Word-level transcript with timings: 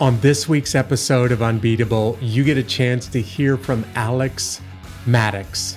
On 0.00 0.18
this 0.20 0.48
week's 0.48 0.74
episode 0.74 1.30
of 1.30 1.42
Unbeatable, 1.42 2.16
you 2.22 2.42
get 2.42 2.56
a 2.56 2.62
chance 2.62 3.06
to 3.08 3.20
hear 3.20 3.58
from 3.58 3.84
Alex 3.94 4.62
Maddox. 5.04 5.76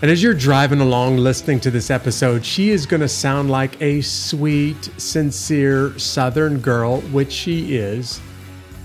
And 0.00 0.10
as 0.10 0.22
you're 0.22 0.32
driving 0.32 0.80
along 0.80 1.18
listening 1.18 1.60
to 1.60 1.70
this 1.70 1.90
episode, 1.90 2.46
she 2.46 2.70
is 2.70 2.86
going 2.86 3.02
to 3.02 3.08
sound 3.08 3.50
like 3.50 3.78
a 3.82 4.00
sweet, 4.00 4.88
sincere 4.96 5.98
Southern 5.98 6.60
girl, 6.60 7.02
which 7.12 7.30
she 7.30 7.76
is. 7.76 8.22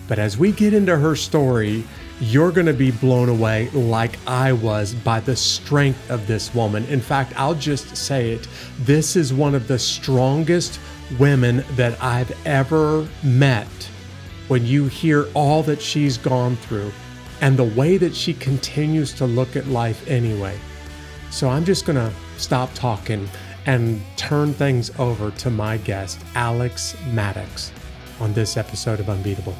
But 0.10 0.20
as 0.20 0.38
we 0.38 0.52
get 0.52 0.74
into 0.74 0.98
her 0.98 1.16
story, 1.16 1.86
you're 2.20 2.52
going 2.52 2.68
to 2.68 2.74
be 2.74 2.92
blown 2.92 3.30
away 3.30 3.70
like 3.70 4.20
I 4.28 4.52
was 4.52 4.94
by 4.94 5.22
the 5.22 5.38
strength 5.38 6.12
of 6.12 6.28
this 6.28 6.54
woman. 6.54 6.84
In 6.88 7.00
fact, 7.00 7.32
I'll 7.40 7.56
just 7.56 7.96
say 7.96 8.32
it 8.34 8.50
this 8.80 9.16
is 9.16 9.34
one 9.34 9.56
of 9.56 9.70
the 9.70 9.80
strongest 9.80 10.78
women 11.18 11.64
that 11.78 12.04
I've 12.04 12.36
ever 12.46 13.08
met 13.24 13.70
when 14.48 14.66
you 14.66 14.88
hear 14.88 15.28
all 15.34 15.64
that 15.64 15.82
she's 15.82 16.18
gone 16.18 16.56
through 16.58 16.92
and 17.42 17.58
the 17.58 17.64
way 17.64 17.98
that 17.98 18.16
she 18.16 18.34
continues 18.34 19.14
to 19.14 19.26
look 19.26 19.56
at 19.56 19.68
life 19.68 20.08
anyway. 20.08 20.58
So 21.30 21.50
I'm 21.50 21.66
just 21.66 21.86
going 21.86 21.98
to 21.98 22.14
stop 22.38 22.74
talking 22.74 23.28
and 23.66 24.02
turn 24.18 24.54
things 24.54 24.92
over 25.00 25.32
to 25.32 25.50
my 25.50 25.78
guest, 25.78 26.20
Alex 26.36 26.96
Maddox, 27.08 27.72
on 28.20 28.34
this 28.34 28.58
episode 28.58 29.00
of 29.00 29.10
Unbeatable. 29.10 29.56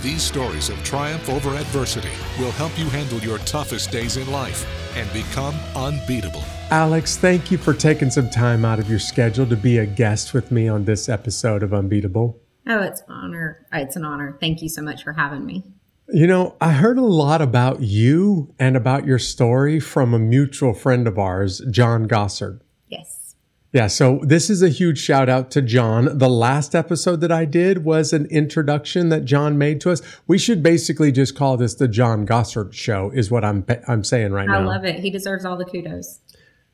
These 0.00 0.22
stories 0.22 0.68
of 0.68 0.82
triumph 0.84 1.28
over 1.28 1.50
adversity 1.56 2.10
will 2.38 2.52
help 2.52 2.78
you 2.78 2.88
handle 2.90 3.18
your 3.18 3.38
toughest 3.38 3.90
days 3.90 4.16
in 4.16 4.30
life 4.30 4.64
and 4.96 5.12
become 5.12 5.56
unbeatable. 5.74 6.44
Alex, 6.70 7.16
thank 7.16 7.50
you 7.50 7.58
for 7.58 7.74
taking 7.74 8.10
some 8.10 8.30
time 8.30 8.64
out 8.64 8.78
of 8.78 8.88
your 8.88 9.00
schedule 9.00 9.46
to 9.46 9.56
be 9.56 9.78
a 9.78 9.86
guest 9.86 10.34
with 10.34 10.52
me 10.52 10.68
on 10.68 10.84
this 10.84 11.08
episode 11.08 11.62
of 11.62 11.74
Unbeatable. 11.74 12.40
Oh, 12.68 12.80
it's 12.82 13.00
an 13.00 13.06
honor. 13.08 13.66
It's 13.72 13.96
an 13.96 14.04
honor. 14.04 14.36
Thank 14.40 14.60
you 14.60 14.68
so 14.68 14.82
much 14.82 15.02
for 15.02 15.14
having 15.14 15.46
me. 15.46 15.64
You 16.10 16.26
know, 16.26 16.54
I 16.60 16.72
heard 16.72 16.98
a 16.98 17.02
lot 17.02 17.42
about 17.42 17.80
you 17.80 18.54
and 18.58 18.76
about 18.76 19.06
your 19.06 19.18
story 19.18 19.80
from 19.80 20.14
a 20.14 20.18
mutual 20.18 20.74
friend 20.74 21.06
of 21.06 21.18
ours, 21.18 21.62
John 21.70 22.06
Gossard. 22.06 22.60
Yes. 22.88 23.34
Yeah, 23.72 23.86
so 23.86 24.20
this 24.22 24.48
is 24.48 24.62
a 24.62 24.70
huge 24.70 24.98
shout 24.98 25.28
out 25.28 25.50
to 25.50 25.60
John. 25.60 26.16
The 26.16 26.30
last 26.30 26.74
episode 26.74 27.20
that 27.20 27.32
I 27.32 27.44
did 27.44 27.84
was 27.84 28.14
an 28.14 28.24
introduction 28.26 29.10
that 29.10 29.26
John 29.26 29.58
made 29.58 29.82
to 29.82 29.90
us. 29.90 30.00
We 30.26 30.38
should 30.38 30.62
basically 30.62 31.12
just 31.12 31.36
call 31.36 31.58
this 31.58 31.74
the 31.74 31.88
John 31.88 32.26
Gossard 32.26 32.72
show 32.72 33.10
is 33.10 33.30
what 33.30 33.44
I'm 33.44 33.66
I'm 33.86 34.04
saying 34.04 34.32
right 34.32 34.48
I 34.48 34.52
now. 34.52 34.60
I 34.60 34.74
love 34.74 34.84
it. 34.86 35.00
He 35.00 35.10
deserves 35.10 35.44
all 35.44 35.58
the 35.58 35.66
kudos. 35.66 36.20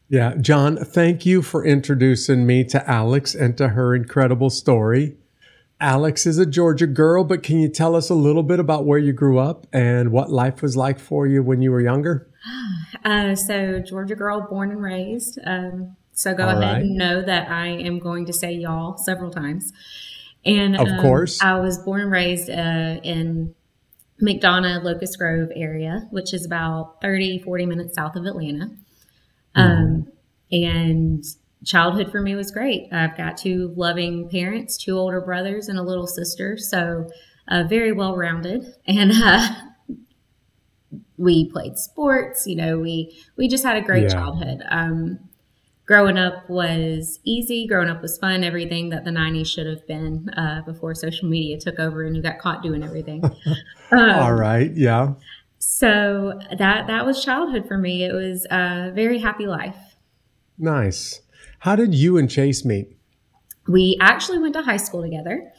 Yeah, 0.09 0.35
John, 0.37 0.77
thank 0.77 1.27
you 1.27 1.43
for 1.43 1.65
introducing 1.65 2.47
me 2.47 2.63
to 2.65 2.89
Alex 2.89 3.35
and 3.35 3.57
to 3.59 3.69
her 3.71 3.95
incredible 3.95 4.51
story. 4.51 5.17
Alex 5.85 6.25
is 6.25 6.39
a 6.39 6.47
Georgia 6.47 6.87
girl, 6.87 7.25
but 7.25 7.43
can 7.43 7.61
you 7.61 7.69
tell 7.69 7.95
us 7.95 8.09
a 8.09 8.15
little 8.15 8.43
bit 8.43 8.59
about 8.59 8.87
where 8.87 8.99
you 8.99 9.13
grew 9.13 9.39
up 9.39 9.67
and 9.71 10.11
what 10.11 10.31
life 10.31 10.63
was 10.63 10.79
like 10.79 10.99
for 10.99 11.27
you 11.27 11.43
when 11.43 11.61
you 11.61 11.71
were 11.71 11.81
younger? 11.81 12.29
Uh, 13.05 13.35
so, 13.35 13.81
Georgia 13.81 14.15
girl, 14.15 14.47
born 14.49 14.71
and 14.71 14.83
raised. 14.83 15.39
Um, 15.45 15.95
so, 16.15 16.33
go 16.33 16.45
All 16.45 16.51
ahead 16.51 16.63
right. 16.63 16.81
and 16.81 16.97
know 16.97 17.21
that 17.21 17.51
I 17.51 17.67
am 17.67 17.99
going 17.99 18.25
to 18.25 18.33
say 18.33 18.53
y'all 18.53 18.97
several 18.97 19.31
times. 19.31 19.75
And 20.47 20.75
of 20.75 20.89
um, 20.89 21.03
course, 21.03 21.43
I 21.43 21.61
was 21.61 21.77
born 21.77 22.01
and 22.01 22.11
raised 22.11 22.49
uh, 22.49 23.01
in 23.03 23.55
McDonough, 24.23 24.85
Locust 24.85 25.19
Grove 25.19 25.51
area, 25.55 26.09
which 26.13 26.33
is 26.33 26.47
about 26.47 27.03
30, 27.03 27.41
40 27.41 27.67
minutes 27.67 27.95
south 27.95 28.17
of 28.17 28.25
Atlanta. 28.25 28.71
Mm-hmm. 29.55 29.61
Um, 29.61 30.13
and 30.51 31.25
childhood 31.65 32.11
for 32.11 32.21
me 32.21 32.35
was 32.35 32.51
great. 32.51 32.89
I've 32.93 33.17
got 33.17 33.37
two 33.37 33.73
loving 33.77 34.29
parents, 34.29 34.77
two 34.77 34.97
older 34.97 35.21
brothers, 35.21 35.69
and 35.69 35.79
a 35.79 35.83
little 35.83 36.07
sister. 36.07 36.57
So, 36.57 37.09
uh, 37.49 37.65
very 37.65 37.93
well 37.93 38.17
rounded. 38.17 38.75
And 38.87 39.13
uh, 39.13 39.49
we 41.17 41.51
played 41.51 41.79
sports. 41.79 42.47
You 42.47 42.57
know, 42.57 42.79
we 42.79 43.17
we 43.37 43.49
just 43.49 43.65
had 43.65 43.77
a 43.77 43.83
great 43.83 44.05
yeah. 44.05 44.09
childhood. 44.11 44.63
Um, 44.69 45.19
growing 45.87 46.19
up 46.19 46.49
was 46.49 47.21
easy. 47.25 47.67
Growing 47.67 47.89
up 47.89 48.03
was 48.03 48.19
fun. 48.19 48.45
Everything 48.45 48.91
that 48.91 49.05
the 49.05 49.11
'90s 49.11 49.47
should 49.47 49.67
have 49.67 49.87
been 49.87 50.29
uh, 50.31 50.63
before 50.67 50.95
social 50.95 51.29
media 51.29 51.59
took 51.59 51.79
over 51.79 52.03
and 52.03 52.17
you 52.17 52.23
got 52.23 52.39
caught 52.39 52.63
doing 52.63 52.83
everything. 52.83 53.25
um, 53.91 54.11
All 54.11 54.35
right. 54.35 54.73
Yeah. 54.75 55.15
So 55.59 56.39
that 56.59 56.87
that 56.89 57.07
was 57.07 57.25
childhood 57.25 57.67
for 57.67 57.79
me. 57.79 58.05
It 58.05 58.13
was 58.13 58.47
a 58.51 58.93
very 58.95 59.19
happy 59.19 59.47
life. 59.47 59.97
Nice. 60.59 61.21
How 61.65 61.77
did 61.77 61.95
you 61.95 62.19
and 62.19 62.31
Chase 62.31 62.63
meet? 62.63 62.95
We 63.67 63.97
actually 63.99 64.39
went 64.39 64.53
to 64.53 64.61
high 64.61 64.77
school 64.77 65.01
together. 65.01 65.51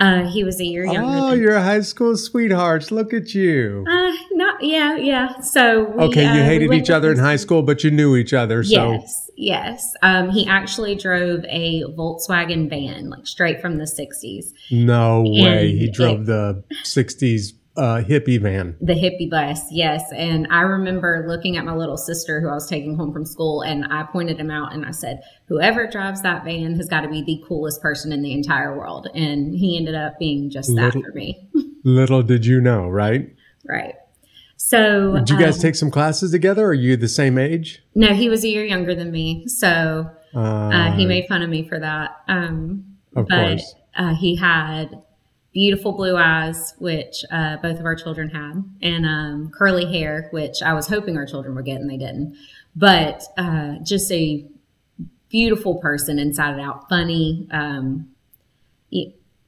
Uh, 0.00 0.28
he 0.28 0.42
was 0.42 0.60
a 0.60 0.64
year 0.64 0.84
younger. 0.84 1.16
Oh, 1.16 1.32
you're 1.32 1.54
a 1.54 1.62
high 1.62 1.82
school 1.82 2.16
sweethearts. 2.16 2.90
Look 2.90 3.14
at 3.14 3.36
you. 3.36 3.84
Uh, 3.88 4.12
not 4.32 4.60
yeah, 4.64 4.96
yeah. 4.96 5.38
So 5.38 5.90
we, 5.90 6.04
okay, 6.06 6.22
you 6.22 6.40
uh, 6.40 6.44
hated 6.44 6.72
each 6.72 6.90
other 6.90 7.12
in 7.12 7.18
high 7.18 7.36
school, 7.36 7.62
but 7.62 7.84
you 7.84 7.92
knew 7.92 8.16
each 8.16 8.32
other. 8.32 8.64
So 8.64 8.92
yes, 8.92 9.30
yes. 9.36 9.94
Um, 10.02 10.30
he 10.30 10.44
actually 10.48 10.96
drove 10.96 11.44
a 11.44 11.84
Volkswagen 11.84 12.68
van, 12.68 13.08
like 13.08 13.24
straight 13.28 13.60
from 13.60 13.78
the 13.78 13.84
'60s. 13.84 14.52
No 14.72 15.24
and 15.24 15.44
way. 15.44 15.76
He 15.76 15.88
drove 15.88 16.22
it, 16.22 16.26
the 16.26 16.64
'60s 16.84 17.52
uh, 17.78 18.02
hippie 18.02 18.40
van. 18.40 18.76
The 18.80 18.94
hippie 18.94 19.30
bus, 19.30 19.62
yes. 19.70 20.02
And 20.12 20.48
I 20.50 20.62
remember 20.62 21.24
looking 21.28 21.56
at 21.56 21.64
my 21.64 21.74
little 21.74 21.96
sister 21.96 22.40
who 22.40 22.48
I 22.48 22.54
was 22.54 22.68
taking 22.68 22.96
home 22.96 23.12
from 23.12 23.24
school, 23.24 23.62
and 23.62 23.86
I 23.90 24.02
pointed 24.02 24.38
him 24.38 24.50
out 24.50 24.72
and 24.72 24.84
I 24.84 24.90
said, 24.90 25.22
Whoever 25.46 25.86
drives 25.86 26.22
that 26.22 26.44
van 26.44 26.74
has 26.74 26.88
got 26.88 27.02
to 27.02 27.08
be 27.08 27.22
the 27.22 27.42
coolest 27.46 27.80
person 27.80 28.12
in 28.12 28.22
the 28.22 28.32
entire 28.32 28.76
world. 28.76 29.08
And 29.14 29.54
he 29.54 29.76
ended 29.78 29.94
up 29.94 30.18
being 30.18 30.50
just 30.50 30.74
that 30.74 30.94
little, 30.94 31.02
for 31.02 31.12
me. 31.12 31.48
little 31.84 32.22
did 32.22 32.44
you 32.44 32.60
know, 32.60 32.88
right? 32.88 33.34
Right. 33.64 33.94
So, 34.56 35.14
did 35.14 35.30
you 35.30 35.38
guys 35.38 35.54
um, 35.54 35.62
take 35.62 35.76
some 35.76 35.90
classes 35.90 36.32
together? 36.32 36.66
Are 36.66 36.74
you 36.74 36.96
the 36.96 37.08
same 37.08 37.38
age? 37.38 37.80
No, 37.94 38.08
he 38.08 38.28
was 38.28 38.42
a 38.44 38.48
year 38.48 38.64
younger 38.64 38.92
than 38.92 39.12
me. 39.12 39.46
So, 39.46 40.10
uh, 40.34 40.38
uh, 40.38 40.92
he 40.92 41.06
made 41.06 41.26
fun 41.28 41.42
of 41.42 41.48
me 41.48 41.68
for 41.68 41.78
that. 41.78 42.16
Um, 42.26 42.96
of 43.14 43.28
but, 43.28 43.48
course. 43.50 43.74
Uh, 43.94 44.14
he 44.14 44.34
had 44.34 45.00
beautiful 45.52 45.92
blue 45.92 46.16
eyes, 46.16 46.74
which 46.78 47.24
uh, 47.30 47.56
both 47.56 47.78
of 47.78 47.86
our 47.86 47.96
children 47.96 48.28
had, 48.28 48.62
and 48.82 49.06
um, 49.06 49.50
curly 49.50 49.90
hair, 49.90 50.28
which 50.30 50.62
I 50.62 50.74
was 50.74 50.88
hoping 50.88 51.16
our 51.16 51.26
children 51.26 51.54
would 51.54 51.64
get 51.64 51.80
and 51.80 51.90
they 51.90 51.96
didn't. 51.96 52.36
But 52.76 53.24
uh, 53.36 53.76
just 53.82 54.10
a 54.12 54.46
beautiful 55.28 55.76
person 55.76 56.18
inside 56.18 56.52
and 56.52 56.60
out, 56.60 56.88
funny. 56.88 57.46
Um, 57.50 58.10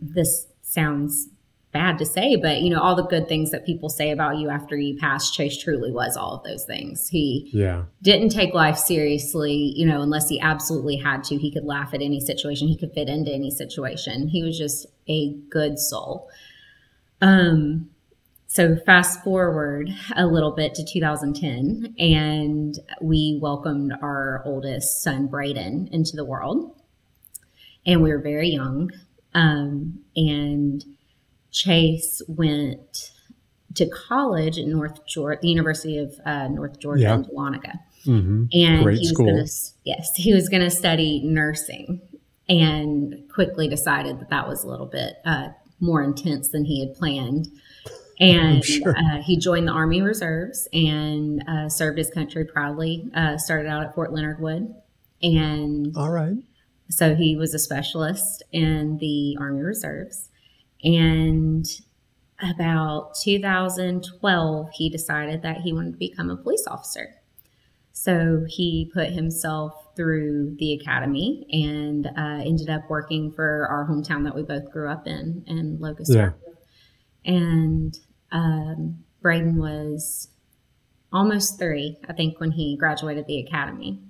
this 0.00 0.46
sounds 0.62 1.28
bad 1.72 1.98
to 1.98 2.06
say, 2.06 2.34
but 2.34 2.62
you 2.62 2.70
know, 2.70 2.80
all 2.80 2.96
the 2.96 3.04
good 3.04 3.28
things 3.28 3.50
that 3.52 3.64
people 3.64 3.88
say 3.88 4.10
about 4.10 4.38
you 4.38 4.48
after 4.48 4.76
you 4.76 4.98
pass, 4.98 5.30
Chase 5.30 5.56
truly 5.56 5.92
was 5.92 6.16
all 6.16 6.34
of 6.34 6.42
those 6.42 6.64
things. 6.64 7.08
He 7.08 7.48
yeah. 7.52 7.84
didn't 8.02 8.30
take 8.30 8.54
life 8.54 8.76
seriously, 8.76 9.72
you 9.76 9.86
know, 9.86 10.00
unless 10.00 10.28
he 10.28 10.40
absolutely 10.40 10.96
had 10.96 11.22
to. 11.24 11.36
He 11.36 11.52
could 11.52 11.64
laugh 11.64 11.94
at 11.94 12.02
any 12.02 12.20
situation, 12.20 12.66
he 12.66 12.76
could 12.76 12.92
fit 12.92 13.08
into 13.08 13.30
any 13.30 13.50
situation. 13.50 14.28
He 14.28 14.42
was 14.42 14.58
just 14.58 14.86
a 15.10 15.34
good 15.50 15.78
soul. 15.78 16.30
Um 17.20 17.90
so 18.46 18.76
fast 18.84 19.22
forward 19.22 19.90
a 20.16 20.26
little 20.26 20.50
bit 20.50 20.74
to 20.74 20.84
2010 20.84 21.94
and 21.98 22.78
we 23.00 23.38
welcomed 23.40 23.92
our 24.02 24.42
oldest 24.44 25.02
son 25.02 25.28
Bradin 25.28 25.88
into 25.92 26.16
the 26.16 26.24
world. 26.24 26.74
And 27.86 28.02
we 28.02 28.10
were 28.10 28.18
very 28.18 28.48
young. 28.48 28.90
Um 29.34 30.00
and 30.16 30.84
Chase 31.52 32.22
went 32.28 33.12
to 33.74 33.88
college 33.88 34.58
at 34.58 34.66
North 34.66 35.06
Georgia, 35.06 35.38
the 35.42 35.48
University 35.48 35.98
of 35.98 36.14
uh, 36.24 36.48
North 36.48 36.78
Georgia 36.78 37.02
yeah. 37.02 37.14
in 37.14 37.24
Dahlonega. 37.24 37.78
Mm-hmm. 38.06 38.44
And 38.52 38.82
Great 38.82 38.98
he 38.98 39.08
was 39.08 39.12
going 39.12 39.36
to, 39.36 39.50
yes, 39.84 40.14
he 40.16 40.32
was 40.32 40.48
going 40.48 40.62
to 40.62 40.70
study 40.70 41.20
nursing 41.22 42.00
and 42.50 43.14
quickly 43.32 43.66
decided 43.66 44.20
that 44.20 44.28
that 44.28 44.46
was 44.46 44.64
a 44.64 44.68
little 44.68 44.86
bit 44.86 45.16
uh, 45.24 45.48
more 45.80 46.02
intense 46.02 46.48
than 46.48 46.66
he 46.66 46.84
had 46.84 46.94
planned. 46.94 47.48
And 48.18 48.62
sure. 48.64 48.94
uh, 48.94 49.22
he 49.22 49.38
joined 49.38 49.66
the 49.66 49.72
Army 49.72 50.02
Reserves 50.02 50.68
and 50.74 51.42
uh, 51.48 51.70
served 51.70 51.96
his 51.96 52.10
country 52.10 52.44
proudly. 52.44 53.08
Uh, 53.14 53.38
started 53.38 53.68
out 53.68 53.84
at 53.84 53.94
Fort 53.94 54.12
Leonard 54.12 54.40
Wood. 54.40 54.74
And 55.22 55.96
all 55.96 56.10
right. 56.10 56.36
So 56.90 57.14
he 57.14 57.36
was 57.36 57.54
a 57.54 57.58
specialist 57.58 58.42
in 58.52 58.98
the 58.98 59.38
Army 59.40 59.62
Reserves 59.62 60.28
and 60.82 61.66
about 62.42 63.14
2012, 63.22 64.70
he 64.72 64.88
decided 64.88 65.42
that 65.42 65.58
he 65.58 65.72
wanted 65.72 65.92
to 65.92 65.98
become 65.98 66.30
a 66.30 66.36
police 66.36 66.66
officer. 66.66 67.16
So 68.02 68.46
he 68.48 68.90
put 68.94 69.10
himself 69.10 69.94
through 69.94 70.56
the 70.58 70.72
academy 70.72 71.46
and 71.52 72.06
uh, 72.06 72.42
ended 72.42 72.70
up 72.70 72.88
working 72.88 73.30
for 73.30 73.68
our 73.68 73.86
hometown 73.86 74.24
that 74.24 74.34
we 74.34 74.42
both 74.42 74.70
grew 74.70 74.88
up 74.88 75.06
in, 75.06 75.44
in 75.46 75.78
Locust 75.78 76.10
yeah. 76.10 76.30
And 77.26 77.94
um, 78.32 79.04
Bradin 79.22 79.56
was 79.56 80.28
almost 81.12 81.58
three, 81.58 81.98
I 82.08 82.14
think, 82.14 82.40
when 82.40 82.52
he 82.52 82.74
graduated 82.78 83.26
the 83.26 83.40
academy 83.40 84.00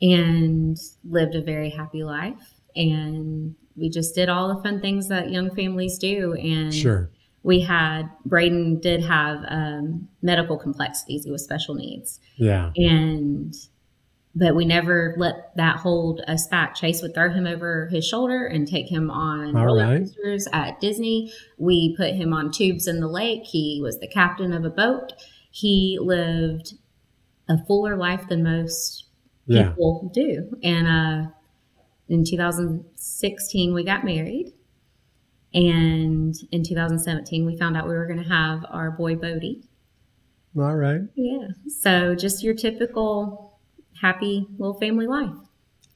and 0.00 0.78
lived 1.02 1.34
a 1.34 1.42
very 1.42 1.70
happy 1.70 2.04
life 2.04 2.54
and 2.76 3.56
we 3.74 3.88
just 3.88 4.14
did 4.14 4.28
all 4.28 4.54
the 4.54 4.62
fun 4.62 4.80
things 4.80 5.08
that 5.08 5.32
young 5.32 5.52
families 5.52 5.98
do. 5.98 6.34
And 6.34 6.72
Sure. 6.72 7.10
We 7.44 7.60
had 7.60 8.04
Bradin 8.28 8.80
did 8.80 9.02
have 9.04 9.44
um, 9.48 10.08
medical 10.22 10.56
complexities. 10.58 11.24
He 11.24 11.30
was 11.30 11.42
special 11.42 11.74
needs, 11.74 12.20
Yeah. 12.36 12.70
and 12.76 13.54
but 14.34 14.54
we 14.54 14.64
never 14.64 15.14
let 15.18 15.54
that 15.56 15.76
hold 15.76 16.22
us 16.26 16.46
back. 16.46 16.74
Chase 16.74 17.02
would 17.02 17.12
throw 17.14 17.30
him 17.30 17.46
over 17.46 17.88
his 17.92 18.06
shoulder 18.06 18.46
and 18.46 18.66
take 18.66 18.90
him 18.90 19.10
on 19.10 19.54
All 19.54 19.66
roller 19.66 19.84
right. 19.86 19.98
coasters 20.00 20.48
at 20.54 20.80
Disney. 20.80 21.30
We 21.58 21.94
put 21.98 22.14
him 22.14 22.32
on 22.32 22.50
tubes 22.50 22.86
in 22.86 23.00
the 23.00 23.08
lake. 23.08 23.42
He 23.44 23.80
was 23.82 23.98
the 23.98 24.08
captain 24.08 24.52
of 24.54 24.64
a 24.64 24.70
boat. 24.70 25.12
He 25.50 25.98
lived 26.00 26.74
a 27.46 27.62
fuller 27.66 27.94
life 27.96 28.26
than 28.28 28.42
most 28.42 29.04
Yeah. 29.46 29.70
people 29.70 30.10
do. 30.14 30.56
And 30.62 30.86
uh, 30.88 31.30
in 32.08 32.24
2016, 32.24 33.74
we 33.74 33.84
got 33.84 34.02
married. 34.04 34.52
And 35.54 36.34
in 36.50 36.62
2017, 36.62 37.44
we 37.44 37.56
found 37.56 37.76
out 37.76 37.86
we 37.86 37.94
were 37.94 38.06
going 38.06 38.22
to 38.22 38.28
have 38.28 38.64
our 38.70 38.90
boy 38.90 39.16
Bodie. 39.16 39.62
All 40.56 40.76
right. 40.76 41.00
Yeah. 41.14 41.48
So 41.68 42.14
just 42.14 42.42
your 42.42 42.54
typical 42.54 43.58
happy 44.00 44.46
little 44.58 44.78
family 44.78 45.06
life. 45.06 45.34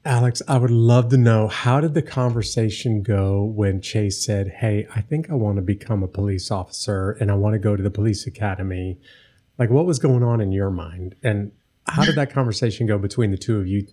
Alex, 0.04 0.40
I 0.46 0.56
would 0.56 0.70
love 0.70 1.08
to 1.08 1.16
know 1.16 1.48
how 1.48 1.80
did 1.80 1.94
the 1.94 2.02
conversation 2.02 3.02
go 3.02 3.42
when 3.42 3.80
Chase 3.80 4.24
said, 4.24 4.48
Hey, 4.58 4.86
I 4.94 5.00
think 5.00 5.28
I 5.28 5.34
want 5.34 5.56
to 5.56 5.62
become 5.62 6.02
a 6.02 6.08
police 6.08 6.50
officer 6.50 7.12
and 7.12 7.30
I 7.30 7.34
want 7.34 7.54
to 7.54 7.58
go 7.58 7.74
to 7.74 7.82
the 7.82 7.90
police 7.90 8.24
academy? 8.26 9.00
Like, 9.58 9.70
what 9.70 9.84
was 9.84 9.98
going 9.98 10.22
on 10.22 10.40
in 10.40 10.52
your 10.52 10.70
mind? 10.70 11.16
And 11.24 11.50
how 11.88 12.04
did 12.04 12.14
that 12.14 12.30
conversation 12.30 12.86
go 12.86 12.98
between 12.98 13.32
the 13.32 13.36
two 13.36 13.58
of 13.58 13.66
you? 13.66 13.88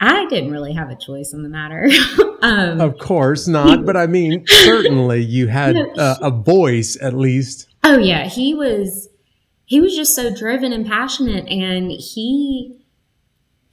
I 0.00 0.26
didn't 0.26 0.50
really 0.50 0.74
have 0.74 0.90
a 0.90 0.96
choice 0.96 1.32
in 1.32 1.42
the 1.42 1.48
matter. 1.48 1.88
um, 2.42 2.80
Of 2.80 2.98
course 2.98 3.48
not, 3.48 3.86
but 3.86 3.96
I 3.96 4.06
mean, 4.06 4.44
certainly 4.46 5.22
you 5.22 5.46
had 5.48 5.76
a, 5.76 6.26
a 6.26 6.30
voice 6.30 6.98
at 7.00 7.14
least. 7.14 7.68
Oh 7.82 7.98
yeah, 7.98 8.26
he 8.26 8.54
was 8.54 9.08
he 9.64 9.80
was 9.80 9.96
just 9.96 10.14
so 10.14 10.34
driven 10.34 10.72
and 10.72 10.86
passionate 10.86 11.46
and 11.48 11.90
he 11.90 12.76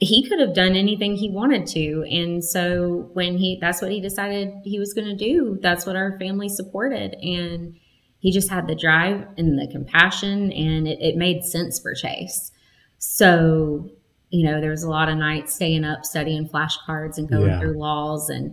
he 0.00 0.28
could 0.28 0.40
have 0.40 0.54
done 0.54 0.74
anything 0.74 1.16
he 1.16 1.30
wanted 1.30 1.66
to. 1.68 2.04
And 2.10 2.44
so 2.44 3.10
when 3.12 3.38
he 3.38 3.58
that's 3.60 3.80
what 3.80 3.92
he 3.92 4.00
decided 4.00 4.52
he 4.64 4.78
was 4.78 4.92
going 4.92 5.06
to 5.06 5.16
do. 5.16 5.58
That's 5.60 5.86
what 5.86 5.96
our 5.96 6.18
family 6.18 6.48
supported. 6.48 7.14
And 7.22 7.76
he 8.18 8.32
just 8.32 8.48
had 8.48 8.66
the 8.66 8.74
drive 8.74 9.26
and 9.36 9.58
the 9.58 9.68
compassion 9.70 10.50
and 10.52 10.88
it, 10.88 10.98
it 11.00 11.16
made 11.16 11.44
sense 11.44 11.78
for 11.78 11.94
chase. 11.94 12.50
So 12.98 13.90
you 14.34 14.42
know 14.44 14.60
there 14.60 14.70
was 14.70 14.82
a 14.82 14.88
lot 14.98 15.08
of 15.08 15.16
nights 15.16 15.54
staying 15.54 15.84
up 15.84 16.04
studying 16.04 16.48
flashcards 16.48 17.18
and 17.18 17.28
going 17.28 17.50
Yeah. 17.50 17.60
through 17.60 17.78
laws 17.78 18.28
and 18.30 18.46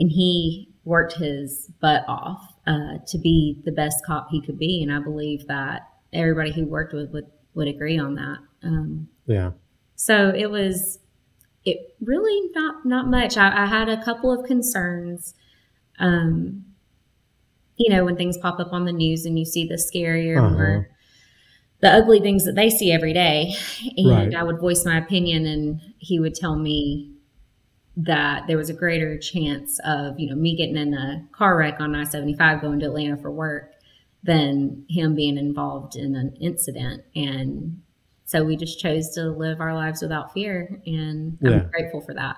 and 0.00 0.10
he 0.10 0.68
worked 0.84 1.14
his 1.14 1.70
butt 1.80 2.04
off 2.08 2.42
uh, 2.66 2.94
to 3.06 3.18
be 3.18 3.60
the 3.64 3.72
best 3.72 3.98
cop 4.06 4.28
he 4.30 4.40
could 4.46 4.58
be 4.58 4.82
and 4.82 4.92
i 4.92 4.98
believe 4.98 5.46
that 5.46 5.78
everybody 6.12 6.50
he 6.50 6.62
worked 6.62 6.92
with 6.94 7.10
would, 7.12 7.26
would 7.54 7.68
agree 7.68 7.98
on 7.98 8.14
that 8.16 8.38
um, 8.64 9.08
Yeah. 9.26 9.50
so 9.94 10.32
it 10.42 10.50
was 10.50 10.98
it 11.64 11.78
really 12.00 12.50
not 12.54 12.74
not 12.86 13.06
much 13.08 13.36
i, 13.36 13.48
I 13.64 13.66
had 13.66 13.88
a 13.88 14.02
couple 14.02 14.30
of 14.32 14.46
concerns 14.46 15.34
um, 16.00 16.64
you 17.76 17.90
know 17.94 18.04
when 18.04 18.16
things 18.16 18.36
pop 18.38 18.58
up 18.58 18.72
on 18.72 18.84
the 18.86 18.92
news 18.92 19.24
and 19.26 19.38
you 19.38 19.44
see 19.44 19.66
the 19.68 19.74
scarier 19.76 20.38
Uh-huh. 20.38 20.50
more 20.50 20.88
the 21.80 21.88
ugly 21.90 22.20
things 22.20 22.44
that 22.44 22.54
they 22.56 22.68
see 22.70 22.90
every 22.92 23.12
day 23.12 23.54
and 23.96 24.08
Right. 24.10 24.34
i 24.34 24.42
would 24.42 24.58
voice 24.60 24.84
my 24.84 24.98
opinion 24.98 25.46
and 25.46 25.80
he 25.98 26.18
would 26.18 26.34
tell 26.34 26.56
me 26.56 27.12
that 27.96 28.46
there 28.46 28.56
was 28.56 28.70
a 28.70 28.74
greater 28.74 29.18
chance 29.18 29.78
of 29.84 30.18
you 30.18 30.28
know 30.28 30.36
me 30.36 30.56
getting 30.56 30.76
in 30.76 30.94
a 30.94 31.26
car 31.32 31.56
wreck 31.56 31.80
on 31.80 31.94
i-75 31.94 32.60
going 32.60 32.80
to 32.80 32.86
atlanta 32.86 33.16
for 33.16 33.30
work 33.30 33.72
than 34.22 34.84
him 34.88 35.14
being 35.14 35.36
involved 35.38 35.96
in 35.96 36.14
an 36.16 36.34
incident 36.40 37.02
and 37.14 37.80
so 38.24 38.44
we 38.44 38.56
just 38.56 38.78
chose 38.78 39.10
to 39.14 39.22
live 39.30 39.60
our 39.60 39.74
lives 39.74 40.02
without 40.02 40.32
fear 40.32 40.80
and 40.86 41.38
Yeah. 41.40 41.50
i'm 41.50 41.70
grateful 41.70 42.00
for 42.00 42.14
that 42.14 42.36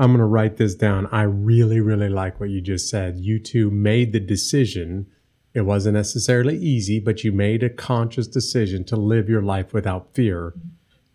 I'm 0.00 0.10
going 0.10 0.18
to 0.20 0.26
write 0.26 0.58
this 0.58 0.76
down. 0.76 1.08
I 1.10 1.22
really, 1.22 1.80
really 1.80 2.08
like 2.08 2.38
what 2.38 2.50
you 2.50 2.60
just 2.60 2.88
said. 2.88 3.18
You 3.18 3.40
two 3.40 3.68
made 3.68 4.12
the 4.12 4.20
decision. 4.20 5.08
It 5.58 5.64
wasn't 5.66 5.94
necessarily 5.94 6.56
easy, 6.56 7.00
but 7.00 7.24
you 7.24 7.32
made 7.32 7.64
a 7.64 7.68
conscious 7.68 8.28
decision 8.28 8.84
to 8.84 8.94
live 8.96 9.28
your 9.28 9.42
life 9.42 9.72
without 9.72 10.14
fear, 10.14 10.54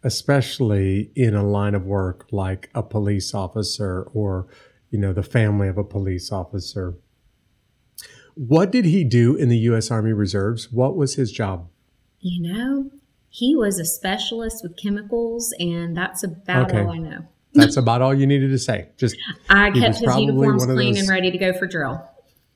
especially 0.04 1.12
in 1.16 1.34
a 1.34 1.44
line 1.48 1.74
of 1.76 1.86
work 1.86 2.28
like 2.30 2.70
a 2.76 2.84
police 2.84 3.34
officer 3.34 4.04
or, 4.14 4.48
you 4.90 5.00
know, 5.00 5.14
the 5.14 5.24
family 5.24 5.70
of 5.70 5.78
a 5.78 5.84
police 5.86 6.30
officer. 6.30 6.96
What 8.36 8.70
did 8.70 8.84
he 8.84 9.06
do 9.06 9.36
in 9.36 9.48
the 9.48 9.58
U.S. 9.70 9.90
Army 9.92 10.12
Reserves? 10.12 10.72
What 10.72 10.96
was 10.98 11.16
his 11.16 11.32
job? 11.32 11.70
you 12.26 12.42
know 12.54 12.90
he 13.30 13.54
was 13.54 13.80
a 13.80 13.84
specialist 13.84 14.64
with 14.64 14.78
chemicals 14.78 15.54
and 15.60 15.98
that's 15.98 16.24
about 16.24 16.70
Okay. 16.72 16.80
all 16.82 16.92
i 16.92 16.98
know 16.98 17.20
That's 17.54 17.76
about 17.76 18.02
all 18.02 18.14
you 18.14 18.26
needed 18.26 18.50
to 18.52 18.58
say. 18.58 18.88
Just, 18.98 19.18
i 19.50 19.70
kept 19.72 19.98
his 20.00 20.16
uniforms 20.18 20.64
clean 20.66 20.94
those- 20.94 21.02
and 21.02 21.10
ready 21.10 21.32
to 21.32 21.38
go 21.38 21.52
for 21.52 21.68
drill 21.68 22.02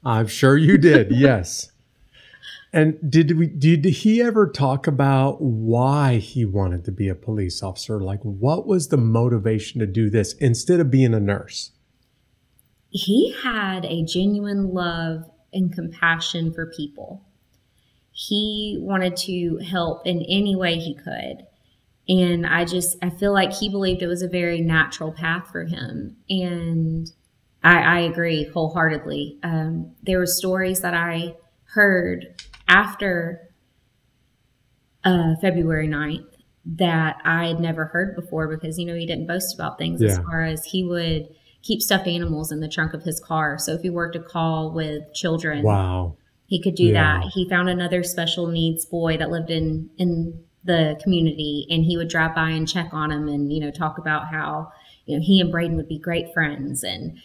I'm 0.05 0.27
sure 0.27 0.55
you 0.55 0.77
did. 0.77 1.11
yes. 1.27 1.69
And 2.73 2.97
did 3.09 3.37
we 3.37 3.47
did 3.47 3.85
he 3.85 4.21
ever 4.21 4.49
talk 4.49 4.87
about 4.87 5.41
why 5.41 6.17
he 6.17 6.45
wanted 6.45 6.83
to 6.85 6.91
be 6.91 7.07
a 7.07 7.15
police 7.15 7.63
officer? 7.63 8.01
Like 8.01 8.21
what 8.21 8.67
was 8.67 8.89
the 8.89 8.97
motivation 8.97 9.79
to 9.79 9.87
do 9.87 10.09
this 10.09 10.33
instead 10.33 10.79
of 10.79 10.91
being 10.91 11.13
a 11.13 11.19
nurse? 11.19 11.71
he 12.89 13.35
had 13.43 13.85
a 13.85 14.03
genuine 14.03 14.73
love 14.73 15.29
and 15.53 15.73
compassion 15.73 16.53
for 16.53 16.65
people. 16.65 17.23
He 18.11 18.77
wanted 18.79 19.15
to 19.17 19.57
help 19.57 20.05
in 20.07 20.23
any 20.23 20.55
way 20.55 20.79
he 20.79 20.95
could. 20.95 21.45
And 22.09 22.47
I 22.47 22.65
just, 22.65 22.97
I 23.01 23.09
feel 23.09 23.33
like 23.33 23.53
he 23.53 23.69
believed 23.69 24.01
it 24.01 24.07
was 24.07 24.21
a 24.21 24.27
very 24.27 24.61
natural 24.61 25.11
path 25.11 25.49
for 25.51 25.65
him. 25.65 26.17
And 26.29 27.11
I, 27.63 27.79
I 27.79 27.99
agree 27.99 28.45
wholeheartedly. 28.45 29.39
Um, 29.43 29.91
there 30.03 30.19
were 30.19 30.25
stories 30.25 30.81
that 30.81 30.93
I 30.93 31.35
heard 31.65 32.41
after 32.67 33.49
uh, 35.03 35.35
February 35.41 35.87
9th 35.87 36.25
that 36.65 37.17
I 37.23 37.47
had 37.47 37.59
never 37.59 37.85
heard 37.85 38.15
before 38.15 38.47
because, 38.47 38.77
you 38.77 38.85
know, 38.85 38.95
he 38.95 39.05
didn't 39.05 39.27
boast 39.27 39.55
about 39.55 39.77
things 39.77 40.01
as 40.01 40.17
far 40.19 40.43
as 40.43 40.65
he 40.65 40.83
would 40.83 41.27
keep 41.63 41.81
stuffed 41.81 42.07
animals 42.07 42.51
in 42.51 42.59
the 42.59 42.67
trunk 42.67 42.93
of 42.93 43.03
his 43.03 43.19
car. 43.21 43.57
So 43.57 43.73
if 43.73 43.81
he 43.81 43.89
worked 43.89 44.15
a 44.17 44.19
call 44.21 44.71
with 44.73 45.03
children, 45.13 45.63
Wow. 45.63 46.17
he 46.47 46.61
could 46.61 46.75
do 46.75 46.85
Yeah. 46.87 47.21
that. 47.21 47.31
He 47.33 47.47
found 47.49 47.69
another 47.69 48.03
special 48.03 48.47
needs 48.47 48.85
boy 48.85 49.17
that 49.17 49.29
lived 49.31 49.49
in 49.49 49.89
in 49.97 50.43
the 50.65 50.99
community, 51.01 51.65
and 51.69 51.85
he 51.85 51.95
would 51.95 52.09
drive 52.09 52.35
by 52.35 52.49
and 52.49 52.67
check 52.67 52.89
on 52.91 53.11
him, 53.11 53.29
and 53.29 53.53
you 53.53 53.61
know 53.61 53.71
talk 53.71 53.97
about 53.97 54.27
how 54.27 54.69
you 55.05 55.15
know 55.17 55.23
he 55.23 55.39
and 55.39 55.53
Bradin 55.53 55.75
would 55.77 55.87
be 55.87 55.97
great 55.99 56.33
friends, 56.33 56.83
and 56.83 57.17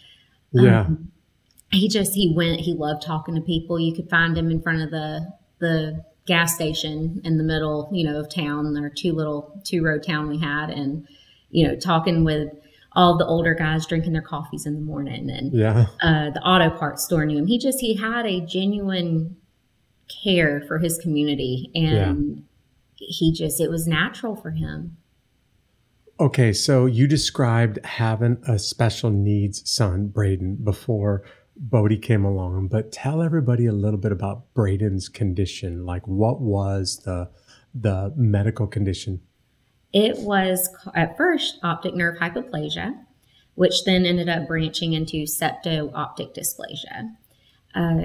Yeah. 0.53 0.87
He 1.73 1.89
just 1.89 2.13
he 2.13 2.33
went. 2.35 2.61
He 2.61 2.73
loved 2.73 3.01
talking 3.01 3.35
to 3.35 3.41
people. 3.41 3.79
You 3.79 3.93
could 3.93 4.09
find 4.09 4.37
him 4.37 4.49
in 4.51 4.61
front 4.61 4.81
of 4.81 4.91
the 4.91 5.33
the 5.59 6.03
gas 6.25 6.55
station 6.55 7.21
in 7.23 7.37
the 7.37 7.43
middle, 7.43 7.89
you 7.91 8.05
know, 8.05 8.19
of 8.19 8.33
town. 8.33 8.77
Our 8.77 8.89
two 8.89 9.13
little 9.13 9.61
two 9.63 9.83
road 9.83 10.03
town 10.03 10.29
we 10.29 10.39
had, 10.39 10.69
and 10.69 11.07
you 11.49 11.67
know 11.67 11.75
talking 11.75 12.23
with 12.23 12.49
all 12.95 13.17
the 13.17 13.25
older 13.25 13.55
guys 13.55 13.85
drinking 13.85 14.13
their 14.13 14.21
coffees 14.21 14.65
in 14.65 14.75
the 14.75 14.79
morning 14.79 15.27
and 15.29 15.51
yeah. 15.51 15.87
uh, 16.01 16.29
the 16.29 16.41
auto 16.41 16.69
parts 16.77 17.03
store 17.03 17.25
knew 17.25 17.37
him. 17.37 17.47
He 17.47 17.57
just 17.57 17.79
he 17.79 17.95
had 17.95 18.25
a 18.25 18.39
genuine 18.41 19.35
care 20.23 20.61
for 20.67 20.77
his 20.77 20.97
community, 20.97 21.71
and 21.73 22.45
he 22.95 23.33
just 23.33 23.59
it 23.59 23.69
was 23.69 23.87
natural 23.87 24.35
for 24.35 24.51
him. 24.51 24.97
Okay, 26.19 26.53
so 26.53 26.85
you 26.85 27.07
described 27.07 27.83
having 27.83 28.37
a 28.47 28.59
special 28.59 29.09
needs 29.09 29.67
son, 29.69 30.09
Bradin, 30.09 30.63
before 30.63 31.23
Bodie 31.55 31.97
came 31.97 32.25
along, 32.25 32.67
but 32.67 32.91
tell 32.91 33.21
everybody 33.21 33.65
a 33.65 33.73
little 33.73 33.99
bit 33.99 34.11
about 34.11 34.53
Bradin's 34.53 35.09
condition. 35.09 35.85
Like 35.85 36.07
what 36.07 36.41
was 36.41 37.01
the 37.05 37.29
the 37.73 38.13
medical 38.15 38.67
condition? 38.67 39.21
It 39.93 40.17
was 40.19 40.69
at 40.95 41.17
first 41.17 41.59
optic 41.63 41.95
nerve 41.95 42.17
hypoplasia, 42.17 42.97
which 43.55 43.83
then 43.85 44.05
ended 44.05 44.29
up 44.29 44.47
branching 44.47 44.93
into 44.93 45.23
septo-optic 45.23 46.33
dysplasia. 46.33 47.15
Uh, 47.75 48.01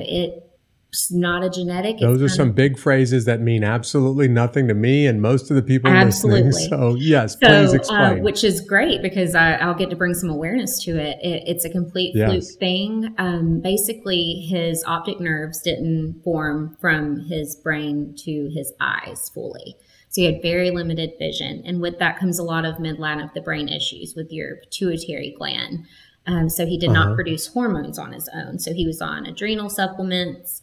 it's 0.98 1.12
not 1.12 1.44
a 1.44 1.50
genetic. 1.50 1.98
Those 2.00 2.20
are 2.20 2.28
some 2.28 2.48
of- 2.48 2.54
big 2.56 2.76
phrases 2.76 3.24
that 3.26 3.40
mean 3.40 3.62
absolutely 3.62 4.26
nothing 4.26 4.66
to 4.66 4.74
me 4.74 5.06
and 5.06 5.22
most 5.22 5.48
of 5.48 5.54
the 5.54 5.62
people 5.62 5.92
listening. 5.92 6.46
Absolutely. 6.48 6.68
So, 6.68 6.94
yes, 6.96 7.32
So, 7.34 7.46
please 7.46 7.72
uh, 7.72 7.76
explain. 7.76 8.22
which 8.24 8.42
is 8.42 8.60
great 8.60 9.00
because 9.00 9.34
I, 9.34 9.52
I'll 9.54 9.74
get 9.74 9.90
to 9.90 9.96
bring 9.96 10.14
some 10.14 10.28
awareness 10.28 10.82
to 10.84 10.98
it. 10.98 11.18
it 11.22 11.44
it's 11.46 11.64
a 11.64 11.70
complete 11.70 12.16
Yes. 12.16 12.30
fluke 12.30 12.58
thing. 12.58 13.14
Um, 13.18 13.60
basically, 13.60 14.46
his 14.50 14.82
optic 14.86 15.20
nerves 15.20 15.62
didn't 15.62 16.20
form 16.24 16.76
from 16.80 17.20
his 17.28 17.54
brain 17.54 18.14
to 18.24 18.50
his 18.52 18.72
eyes 18.80 19.30
fully. 19.32 19.76
So 20.08 20.22
he 20.22 20.24
had 20.24 20.42
very 20.42 20.70
limited 20.70 21.12
vision. 21.18 21.62
And 21.64 21.80
with 21.80 21.98
that 22.00 22.18
comes 22.18 22.38
a 22.38 22.42
lot 22.42 22.64
of 22.64 22.76
midline 22.76 23.22
of 23.22 23.32
the 23.34 23.40
brain 23.40 23.68
issues 23.68 24.14
with 24.16 24.32
your 24.32 24.56
pituitary 24.56 25.34
gland. 25.38 25.84
Um, 26.26 26.48
so 26.48 26.66
he 26.66 26.76
did 26.76 26.90
uh-huh. 26.90 27.04
not 27.04 27.14
produce 27.14 27.46
hormones 27.46 27.98
on 27.98 28.12
his 28.12 28.28
own. 28.34 28.58
So 28.58 28.72
he 28.72 28.86
was 28.86 29.00
on 29.00 29.26
adrenal 29.26 29.70
supplements, 29.70 30.60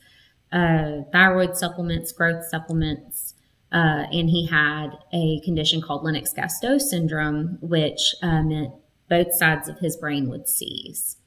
uh, 0.56 1.04
thyroid 1.12 1.58
supplements, 1.58 2.12
growth 2.14 2.46
supplements, 2.46 3.34
uh, 3.72 4.06
and 4.12 4.30
he 4.30 4.48
had 4.48 4.92
a 5.14 5.42
condition 5.42 5.82
called 5.82 6.04
Lennox-Gastaut 6.04 6.80
syndrome, 6.80 7.58
which 7.62 8.16
uh, 8.24 8.42
meant 8.42 8.74
both 9.10 9.34
sides 9.36 9.68
of 9.68 9.78
his 9.80 9.98
brain 9.98 10.30
would 10.30 10.48
seize, 10.48 11.18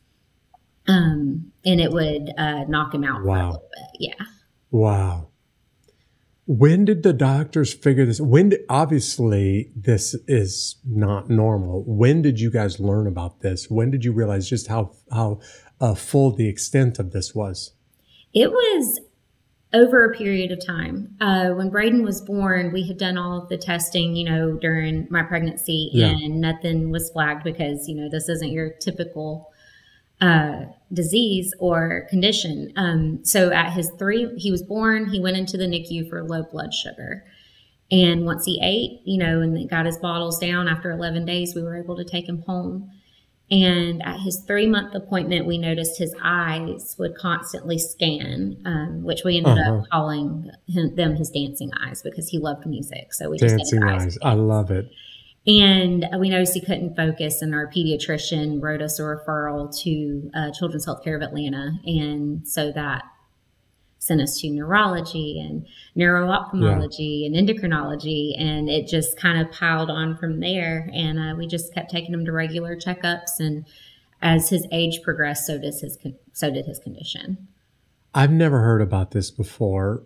um, 0.88 1.52
and 1.64 1.80
it 1.80 1.92
would 1.92 2.32
uh, 2.38 2.64
knock 2.64 2.94
him 2.94 3.04
out 3.04 3.22
wow. 3.22 3.34
for 3.34 3.40
a 3.40 3.46
little 3.46 3.68
bit. 3.72 4.00
Yeah. 4.00 4.24
Wow. 4.70 5.28
When 6.46 6.86
did 6.86 7.02
the 7.02 7.12
doctors 7.12 7.74
figure 7.74 8.06
this? 8.06 8.22
When 8.22 8.48
did, 8.48 8.60
obviously 8.70 9.70
this 9.76 10.14
is 10.26 10.76
not 10.86 11.28
normal. 11.28 11.84
When 11.86 12.22
did 12.22 12.40
you 12.40 12.50
guys 12.50 12.80
learn 12.80 13.06
about 13.06 13.40
this? 13.40 13.68
When 13.68 13.90
did 13.90 14.02
you 14.02 14.12
realize 14.12 14.48
just 14.48 14.68
how 14.68 14.92
how 15.12 15.40
uh, 15.78 15.94
full 15.94 16.34
the 16.34 16.48
extent 16.48 16.98
of 16.98 17.12
this 17.12 17.34
was? 17.34 17.72
It 18.32 18.50
was 18.50 18.98
over 19.74 20.04
a 20.04 20.16
period 20.16 20.50
of 20.50 20.64
time. 20.64 21.14
Uh, 21.20 21.50
when 21.50 21.70
Bradin 21.70 22.02
was 22.02 22.20
born, 22.20 22.72
we 22.72 22.86
had 22.86 22.96
done 22.96 23.18
all 23.18 23.42
of 23.42 23.48
the 23.48 23.58
testing, 23.58 24.16
you 24.16 24.24
know, 24.24 24.52
during 24.52 25.06
my 25.10 25.22
pregnancy, 25.22 25.90
yeah. 25.92 26.06
and 26.06 26.40
nothing 26.40 26.90
was 26.90 27.10
flagged 27.10 27.44
because 27.44 27.88
you 27.88 27.94
know 27.94 28.08
this 28.08 28.28
isn't 28.28 28.50
your 28.50 28.70
typical 28.70 29.52
uh, 30.20 30.64
disease 30.92 31.52
or 31.58 32.06
condition. 32.08 32.72
Um, 32.76 33.24
so 33.24 33.52
at 33.52 33.72
his 33.72 33.90
three, 33.98 34.34
he 34.36 34.50
was 34.50 34.62
born, 34.62 35.10
he 35.10 35.20
went 35.20 35.36
into 35.36 35.56
the 35.56 35.66
NICU 35.66 36.08
for 36.08 36.24
low 36.24 36.42
blood 36.42 36.72
sugar. 36.74 37.24
And 37.90 38.26
once 38.26 38.44
he 38.44 38.60
ate, 38.62 39.00
you 39.06 39.16
know, 39.16 39.40
and 39.40 39.68
got 39.68 39.86
his 39.86 39.96
bottles 39.96 40.38
down 40.38 40.68
after 40.68 40.90
11 40.90 41.24
days, 41.24 41.54
we 41.54 41.62
were 41.62 41.76
able 41.76 41.96
to 41.96 42.04
take 42.04 42.28
him 42.28 42.42
home. 42.42 42.90
And 43.50 44.02
at 44.02 44.20
his 44.20 44.40
three 44.40 44.66
month 44.66 44.94
appointment, 44.94 45.46
we 45.46 45.56
noticed 45.56 45.98
his 45.98 46.14
eyes 46.22 46.96
would 46.98 47.16
constantly 47.16 47.78
scan, 47.78 48.60
um, 48.66 49.02
which 49.02 49.24
we 49.24 49.38
ended 49.38 49.58
uh-huh. 49.58 49.78
up 49.78 49.88
calling 49.90 50.50
him, 50.66 50.94
them 50.96 51.16
his 51.16 51.30
dancing 51.30 51.70
eyes 51.82 52.02
because 52.02 52.28
he 52.28 52.38
loved 52.38 52.66
music. 52.66 53.14
So 53.14 53.30
we 53.30 53.38
dancing 53.38 53.58
just 53.58 53.74
eyes. 53.82 54.02
eyes. 54.02 54.18
I 54.22 54.34
love 54.34 54.70
it. 54.70 54.90
And 55.46 56.06
we 56.18 56.28
noticed 56.28 56.52
he 56.52 56.60
couldn't 56.60 56.94
focus, 56.94 57.40
and 57.40 57.54
our 57.54 57.70
pediatrician 57.70 58.60
wrote 58.60 58.82
us 58.82 58.98
a 58.98 59.02
referral 59.02 59.74
to 59.82 60.30
uh, 60.34 60.50
Children's 60.50 60.86
Healthcare 60.86 61.16
of 61.16 61.22
Atlanta. 61.22 61.72
And 61.86 62.46
so 62.46 62.70
that 62.72 63.04
sent 64.08 64.20
us 64.20 64.40
to 64.40 64.50
neurology 64.50 65.38
and 65.38 65.64
neuro-ophthalmology 65.94 67.28
yeah. 67.30 67.38
and 67.38 67.48
endocrinology. 67.48 68.34
And 68.40 68.68
it 68.68 68.88
just 68.88 69.16
kind 69.16 69.40
of 69.40 69.52
piled 69.52 69.90
on 69.90 70.16
from 70.16 70.40
there. 70.40 70.90
And 70.92 71.18
uh, 71.18 71.36
we 71.36 71.46
just 71.46 71.72
kept 71.72 71.90
taking 71.90 72.12
him 72.12 72.24
to 72.24 72.32
regular 72.32 72.74
checkups. 72.76 73.38
And 73.38 73.64
as 74.20 74.48
his 74.48 74.66
age 74.72 75.02
progressed, 75.02 75.46
so, 75.46 75.58
does 75.58 75.80
his 75.80 75.96
con- 76.02 76.16
so 76.32 76.50
did 76.50 76.66
his 76.66 76.80
condition. 76.80 77.48
I've 78.14 78.32
never 78.32 78.60
heard 78.60 78.82
about 78.82 79.12
this 79.12 79.30
before. 79.30 80.02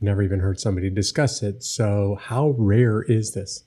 Never 0.00 0.22
even 0.22 0.40
heard 0.40 0.58
somebody 0.58 0.90
discuss 0.90 1.42
it. 1.42 1.62
So, 1.62 2.18
how 2.20 2.56
rare 2.58 3.02
is 3.02 3.34
this? 3.34 3.62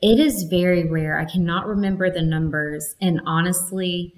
It 0.00 0.18
is 0.18 0.44
very 0.44 0.88
rare. 0.88 1.18
I 1.18 1.24
cannot 1.24 1.66
remember 1.66 2.10
the 2.10 2.22
numbers. 2.22 2.94
And 3.00 3.20
honestly, 3.26 4.14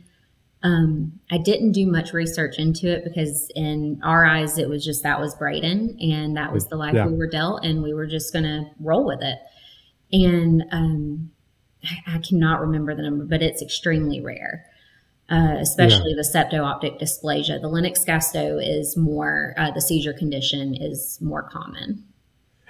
um, 0.63 1.13
I 1.31 1.39
didn't 1.39 1.73
do 1.73 1.87
much 1.87 2.13
research 2.13 2.59
into 2.59 2.89
it 2.89 3.03
because 3.05 3.51
in 3.55 4.01
our 4.05 4.27
eyes, 4.27 4.59
it 4.59 4.69
was 4.69 4.85
just 4.85 5.03
that 5.03 5.19
was 5.19 5.35
Bradin 5.35 5.97
and 6.01 6.37
that 6.37 6.53
was 6.53 6.67
the 6.67 6.77
life 6.77 6.95
yeah. 6.95 7.07
we 7.07 7.15
were 7.15 7.27
dealt, 7.27 7.65
and 7.65 7.83
we 7.83 7.95
were 7.95 8.07
just 8.07 8.33
going 8.33 8.45
to 8.45 8.67
roll 8.79 9.05
with 9.07 9.23
it. 9.23 9.39
And 10.13 10.65
um, 10.71 11.31
I, 11.85 12.17
I, 12.17 12.19
cannot 12.19 12.61
remember 12.61 12.95
the 12.95 13.03
number, 13.03 13.25
but 13.25 13.43
it's 13.43 13.63
extremely 13.63 14.21
rare. 14.21 14.67
Uh, 15.31 15.59
especially 15.61 16.11
yeah. 16.11 16.17
the 16.17 16.29
septo-optic 16.29 16.99
dysplasia. 16.99 17.61
The 17.61 17.69
Lennox-Gastaut 17.69 18.69
is 18.69 18.97
more, 18.97 19.55
uh, 19.57 19.71
the 19.71 19.81
seizure 19.81 20.13
condition 20.13 20.75
is 20.75 21.21
more 21.21 21.45
common. 21.45 22.03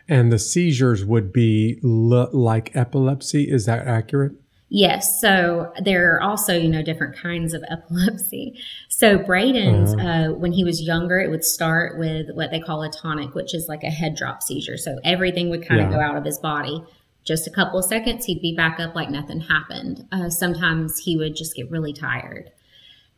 And 0.06 0.30
the 0.30 0.38
seizures 0.38 1.02
would 1.02 1.32
be 1.32 1.80
l- 1.82 2.28
like 2.34 2.76
epilepsy. 2.76 3.50
Is 3.50 3.64
that 3.64 3.86
accurate? 3.86 4.32
Yes. 4.72 5.20
So 5.20 5.72
there 5.82 6.14
are 6.14 6.22
also, 6.22 6.56
you 6.56 6.68
know, 6.68 6.80
different 6.80 7.16
kinds 7.16 7.54
of 7.54 7.64
epilepsy. 7.70 8.58
So 8.88 9.18
Bradin's, 9.18 9.94
uh-huh. 9.94 10.08
uh, 10.08 10.32
when 10.32 10.52
he 10.52 10.62
was 10.62 10.80
younger, 10.80 11.18
it 11.18 11.28
would 11.28 11.44
start 11.44 11.98
with 11.98 12.28
what 12.34 12.52
they 12.52 12.60
call 12.60 12.82
a 12.82 12.90
tonic, 12.90 13.34
which 13.34 13.52
is 13.52 13.66
like 13.68 13.82
a 13.82 13.90
head 13.90 14.14
drop 14.14 14.42
seizure. 14.42 14.78
So 14.78 14.98
everything 15.04 15.50
would 15.50 15.66
kind 15.66 15.80
yeah. 15.80 15.86
of 15.88 15.92
go 15.92 16.00
out 16.00 16.16
of 16.16 16.24
his 16.24 16.38
body. 16.38 16.82
Just 17.24 17.46
a 17.46 17.50
couple 17.50 17.78
of 17.80 17.84
seconds, 17.84 18.24
he'd 18.24 18.40
be 18.40 18.54
back 18.56 18.80
up 18.80 18.94
like 18.94 19.10
nothing 19.10 19.40
happened. 19.40 20.06
Uh, 20.10 20.30
sometimes 20.30 20.98
he 20.98 21.16
would 21.16 21.36
just 21.36 21.54
get 21.54 21.70
really 21.70 21.92
tired. 21.92 22.50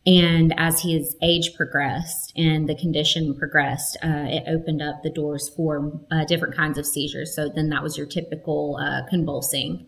And 0.04 0.52
as 0.56 0.82
his 0.82 1.14
age 1.22 1.54
progressed 1.54 2.32
and 2.36 2.68
the 2.68 2.74
condition 2.74 3.36
progressed, 3.38 3.96
uh, 4.02 4.26
it 4.26 4.44
opened 4.48 4.82
up 4.82 5.02
the 5.02 5.10
doors 5.10 5.50
for 5.50 6.00
uh, 6.10 6.24
different 6.24 6.56
kinds 6.56 6.78
of 6.78 6.86
seizures. 6.86 7.36
So 7.36 7.48
then 7.48 7.68
that 7.68 7.82
was 7.82 7.96
your 7.96 8.06
typical 8.06 8.78
uh, 8.82 9.08
convulsing. 9.08 9.86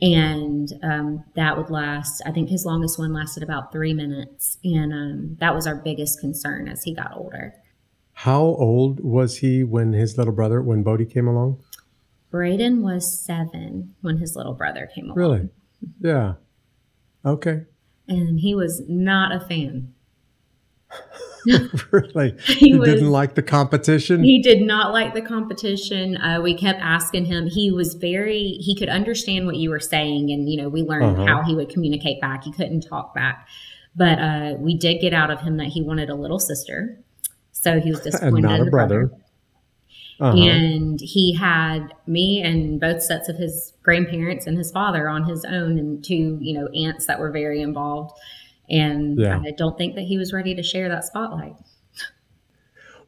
And 0.00 0.72
um, 0.82 1.24
that 1.36 1.56
would 1.56 1.70
last, 1.70 2.22
I 2.26 2.30
think 2.30 2.50
his 2.50 2.66
longest 2.66 2.98
one 2.98 3.12
lasted 3.12 3.42
about 3.42 3.72
three 3.72 3.94
minutes. 3.94 4.58
And 4.62 4.92
um, 4.92 5.36
that 5.40 5.54
was 5.54 5.66
our 5.66 5.76
biggest 5.76 6.20
concern 6.20 6.68
as 6.68 6.82
he 6.82 6.94
got 6.94 7.16
older. 7.16 7.54
How 8.12 8.40
old 8.40 9.00
was 9.00 9.38
he 9.38 9.64
when 9.64 9.92
his 9.92 10.18
little 10.18 10.34
brother, 10.34 10.60
when 10.62 10.82
Bodie 10.82 11.06
came 11.06 11.28
along? 11.28 11.62
Bradin 12.32 12.82
was 12.82 13.24
seven 13.24 13.94
when 14.00 14.18
his 14.18 14.36
little 14.36 14.54
brother 14.54 14.88
came 14.94 15.06
along. 15.06 15.16
Really? 15.16 15.48
Yeah. 16.00 16.34
Okay 17.24 17.62
and 18.08 18.40
he 18.40 18.54
was 18.54 18.82
not 18.88 19.32
a 19.32 19.40
fan. 19.40 19.92
really? 21.90 22.34
He, 22.46 22.74
was, 22.74 22.88
didn't 22.88 23.10
like 23.10 23.34
the 23.34 23.42
competition? 23.42 24.22
He 24.22 24.42
did 24.42 24.62
not 24.62 24.92
like 24.92 25.14
the 25.14 25.22
competition. 25.22 26.16
Uh, 26.16 26.40
we 26.40 26.56
kept 26.56 26.80
asking 26.80 27.26
him. 27.26 27.46
He 27.46 27.70
was 27.70 27.94
very, 27.94 28.58
he 28.60 28.74
could 28.74 28.88
understand 28.88 29.46
what 29.46 29.56
you 29.56 29.70
were 29.70 29.80
saying. 29.80 30.30
And, 30.30 30.48
you 30.48 30.60
know, 30.60 30.68
we 30.68 30.82
learned 30.82 31.18
uh-huh. 31.18 31.26
how 31.26 31.42
he 31.42 31.54
would 31.54 31.68
communicate 31.68 32.20
back. 32.20 32.44
He 32.44 32.52
couldn't 32.52 32.82
talk 32.82 33.14
back. 33.14 33.46
But 33.94 34.18
uh, 34.18 34.54
we 34.58 34.76
did 34.76 35.00
get 35.00 35.14
out 35.14 35.30
of 35.30 35.40
him 35.40 35.56
that 35.56 35.68
he 35.68 35.82
wanted 35.82 36.10
a 36.10 36.14
little 36.14 36.38
sister. 36.38 36.98
So 37.52 37.80
he 37.80 37.90
was 37.90 38.00
disappointed. 38.00 38.42
not 38.42 38.60
a 38.60 38.70
brother. 38.70 39.06
brother. 39.06 39.22
Uh-huh. 40.18 40.36
And 40.36 41.00
he 41.00 41.34
had 41.34 41.92
me 42.06 42.40
and 42.42 42.80
both 42.80 43.02
sets 43.02 43.28
of 43.28 43.36
his 43.36 43.74
grandparents 43.82 44.46
and 44.46 44.56
his 44.56 44.70
father 44.70 45.08
on 45.08 45.24
his 45.24 45.44
own, 45.44 45.78
and 45.78 46.02
two, 46.02 46.38
you 46.40 46.54
know, 46.54 46.68
aunts 46.68 47.06
that 47.06 47.20
were 47.20 47.30
very 47.30 47.60
involved. 47.60 48.18
And 48.68 49.18
yeah. 49.18 49.40
I 49.44 49.52
don't 49.52 49.76
think 49.78 49.94
that 49.94 50.02
he 50.02 50.18
was 50.18 50.32
ready 50.32 50.54
to 50.54 50.62
share 50.62 50.88
that 50.88 51.04
spotlight. 51.04 51.54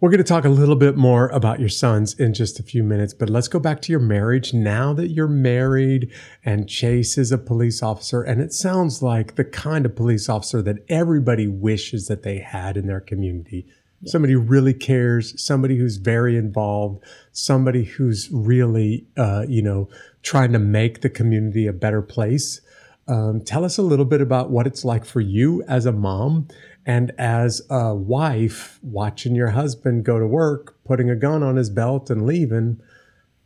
We're 0.00 0.10
going 0.10 0.18
to 0.18 0.24
talk 0.24 0.44
a 0.44 0.48
little 0.48 0.76
bit 0.76 0.96
more 0.96 1.26
about 1.30 1.58
your 1.58 1.68
sons 1.68 2.14
in 2.14 2.32
just 2.32 2.60
a 2.60 2.62
few 2.62 2.84
minutes, 2.84 3.12
but 3.12 3.28
let's 3.28 3.48
go 3.48 3.58
back 3.58 3.82
to 3.82 3.92
your 3.92 4.00
marriage. 4.00 4.54
Now 4.54 4.92
that 4.92 5.08
you're 5.08 5.26
married 5.26 6.12
and 6.44 6.68
Chase 6.68 7.18
is 7.18 7.32
a 7.32 7.38
police 7.38 7.82
officer, 7.82 8.22
and 8.22 8.40
it 8.40 8.52
sounds 8.52 9.02
like 9.02 9.34
the 9.34 9.44
kind 9.44 9.84
of 9.84 9.96
police 9.96 10.28
officer 10.28 10.62
that 10.62 10.84
everybody 10.88 11.48
wishes 11.48 12.06
that 12.06 12.22
they 12.22 12.38
had 12.38 12.76
in 12.76 12.86
their 12.86 13.00
community 13.00 13.66
yeah. 14.00 14.10
somebody 14.10 14.34
who 14.34 14.40
really 14.40 14.74
cares, 14.74 15.40
somebody 15.42 15.76
who's 15.76 15.96
very 15.96 16.36
involved, 16.36 17.02
somebody 17.32 17.84
who's 17.84 18.28
really, 18.30 19.06
uh, 19.16 19.44
you 19.48 19.62
know, 19.62 19.88
trying 20.22 20.52
to 20.52 20.58
make 20.58 21.00
the 21.00 21.10
community 21.10 21.66
a 21.66 21.72
better 21.72 22.02
place. 22.02 22.60
Um, 23.08 23.40
tell 23.40 23.64
us 23.64 23.78
a 23.78 23.82
little 23.82 24.04
bit 24.04 24.20
about 24.20 24.50
what 24.50 24.66
it's 24.66 24.84
like 24.84 25.06
for 25.06 25.20
you 25.20 25.64
as 25.66 25.86
a 25.86 25.92
mom 25.92 26.48
and 26.84 27.10
as 27.18 27.62
a 27.70 27.94
wife 27.94 28.78
watching 28.82 29.34
your 29.34 29.50
husband 29.50 30.04
go 30.04 30.18
to 30.18 30.26
work, 30.26 30.76
putting 30.84 31.08
a 31.08 31.16
gun 31.16 31.42
on 31.42 31.56
his 31.56 31.70
belt 31.70 32.10
and 32.10 32.26
leaving. 32.26 32.80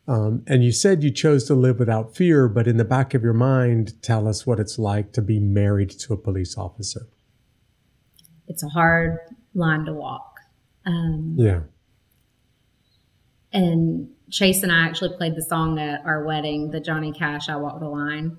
Um, 0.09 0.43
and 0.49 0.65
you 0.65 0.73
said 0.73 1.05
you 1.05 1.13
chose 1.13 1.45
to 1.45 1.55
live 1.55 1.79
without 1.79 2.17
fear, 2.17 2.49
but 2.49 2.67
in 2.67 2.77
the 2.77 2.85
back 2.85 3.15
of 3.15 3.23
your 3.23 3.35
mind, 3.35 4.03
tell 4.03 4.27
us 4.27 4.45
what 4.45 4.59
it's 4.59 4.81
like 4.81 5.13
to 5.13 5.23
be 5.23 5.39
married 5.39 5.91
to 5.91 6.13
a 6.13 6.17
police 6.17 6.59
officer. 6.59 7.07
It's 8.49 8.65
a 8.65 8.69
hard 8.69 9.19
line 9.55 9.85
to 9.85 9.93
walk. 9.93 10.41
Um, 10.85 11.37
yeah. 11.39 11.61
And 13.53 14.09
Chase 14.31 14.65
and 14.65 14.73
I 14.73 14.87
actually 14.87 15.17
played 15.17 15.37
the 15.37 15.43
song 15.43 15.79
at 15.79 16.05
our 16.05 16.25
wedding, 16.25 16.71
the 16.71 16.81
Johnny 16.81 17.13
Cash 17.13 17.49
"I 17.49 17.57
Walk 17.57 17.79
the 17.79 17.89
Line." 17.89 18.39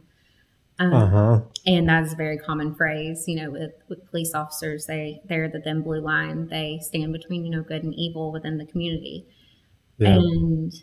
Um, 0.80 0.94
uh-huh. 0.94 1.42
And 1.68 1.88
that's 1.88 2.13
a 2.13 2.15
very 2.15 2.38
common 2.38 2.74
phrase, 2.74 3.25
you 3.27 3.42
know, 3.42 3.51
with, 3.51 3.74
with 3.89 4.10
police 4.10 4.34
officers. 4.34 4.86
They 4.86 5.22
they're 5.25 5.50
the 5.50 5.62
thin 5.62 5.82
blue 5.82 6.01
line. 6.01 6.48
They 6.48 6.80
stand 6.82 7.13
between 7.13 7.46
you 7.46 7.51
know 7.51 7.62
good 7.62 7.84
and 7.84 7.94
evil 7.94 8.32
within 8.32 8.58
the 8.58 8.65
community. 8.65 9.25
Yeah. 9.98 10.15
And 10.15 10.74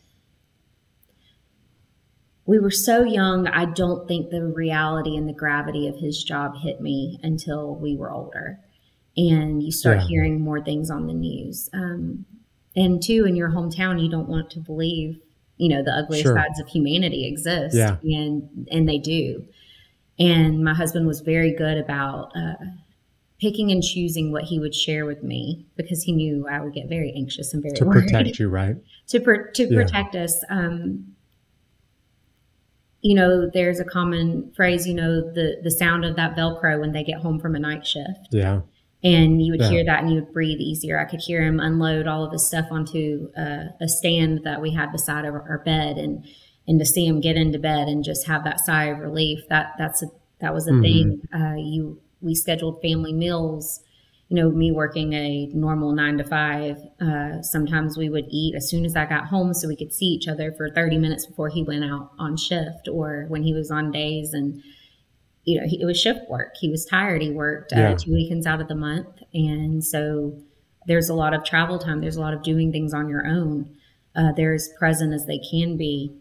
we 2.47 2.59
were 2.59 2.71
so 2.71 3.03
young. 3.03 3.49
I 3.49 3.65
don't 3.65 4.07
think 4.07 4.31
the 4.31 4.45
reality 4.45 5.17
and 5.17 5.29
the 5.29 5.33
gravity 5.33 5.89
of 5.89 5.97
his 5.97 6.23
job 6.23 6.57
hit 6.57 6.81
me 6.81 7.19
until 7.23 7.75
we 7.75 7.97
were 7.97 8.11
older 8.11 8.61
and 9.17 9.63
you 9.63 9.73
start 9.73 9.99
yeah. 9.99 10.07
hearing 10.07 10.41
more 10.41 10.63
things 10.63 10.91
on 10.91 11.07
the 11.07 11.13
news. 11.13 11.69
Um, 11.73 12.25
and 12.77 13.03
two, 13.03 13.25
in 13.25 13.37
your 13.37 13.51
hometown, 13.51 14.03
you 14.03 14.09
don't 14.09 14.29
want 14.29 14.51
to 14.51 14.61
believe, 14.61 15.19
you 15.57 15.69
know, 15.69 15.83
the 15.83 15.91
ugliest 15.93 16.25
sure. 16.25 16.37
sides 16.37 16.61
of 16.61 16.69
humanity 16.69 17.27
exist, 17.27 17.77
yeah. 17.77 17.97
and 18.03 18.69
and 18.71 18.89
they 18.89 18.99
do. 18.99 19.45
And 20.21 20.63
my 20.63 20.75
husband 20.75 21.07
was 21.07 21.21
very 21.21 21.53
good 21.55 21.79
about 21.79 22.31
uh, 22.37 22.55
picking 23.41 23.73
and 23.73 23.83
choosing 23.83 24.31
what 24.33 24.45
he 24.45 24.59
would 24.61 24.75
share 24.75 25.07
with 25.07 25.23
me 25.23 25.67
because 25.77 26.03
he 26.03 26.13
knew 26.13 26.47
I 26.47 26.61
would 26.61 26.75
get 26.75 26.89
very 26.91 27.13
anxious 27.17 27.55
and 27.55 27.63
very 27.63 27.75
to 27.77 27.85
worried. 27.87 28.05
protect 28.05 28.39
you, 28.39 28.49
right? 28.51 28.77
to 29.09 29.19
to 29.19 29.63
Yeah. 29.65 29.83
protect 29.83 30.15
us. 30.15 30.45
Um, 30.51 31.17
you 33.03 33.15
know, 33.15 33.49
there's 33.53 33.81
a 33.81 33.85
common 33.85 34.53
phrase. 34.55 34.87
You 34.87 34.95
know, 34.95 35.33
the 35.33 35.59
the 35.63 35.71
sound 35.71 36.05
of 36.05 36.17
that 36.17 36.37
Velcro 36.37 36.79
when 36.81 36.93
they 36.93 37.03
get 37.03 37.21
home 37.21 37.41
from 37.41 37.55
a 37.55 37.59
night 37.59 37.87
shift, 37.87 38.29
Yeah. 38.31 38.61
and 39.03 39.41
you 39.43 39.53
would 39.53 39.61
Yeah. 39.61 39.71
hear 39.71 39.85
that, 39.87 40.03
and 40.03 40.11
you 40.13 40.17
would 40.17 40.35
breathe 40.35 40.61
easier. 40.61 40.99
I 41.01 41.07
could 41.07 41.21
hear 41.21 41.43
him 41.43 41.61
unload 41.61 42.07
all 42.07 42.25
of 42.25 42.33
his 42.33 42.47
stuff 42.47 42.67
onto 42.71 43.31
uh, 43.39 43.69
a 43.81 43.89
stand 43.89 44.41
that 44.45 44.61
we 44.61 44.73
had 44.73 44.93
beside 44.93 45.25
our, 45.25 45.41
our 45.49 45.63
bed, 45.65 45.97
and 45.97 46.27
and 46.69 46.79
to 46.79 46.87
see 46.87 47.07
him 47.07 47.21
get 47.21 47.37
into 47.37 47.59
bed 47.59 47.89
and 47.89 48.05
just 48.05 48.27
have 48.27 48.45
that 48.45 48.61
sigh 48.61 48.85
of 48.87 48.99
relief. 48.99 49.41
That 49.49 49.75
that's 49.79 50.03
a 50.03 50.07
that 50.41 50.55
was 50.55 50.67
a 50.69 50.73
Mhm. 50.73 50.83
thing. 50.83 51.29
Uh, 51.35 51.55
you 51.57 52.01
we 52.23 52.35
scheduled 52.35 52.81
family 52.83 53.13
meals 53.13 53.81
you 54.29 54.37
know, 54.37 54.49
me 54.49 54.71
working 54.71 55.13
a 55.13 55.47
normal 55.47 55.91
nine 55.91 56.17
to 56.17 56.23
five, 56.23 56.79
uh, 57.01 57.43
sometimes 57.43 57.99
we 57.99 58.09
would 58.09 58.27
eat 58.31 58.55
as 58.55 58.69
soon 58.69 58.85
as 58.85 58.95
I 58.95 59.05
got 59.05 59.27
home 59.27 59.53
so 59.53 59.67
we 59.67 59.75
could 59.75 59.93
see 59.93 60.07
each 60.07 60.29
other 60.29 60.53
for 60.53 60.71
30 60.71 60.99
minutes 60.99 61.27
before 61.27 61.49
he 61.49 61.65
went 61.65 61.83
out 61.83 62.13
on 62.17 62.37
shift 62.37 62.87
or 62.87 63.25
when 63.27 63.43
he 63.43 63.53
was 63.53 63.73
on 63.73 63.91
days. 63.91 64.33
And, 64.33 64.63
you 65.45 65.61
know, 65.61 65.67
he, 65.67 65.83
it 65.83 65.85
was 65.85 66.01
shift 66.01 66.31
work. 66.31 66.55
He 66.61 66.69
was 66.71 66.85
tired. 66.85 67.23
He 67.23 67.33
worked 67.33 67.73
uh, 67.73 67.79
Yeah. 67.79 67.95
two 67.97 68.13
weekends 68.13 68.47
out 68.47 68.61
of 68.61 68.69
the 68.69 68.77
month. 68.77 69.09
And 69.35 69.85
so 69.85 70.39
there's 70.87 71.09
a 71.09 71.15
lot 71.15 71.35
of 71.35 71.43
travel 71.43 71.81
time, 71.81 72.01
there's 72.01 72.15
a 72.17 72.21
lot 72.21 72.33
of 72.33 72.45
doing 72.45 72.71
things 72.71 72.95
on 72.95 73.09
your 73.09 73.27
own. 73.27 73.69
Uh, 74.15 74.31
they're 74.31 74.55
as 74.55 74.69
present 74.79 75.13
as 75.13 75.27
they 75.27 75.39
can 75.41 75.77
be, 75.77 76.13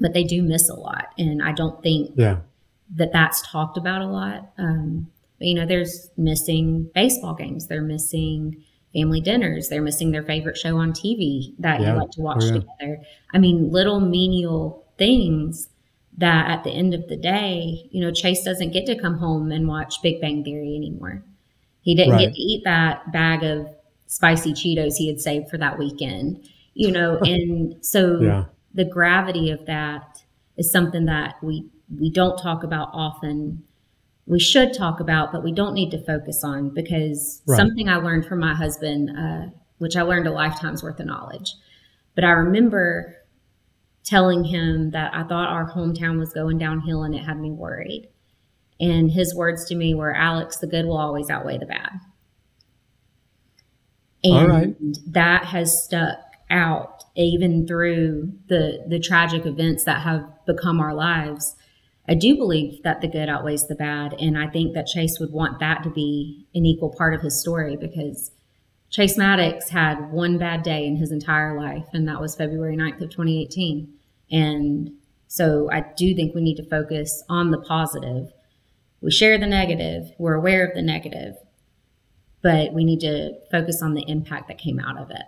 but 0.00 0.12
they 0.12 0.24
do 0.24 0.42
miss 0.42 0.68
a 0.68 0.74
lot. 0.74 1.08
And 1.18 1.42
I 1.42 1.52
don't 1.52 1.82
think 1.82 2.12
Yeah. 2.16 2.38
that 2.96 3.12
that's 3.12 3.42
talked 3.42 3.76
about 3.76 4.02
a 4.02 4.06
lot. 4.06 4.50
Um, 4.58 5.08
but, 5.38 5.48
you 5.48 5.54
know, 5.54 5.66
there's 5.66 6.10
missing 6.16 6.90
baseball 6.94 7.34
games. 7.34 7.66
They're 7.68 7.82
missing 7.82 8.56
family 8.94 9.20
dinners. 9.20 9.68
They're 9.68 9.82
missing 9.82 10.10
their 10.10 10.22
favorite 10.22 10.56
show 10.58 10.76
on 10.76 10.92
TV 10.92 11.54
that 11.58 11.80
Yeah. 11.80 11.94
you 11.94 12.00
like 12.00 12.10
to 12.12 12.20
watch 12.20 12.42
Oh, 12.42 12.46
yeah. 12.46 12.52
together. 12.52 13.00
I 13.32 13.38
mean, 13.38 13.70
little 13.70 14.00
menial 14.00 14.84
things 14.98 15.68
that 16.18 16.50
at 16.50 16.62
the 16.62 16.70
end 16.70 16.92
of 16.92 17.08
the 17.08 17.16
day, 17.16 17.88
you 17.90 18.00
know, 18.02 18.10
Chase 18.10 18.44
doesn't 18.44 18.72
get 18.72 18.84
to 18.86 18.94
come 18.94 19.16
home 19.18 19.50
and 19.50 19.66
watch 19.66 20.02
Big 20.02 20.20
Bang 20.20 20.44
Theory 20.44 20.76
anymore. 20.76 21.24
He 21.80 21.94
didn't 21.94 22.12
Right. 22.12 22.26
get 22.26 22.34
to 22.34 22.40
eat 22.40 22.64
that 22.64 23.10
bag 23.12 23.42
of 23.42 23.66
spicy 24.06 24.52
Cheetos 24.52 24.96
he 24.98 25.08
had 25.08 25.20
saved 25.20 25.48
for 25.48 25.56
that 25.58 25.78
weekend, 25.78 26.40
you 26.74 26.90
know, 26.92 27.16
and 27.24 27.76
so 27.80 28.20
Yeah. 28.20 28.44
The 28.74 28.84
gravity 28.84 29.50
of 29.50 29.66
that 29.66 30.22
is 30.56 30.70
something 30.70 31.04
that 31.06 31.34
we 31.42 31.68
we 31.98 32.10
don't 32.10 32.38
talk 32.38 32.62
about 32.64 32.88
often. 32.92 33.64
We 34.26 34.38
should 34.40 34.72
talk 34.72 35.00
about, 35.00 35.32
but 35.32 35.42
we 35.42 35.52
don't 35.52 35.74
need 35.74 35.90
to 35.90 36.02
focus 36.04 36.42
on 36.44 36.70
because 36.70 37.42
Right. 37.46 37.56
something 37.56 37.88
I 37.88 37.96
learned 37.96 38.24
from 38.24 38.38
my 38.38 38.54
husband, 38.54 39.10
uh, 39.16 39.50
which 39.78 39.96
I 39.96 40.02
learned 40.02 40.26
a 40.26 40.30
lifetime's 40.32 40.82
worth 40.82 41.00
of 41.00 41.06
knowledge. 41.06 41.54
But 42.14 42.24
I 42.24 42.30
remember 42.30 43.16
telling 44.04 44.44
him 44.44 44.90
that 44.92 45.12
I 45.14 45.22
thought 45.24 45.48
our 45.48 45.70
hometown 45.72 46.18
was 46.18 46.32
going 46.32 46.58
downhill 46.58 47.02
and 47.02 47.14
it 47.14 47.24
had 47.24 47.38
me 47.38 47.50
worried. 47.50 48.08
And 48.80 49.10
his 49.10 49.34
words 49.34 49.64
to 49.66 49.74
me 49.74 49.94
were, 49.94 50.14
Alex, 50.14 50.58
the 50.58 50.66
good 50.66 50.86
will 50.86 50.98
always 50.98 51.30
outweigh 51.30 51.58
the 51.58 51.66
bad. 51.66 51.90
And 54.24 54.34
All 54.34 54.46
right. 54.48 54.76
that 55.12 55.44
has 55.46 55.84
stuck 55.84 56.18
out 56.52 57.04
even 57.16 57.66
through 57.66 58.32
the 58.48 58.84
the 58.88 59.00
tragic 59.00 59.46
events 59.46 59.84
that 59.84 60.02
have 60.02 60.28
become 60.46 60.80
our 60.80 60.94
lives. 60.94 61.56
I 62.08 62.14
do 62.14 62.36
believe 62.36 62.82
that 62.82 63.00
the 63.00 63.08
good 63.08 63.28
outweighs 63.28 63.68
the 63.68 63.74
bad, 63.74 64.14
and 64.14 64.36
I 64.36 64.48
think 64.48 64.74
that 64.74 64.86
Chase 64.86 65.18
would 65.20 65.32
want 65.32 65.60
that 65.60 65.82
to 65.84 65.90
be 65.90 66.46
an 66.54 66.66
equal 66.66 66.94
part 66.96 67.14
of 67.14 67.22
his 67.22 67.40
story 67.40 67.76
because 67.76 68.32
Chase 68.90 69.16
Maddox 69.16 69.70
had 69.70 70.12
one 70.12 70.36
bad 70.36 70.62
day 70.62 70.84
in 70.84 70.96
his 70.96 71.12
entire 71.12 71.58
life, 71.58 71.86
and 71.94 72.06
that 72.08 72.20
was 72.20 72.34
February 72.34 72.76
9th 72.76 73.00
of 73.00 73.10
2018. 73.10 73.90
And 74.30 74.90
so 75.28 75.70
I 75.72 75.80
do 75.96 76.14
think 76.14 76.34
we 76.34 76.42
need 76.42 76.56
to 76.56 76.68
focus 76.68 77.24
on 77.28 77.52
the 77.52 77.60
positive. 77.60 78.32
We 79.00 79.10
share 79.10 79.38
the 79.38 79.46
negative, 79.46 80.12
we're 80.18 80.34
aware 80.34 80.66
of 80.66 80.74
the 80.74 80.82
negative, 80.82 81.36
but 82.42 82.74
we 82.74 82.84
need 82.84 83.00
to 83.00 83.32
focus 83.50 83.80
on 83.80 83.94
the 83.94 84.04
impact 84.08 84.48
that 84.48 84.58
came 84.58 84.78
out 84.78 84.98
of 84.98 85.10
it. 85.10 85.24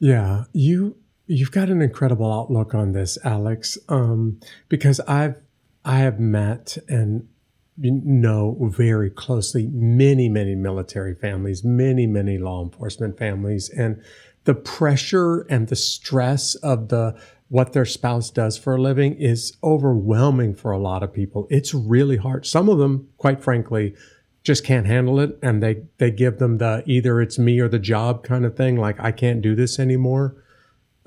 Yeah, 0.00 0.44
you 0.52 0.96
you've 1.26 1.52
got 1.52 1.68
an 1.68 1.82
incredible 1.82 2.32
outlook 2.32 2.74
on 2.74 2.92
this, 2.92 3.18
Alex. 3.22 3.78
Um, 3.88 4.40
because 4.68 4.98
I've 5.00 5.36
I 5.84 5.98
have 5.98 6.18
met 6.18 6.76
and 6.88 7.28
know 7.76 8.56
very 8.74 9.10
closely 9.10 9.68
many 9.68 10.28
many 10.28 10.54
military 10.54 11.14
families, 11.14 11.62
many 11.62 12.06
many 12.06 12.38
law 12.38 12.64
enforcement 12.64 13.18
families, 13.18 13.68
and 13.68 14.02
the 14.44 14.54
pressure 14.54 15.42
and 15.50 15.68
the 15.68 15.76
stress 15.76 16.54
of 16.56 16.88
the 16.88 17.14
what 17.48 17.72
their 17.72 17.84
spouse 17.84 18.30
does 18.30 18.56
for 18.56 18.76
a 18.76 18.80
living 18.80 19.14
is 19.16 19.56
overwhelming 19.62 20.54
for 20.54 20.70
a 20.70 20.78
lot 20.78 21.02
of 21.02 21.12
people. 21.12 21.46
It's 21.50 21.74
really 21.74 22.16
hard. 22.16 22.46
Some 22.46 22.68
of 22.68 22.78
them, 22.78 23.08
quite 23.18 23.42
frankly, 23.42 23.94
just 24.42 24.64
can't 24.64 24.86
handle 24.86 25.20
it 25.20 25.38
and 25.42 25.62
they 25.62 25.82
they 25.98 26.10
give 26.10 26.38
them 26.38 26.58
the 26.58 26.82
either 26.86 27.20
it's 27.20 27.38
me 27.38 27.60
or 27.60 27.68
the 27.68 27.78
job 27.78 28.24
kind 28.24 28.44
of 28.44 28.56
thing 28.56 28.76
like 28.76 28.98
i 29.00 29.12
can't 29.12 29.42
do 29.42 29.54
this 29.54 29.78
anymore. 29.78 30.36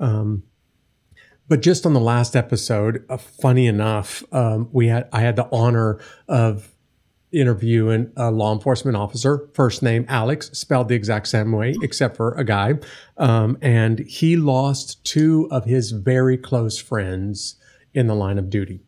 Um, 0.00 0.44
but 1.46 1.60
just 1.62 1.86
on 1.86 1.92
the 1.92 2.00
last 2.00 2.34
episode 2.34 3.04
uh, 3.08 3.16
funny 3.16 3.66
enough 3.66 4.22
um, 4.32 4.68
we 4.72 4.88
had 4.88 5.08
i 5.12 5.20
had 5.20 5.36
the 5.36 5.48
honor 5.52 6.00
of 6.28 6.70
interviewing 7.32 8.12
a 8.16 8.30
law 8.30 8.52
enforcement 8.52 8.96
officer 8.96 9.48
first 9.54 9.82
name 9.82 10.04
alex 10.08 10.50
spelled 10.52 10.88
the 10.88 10.94
exact 10.94 11.26
same 11.26 11.50
way 11.50 11.74
except 11.82 12.16
for 12.16 12.32
a 12.34 12.44
guy. 12.44 12.74
Um, 13.16 13.58
and 13.60 13.98
he 14.00 14.36
lost 14.36 15.04
two 15.04 15.48
of 15.50 15.64
his 15.64 15.90
very 15.90 16.36
close 16.36 16.78
friends 16.78 17.56
in 17.92 18.06
the 18.06 18.14
line 18.14 18.38
of 18.38 18.50
duty 18.50 18.83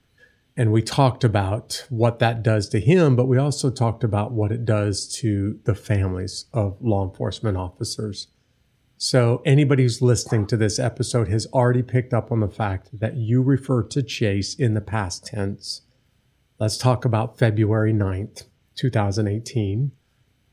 and 0.57 0.73
we 0.73 0.81
talked 0.81 1.23
about 1.23 1.85
what 1.91 2.19
that 2.21 2.43
does 2.43 2.69
to 2.71 2.81
him, 2.81 3.15
but 3.15 3.27
we 3.27 3.37
also 3.37 3.71
talked 3.71 4.03
about 4.03 4.33
what 4.33 4.51
it 4.51 4.65
does 4.65 5.07
to 5.17 5.61
the 5.65 5.75
families 5.75 6.47
of 6.53 6.81
law 6.81 7.07
enforcement 7.07 7.59
officers. 7.59 8.29
So, 8.97 9.43
anybody 9.45 9.83
who's 9.83 10.01
listening 10.01 10.47
to 10.47 10.57
this 10.57 10.79
episode 10.79 11.29
has 11.29 11.47
already 11.53 11.83
picked 11.83 12.15
up 12.15 12.33
on 12.33 12.41
the 12.41 12.49
fact 12.49 12.99
that 12.99 13.17
you 13.17 13.43
refer 13.43 13.83
to 13.83 14.03
Chase 14.03 14.55
in 14.55 14.73
the 14.73 14.81
past 14.81 15.27
tense. 15.27 15.83
Let's 16.59 16.79
talk 16.79 17.05
about 17.05 17.39
February 17.39 17.93
9th, 17.93 18.45
2018. 18.77 19.93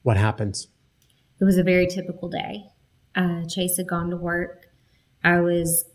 What 0.01 0.17
happens? 0.17 0.67
It 1.39 1.45
was 1.45 1.57
a 1.57 1.63
very 1.63 1.87
typical 1.87 2.27
day. 2.27 2.65
Uh, 3.15 3.45
Chase 3.45 3.77
had 3.77 3.87
gone 3.87 4.09
to 4.09 4.17
work. 4.17 4.67
I 5.23 5.39
was, 5.39 5.85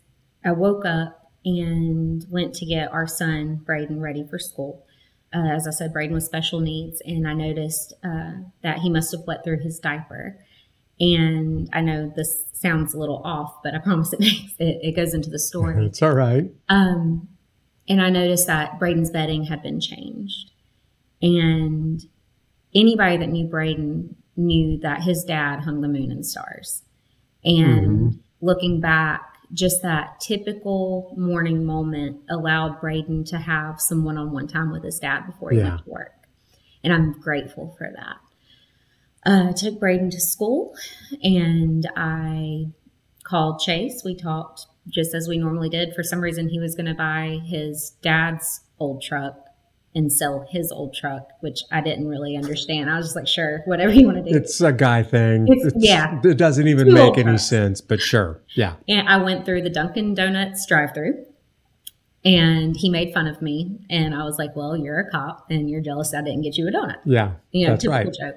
I 0.43 0.53
woke 0.53 0.85
up 0.85 1.18
and 1.57 2.25
went 2.29 2.53
to 2.55 2.65
get 2.65 2.91
our 2.91 3.07
son 3.07 3.61
Bradin 3.63 3.99
ready 4.01 4.25
for 4.29 4.37
school. 4.37 4.85
Uh, 5.33 5.47
as 5.47 5.67
I 5.67 5.71
said, 5.71 5.93
Bradin 5.93 6.11
was 6.11 6.25
special 6.25 6.59
needs, 6.59 7.01
and 7.05 7.27
I 7.27 7.33
noticed 7.33 7.93
uh, 8.03 8.31
that 8.63 8.79
he 8.79 8.89
must 8.89 9.11
have 9.11 9.21
wet 9.27 9.43
through 9.43 9.59
his 9.59 9.79
diaper. 9.79 10.37
And 10.99 11.69
I 11.71 11.81
know 11.81 12.11
this 12.15 12.43
sounds 12.53 12.93
a 12.93 12.99
little 12.99 13.21
off, 13.23 13.61
but 13.63 13.73
I 13.73 13.77
promise 13.79 14.11
it 14.13 14.19
makes 14.19 14.53
it, 14.59 14.79
it 14.81 14.95
goes 14.95 15.13
into 15.13 15.29
the 15.29 15.39
story. 15.39 15.85
It's 15.85 16.01
all 16.01 16.13
right. 16.13 16.51
Um, 16.67 17.27
and 17.87 18.01
I 18.01 18.09
noticed 18.09 18.47
that 18.47 18.79
Bradin's 18.79 19.09
bedding 19.09 19.45
had 19.45 19.63
been 19.63 19.79
changed. 19.79 20.51
And 21.21 22.01
anybody 22.73 23.17
that 23.17 23.29
knew 23.29 23.47
Bradin 23.47 24.15
knew 24.35 24.77
that 24.79 25.01
his 25.03 25.23
dad 25.23 25.61
hung 25.61 25.81
the 25.81 25.87
moon 25.87 26.11
and 26.11 26.25
stars. 26.25 26.83
And 27.43 28.19
looking 28.41 28.79
back, 28.79 29.28
just 29.53 29.81
that 29.81 30.19
typical 30.19 31.13
morning 31.17 31.65
moment 31.65 32.21
allowed 32.29 32.79
Bradin 32.79 33.25
to 33.29 33.37
have 33.37 33.81
some 33.81 34.03
one 34.03 34.17
on 34.17 34.31
one 34.31 34.47
time 34.47 34.71
with 34.71 34.83
his 34.83 34.99
dad 34.99 35.25
before 35.25 35.51
he 35.51 35.57
Yeah. 35.57 35.69
went 35.69 35.83
to 35.85 35.89
work. 35.89 36.13
And 36.83 36.93
I'm 36.93 37.13
grateful 37.19 37.75
for 37.77 37.91
that. 37.95 38.17
Uh, 39.25 39.49
I 39.49 39.51
took 39.51 39.79
Bradin 39.79 40.11
to 40.11 40.19
school 40.21 40.73
and 41.23 41.89
I 41.95 42.67
called 43.23 43.59
Chase. 43.59 44.03
We 44.05 44.15
talked 44.15 44.67
just 44.87 45.13
as 45.13 45.27
we 45.27 45.37
normally 45.37 45.69
did. 45.69 45.93
For 45.93 46.03
some 46.03 46.21
reason, 46.21 46.49
he 46.49 46.59
was 46.59 46.73
going 46.75 46.85
to 46.85 46.93
buy 46.93 47.39
his 47.45 47.91
dad's 48.01 48.61
old 48.79 49.01
truck 49.01 49.48
and 49.95 50.11
sell 50.13 50.45
his 50.49 50.71
old 50.71 50.93
truck, 50.93 51.29
which 51.39 51.63
I 51.71 51.81
didn't 51.81 52.07
really 52.07 52.35
understand. 52.37 52.89
I 52.91 52.97
was 52.97 53.07
just 53.07 53.15
like, 53.15 53.27
sure, 53.27 53.61
whatever 53.65 53.91
you 53.91 54.05
want 54.05 54.23
to 54.23 54.31
do. 54.31 54.37
It's 54.37 54.61
a 54.61 54.71
guy 54.71 55.01
thing. 55.03 55.47
It's- 55.47 55.71
yeah. 55.77 56.19
It 56.23 56.37
doesn't 56.37 56.67
even 56.67 56.87
Two 56.87 56.93
make 56.93 57.13
any 57.17 57.23
trucks. 57.23 57.45
sense, 57.49 57.81
but 57.81 57.99
sure. 57.99 58.39
Yeah. 58.55 58.75
And 58.87 59.09
I 59.09 59.17
went 59.17 59.45
through 59.45 59.63
the 59.63 59.69
Dunkin' 59.71 60.13
Donuts 60.13 60.65
drive 60.67 60.93
through 60.93 61.25
and 62.23 62.75
he 62.77 62.89
made 62.89 63.13
fun 63.13 63.25
of 63.27 63.41
me. 63.41 63.79
And 63.89 64.13
I 64.13 64.23
was 64.25 64.37
like, 64.37 64.55
well, 64.55 64.77
you're 64.77 64.99
a 64.99 65.09
cop 65.09 65.47
and 65.49 65.69
you're 65.69 65.81
jealous 65.81 66.13
I 66.13 66.21
didn't 66.21 66.41
get 66.41 66.57
you 66.57 66.67
a 66.67 66.71
donut. 66.71 66.97
Yeah. 67.05 67.33
You 67.51 67.65
know, 67.67 67.73
That's 67.73 67.83
typical 67.83 68.11
right. 68.11 68.17
joke. 68.33 68.35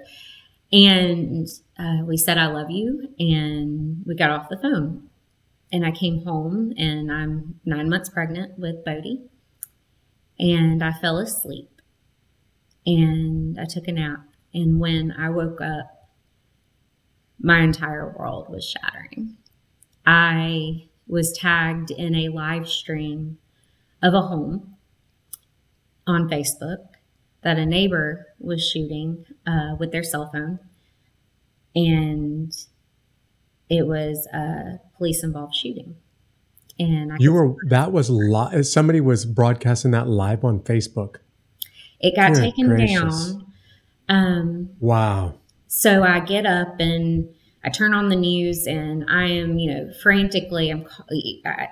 And 0.73 1.49
uh, 1.79 2.05
we 2.07 2.17
said, 2.17 2.39
I 2.39 2.47
love 2.47 2.71
you. 2.71 3.09
And 3.19 4.03
we 4.07 4.15
got 4.15 4.31
off 4.31 4.49
the 4.49 4.57
phone. 4.57 5.09
And 5.71 5.85
I 5.87 5.91
came 5.91 6.25
home 6.25 6.73
and 6.77 7.11
I'm 7.13 7.59
nine 7.65 7.89
months 7.91 8.09
pregnant 8.11 8.59
with 8.59 8.85
Bodie. 8.85 9.23
And 10.39 10.83
I 10.83 10.93
fell 10.93 11.19
asleep. 11.19 11.71
and 12.87 13.59
I 13.59 13.65
took 13.65 13.89
a 13.89 13.93
nap. 13.93 14.25
And 14.55 14.81
when 14.81 15.13
I 15.13 15.31
woke 15.31 15.61
up, 15.61 16.09
my 17.41 17.61
entire 17.61 18.15
world 18.17 18.49
was 18.49 18.65
shattering. 18.65 19.37
I 20.07 20.89
was 21.07 21.37
tagged 21.37 21.91
in 21.91 22.15
a 22.15 22.29
live 22.29 22.69
stream 22.69 23.39
of 24.03 24.15
a 24.15 24.23
home 24.23 24.77
on 26.07 26.29
Facebook 26.29 26.89
that 27.43 27.59
a 27.59 27.67
neighbor 27.67 28.27
was 28.39 28.67
shooting 28.67 29.27
uh, 29.47 29.77
with 29.79 29.93
their 29.93 30.03
cell 30.03 30.31
phone. 30.33 30.59
And 31.75 32.53
it 33.69 33.87
was 33.87 34.27
a 34.33 34.81
police 34.97 35.23
involved 35.25 35.55
shooting. 35.55 35.97
And 36.79 37.13
I 37.13 37.17
you 37.19 37.33
were, 37.33 37.55
that 37.69 37.93
was 37.93 38.11
live. 38.11 38.67
Somebody 38.67 39.01
was 39.01 39.25
broadcasting 39.25 39.91
that 39.93 40.09
live 40.09 40.45
on 40.45 40.61
Facebook. 40.61 41.17
It 42.01 42.17
got 42.17 42.35
Good 42.35 42.41
taken 42.41 42.69
gracious. 42.69 43.33
down. 43.33 43.47
Um, 44.09 44.71
wow. 44.81 45.35
So 45.69 46.03
I 46.03 46.21
get 46.21 46.45
up 46.45 46.81
and 46.81 47.29
I 47.65 47.71
turn 47.71 47.95
on 47.95 48.09
the 48.09 48.17
news 48.17 48.67
and 48.67 49.05
I 49.09 49.29
am, 49.29 49.59
you 49.59 49.73
know, 49.73 49.93
frantically. 50.03 50.71
I'm. 50.71 50.87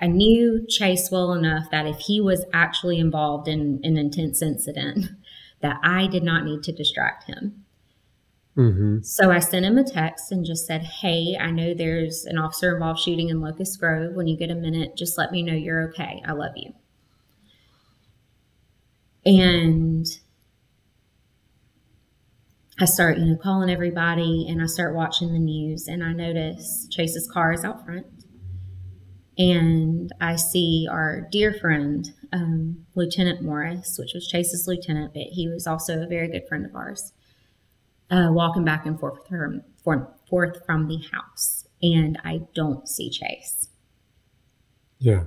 I 0.01 0.07
knew 0.07 0.65
Chase 0.67 1.11
well 1.11 1.33
enough 1.33 1.69
that 1.71 1.85
if 1.85 1.99
he 1.99 2.21
was 2.21 2.45
actually 2.53 2.99
involved 2.99 3.47
in 3.47 3.81
an 3.83 3.97
intense 3.97 4.41
incident, 4.41 5.07
that 5.61 5.77
I 5.83 6.07
did 6.07 6.23
not 6.23 6.45
need 6.45 6.63
to 6.63 6.71
distract 6.71 7.25
him. 7.25 7.60
Mm-hmm. 8.61 9.01
So 9.01 9.31
I 9.31 9.39
sent 9.39 9.65
him 9.65 9.77
a 9.77 9.83
text 9.83 10.31
and 10.31 10.45
just 10.45 10.67
said, 10.67 10.83
"Hey, 10.83 11.37
I 11.39 11.51
know 11.51 11.73
there's 11.73 12.25
an 12.25 12.37
officer 12.37 12.73
involved 12.73 12.99
shooting 12.99 13.29
in 13.29 13.41
Locust 13.41 13.79
Grove. 13.79 14.13
When 14.15 14.27
you 14.27 14.37
get 14.37 14.51
a 14.51 14.55
minute, 14.55 14.95
just 14.95 15.17
let 15.17 15.31
me 15.31 15.41
know 15.43 15.53
you're 15.53 15.89
okay. 15.89 16.21
I 16.25 16.33
love 16.33 16.53
you." 16.55 16.73
And 19.25 20.05
I 22.79 22.85
start, 22.85 23.19
you 23.19 23.25
know, 23.25 23.37
calling 23.37 23.69
everybody 23.69 24.47
and 24.49 24.59
I 24.59 24.65
start 24.65 24.95
watching 24.95 25.33
the 25.33 25.39
news 25.39 25.87
and 25.87 26.03
I 26.03 26.13
notice 26.13 26.87
Chase's 26.89 27.29
car 27.31 27.53
is 27.53 27.63
out 27.63 27.85
front. 27.85 28.07
And 29.37 30.11
I 30.19 30.35
see 30.35 30.87
our 30.89 31.27
dear 31.31 31.53
friend, 31.53 32.11
um, 32.33 32.87
Lieutenant 32.95 33.43
Morris, 33.43 33.97
which 33.99 34.13
was 34.15 34.27
Chase's 34.27 34.67
lieutenant, 34.67 35.13
but 35.13 35.27
he 35.31 35.47
was 35.47 35.67
also 35.67 36.01
a 36.01 36.07
very 36.07 36.27
good 36.27 36.47
friend 36.47 36.65
of 36.65 36.75
ours, 36.75 37.13
uh, 38.11 38.27
walking 38.29 38.65
back 38.65 38.85
and 38.85 38.99
forth 38.99 39.25
from, 39.27 39.63
forth 40.29 40.65
from 40.65 40.87
the 40.87 41.01
house. 41.11 41.65
And 41.81 42.19
I 42.23 42.41
don't 42.53 42.87
see 42.87 43.09
Chase. 43.09 43.69
Yeah. 44.99 45.23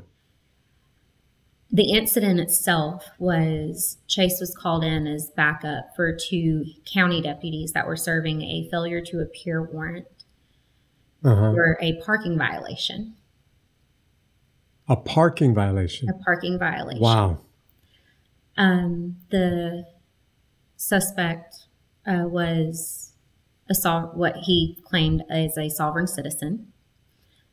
The 1.73 1.91
incident 1.91 2.39
itself 2.39 3.09
was 3.19 3.99
Chase 4.07 4.39
was 4.39 4.55
called 4.57 4.85
in 4.85 5.09
as 5.09 5.31
backup 5.35 5.87
for 5.97 6.17
two 6.17 6.67
county 6.85 7.21
deputies 7.21 7.73
that 7.73 7.87
were 7.89 7.97
serving 7.97 8.43
a 8.43 8.69
failure 8.71 9.01
to 9.07 9.21
appear 9.21 9.61
warrant 9.61 10.07
uh-huh. 11.25 11.53
for 11.53 11.77
a 11.81 12.01
parking 12.03 12.39
violation. 12.39 13.15
A 14.89 14.95
parking 14.95 15.53
violation. 15.53 16.09
A 16.09 16.13
parking 16.13 16.59
violation. 16.59 17.01
Wow. 17.01 17.39
Um, 18.57 19.17
the 19.31 19.87
suspect 20.77 21.64
uh, 22.07 22.25
was 22.27 23.13
a 23.69 24.01
what 24.15 24.37
he 24.45 24.79
claimed 24.85 25.23
as 25.31 25.57
a 25.57 25.69
sovereign 25.69 26.07
citizen, 26.07 26.73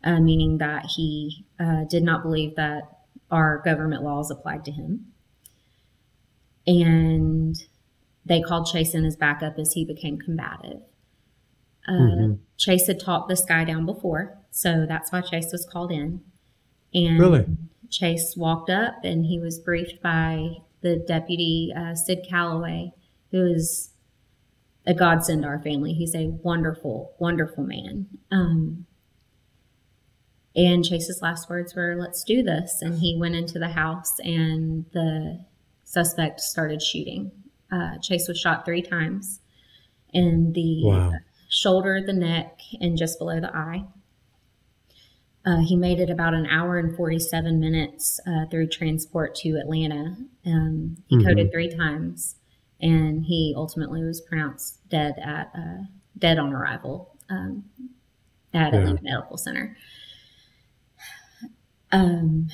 uh, 0.03 0.19
meaning 0.19 0.57
that 0.57 0.85
he 0.95 1.45
uh, 1.59 1.85
did 1.85 2.03
not 2.03 2.23
believe 2.23 2.55
that 2.55 2.83
our 3.29 3.61
government 3.63 4.03
laws 4.03 4.29
applied 4.29 4.65
to 4.65 4.71
him. 4.71 5.07
And 6.67 7.55
they 8.25 8.41
called 8.41 8.67
Chase 8.71 8.93
in 8.93 9.05
as 9.05 9.15
backup 9.15 9.57
as 9.57 9.73
he 9.73 9.85
became 9.85 10.17
combative. 10.17 10.81
Uh, 11.87 11.91
mm-hmm. 11.91 12.33
Chase 12.57 12.87
had 12.87 12.99
talked 12.99 13.29
this 13.29 13.43
guy 13.43 13.63
down 13.63 13.85
before, 13.85 14.37
so 14.51 14.85
that's 14.87 15.11
why 15.11 15.21
Chase 15.21 15.51
was 15.51 15.65
called 15.65 15.91
in. 15.91 16.21
And 16.93 17.19
really? 17.19 17.45
Chase 17.89 18.35
walked 18.37 18.69
up 18.69 18.95
and 19.03 19.25
he 19.25 19.39
was 19.39 19.59
briefed 19.59 20.01
by 20.01 20.57
the 20.81 20.97
deputy, 20.97 21.73
uh, 21.75 21.95
Sid 21.95 22.25
Calloway, 22.29 22.93
who 23.31 23.45
is 23.45 23.90
a 24.85 24.93
godsend 24.93 25.43
to 25.43 25.47
our 25.47 25.59
family. 25.59 25.93
He's 25.93 26.15
a 26.15 26.27
wonderful, 26.43 27.13
wonderful 27.19 27.63
man. 27.63 28.07
Um, 28.31 28.85
and 30.55 30.83
Chase's 30.83 31.21
last 31.21 31.49
words 31.49 31.75
were, 31.75 31.95
let's 31.97 32.23
do 32.23 32.43
this. 32.43 32.79
And 32.81 32.99
he 32.99 33.17
went 33.17 33.35
into 33.35 33.59
the 33.59 33.69
house 33.69 34.19
and 34.19 34.85
the 34.91 35.45
suspect 35.83 36.41
started 36.41 36.81
shooting. 36.81 37.31
Uh, 37.71 37.97
Chase 38.01 38.27
was 38.27 38.39
shot 38.39 38.65
three 38.65 38.81
times 38.81 39.39
in 40.13 40.51
the 40.53 40.83
wow. 40.83 41.13
shoulder, 41.49 42.01
the 42.05 42.13
neck, 42.13 42.59
and 42.81 42.97
just 42.97 43.17
below 43.17 43.39
the 43.39 43.55
eye. 43.55 43.85
Uh, 45.45 45.61
he 45.61 45.75
made 45.75 45.99
it 45.99 46.09
about 46.09 46.33
an 46.33 46.45
hour 46.45 46.77
and 46.77 46.95
47 46.95 47.59
minutes 47.59 48.19
uh, 48.27 48.45
through 48.51 48.67
transport 48.67 49.33
to 49.35 49.57
Atlanta. 49.57 50.15
Um, 50.45 50.97
he 51.07 51.15
mm-hmm. 51.15 51.27
coded 51.27 51.51
three 51.51 51.75
times, 51.75 52.35
and 52.81 53.25
he 53.25 53.53
ultimately 53.55 54.03
was 54.03 54.21
pronounced 54.21 54.87
dead 54.89 55.15
at 55.23 55.51
uh, 55.55 55.83
dead 56.17 56.39
on 56.39 56.53
arrival 56.53 57.15
um, 57.29 57.63
at 58.53 58.73
yeah. 58.73 58.79
Atlanta 58.79 59.03
Medical 59.03 59.37
Center. 59.37 59.77
Um, 61.91 62.49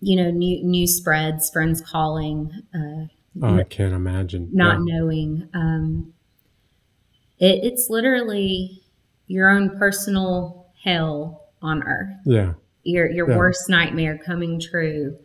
you 0.00 0.16
know, 0.16 0.30
new 0.30 0.64
news 0.64 0.96
spreads, 0.96 1.50
friends 1.50 1.80
calling. 1.80 2.50
Uh, 2.74 3.06
oh, 3.42 3.58
I 3.58 3.64
can't 3.64 3.92
imagine. 3.92 4.48
Not 4.52 4.78
yeah. 4.78 4.84
knowing. 4.84 5.48
Um, 5.54 6.14
it, 7.38 7.64
it's 7.64 7.90
literally 7.90 8.82
your 9.26 9.50
own 9.50 9.78
personal 9.78 10.72
hell 10.82 11.48
on 11.62 11.82
earth. 11.82 12.16
Yeah. 12.24 12.54
Your 12.82 13.10
your 13.10 13.30
yeah. 13.30 13.36
worst 13.36 13.68
nightmare 13.68 14.18
coming 14.18 14.58
true 14.58 15.18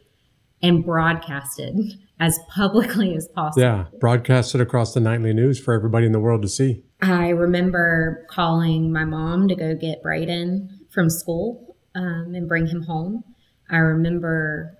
and 0.65 0.83
broadcasted 0.83 1.77
as 2.19 2.39
publicly 2.49 3.15
as 3.15 3.27
possible. 3.27 3.61
Yeah, 3.61 3.85
broadcasted 3.99 4.61
across 4.61 4.93
the 4.93 4.99
nightly 4.99 5.33
news 5.33 5.59
for 5.59 5.73
everybody 5.73 6.05
in 6.05 6.11
the 6.11 6.19
world 6.19 6.41
to 6.41 6.49
see. 6.49 6.83
I 7.01 7.29
remember 7.29 8.25
calling 8.29 8.91
my 8.91 9.05
mom 9.05 9.47
to 9.49 9.55
go 9.55 9.75
get 9.75 10.01
Bradin 10.01 10.69
from 10.91 11.09
school 11.09 11.77
um, 11.93 12.33
and 12.33 12.47
bring 12.47 12.67
him 12.67 12.83
home. 12.83 13.23
I 13.69 13.77
remember 13.77 14.77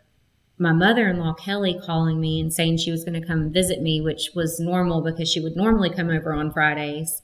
my 0.58 0.72
mother 0.72 1.08
in 1.10 1.20
law, 1.20 1.34
Kelly, 1.34 1.80
calling 1.86 2.20
me 2.20 2.40
and 2.40 2.52
saying 2.52 2.78
she 2.78 2.92
was 2.92 3.04
going 3.04 3.20
to 3.20 3.28
come 3.28 3.52
visit 3.52 3.82
me, 3.82 4.02
which 4.02 4.30
was 4.34 4.60
normal 4.60 5.02
because 5.02 5.30
she 5.30 5.42
would 5.42 5.56
normally 5.56 5.90
come 5.90 6.10
over 6.10 6.34
on 6.34 6.52
Fridays 6.52 7.22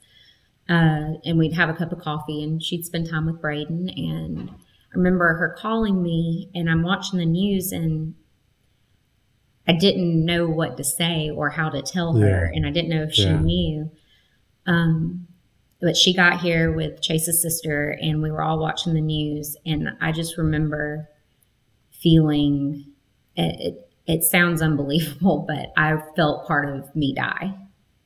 uh, 0.68 1.18
and 1.24 1.38
we'd 1.38 1.54
have 1.54 1.70
a 1.70 1.74
cup 1.74 1.90
of 1.90 1.98
coffee 1.98 2.42
and 2.44 2.62
she'd 2.62 2.84
spend 2.84 3.08
time 3.08 3.26
with 3.26 3.40
Bradin. 3.40 3.90
And 3.96 4.50
I 4.50 4.94
remember 4.94 5.34
her 5.34 5.56
calling 5.58 6.02
me 6.02 6.50
and 6.54 6.70
I'm 6.70 6.82
watching 6.82 7.18
the 7.18 7.26
news 7.26 7.72
and 7.72 8.14
I 9.66 9.72
didn't 9.72 10.24
know 10.24 10.48
what 10.48 10.76
to 10.76 10.84
say 10.84 11.30
or 11.30 11.50
how 11.50 11.68
to 11.70 11.82
tell 11.82 12.14
her. 12.14 12.50
And 12.52 12.66
I 12.66 12.70
didn't 12.70 12.90
know 12.90 13.04
if 13.04 13.14
she 13.14 13.22
yeah. 13.22 13.40
knew. 13.40 13.90
Um, 14.66 15.28
but 15.80 15.96
she 15.96 16.14
got 16.14 16.40
here 16.40 16.72
with 16.72 17.00
Chase's 17.00 17.42
sister, 17.42 17.96
and 18.00 18.22
we 18.22 18.30
were 18.30 18.42
all 18.42 18.58
watching 18.58 18.94
the 18.94 19.00
news. 19.00 19.56
And 19.66 19.90
I 20.00 20.12
just 20.12 20.38
remember 20.38 21.08
feeling 21.90 22.86
it, 23.36 23.56
it, 23.60 23.90
it 24.06 24.22
sounds 24.24 24.62
unbelievable, 24.62 25.44
but 25.48 25.72
I 25.76 26.00
felt 26.16 26.46
part 26.46 26.68
of 26.68 26.94
me 26.94 27.14
die. 27.14 27.54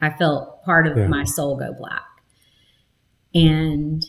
I 0.00 0.10
felt 0.10 0.62
part 0.64 0.86
of 0.86 0.96
yeah. 0.96 1.06
my 1.06 1.24
soul 1.24 1.56
go 1.56 1.72
black. 1.72 2.02
And 3.34 4.04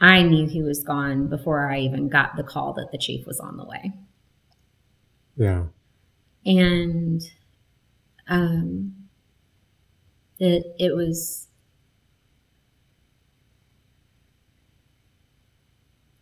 I 0.00 0.22
knew 0.22 0.46
he 0.46 0.62
was 0.62 0.82
gone 0.82 1.28
before 1.28 1.70
I 1.70 1.80
even 1.80 2.08
got 2.08 2.36
the 2.36 2.42
call 2.42 2.72
that 2.74 2.92
the 2.92 2.98
chief 2.98 3.26
was 3.26 3.40
on 3.40 3.56
the 3.56 3.64
way. 3.64 3.92
Yeah. 5.36 5.64
And 6.48 7.22
um, 8.26 8.94
it, 10.38 10.64
it 10.78 10.96
was 10.96 11.48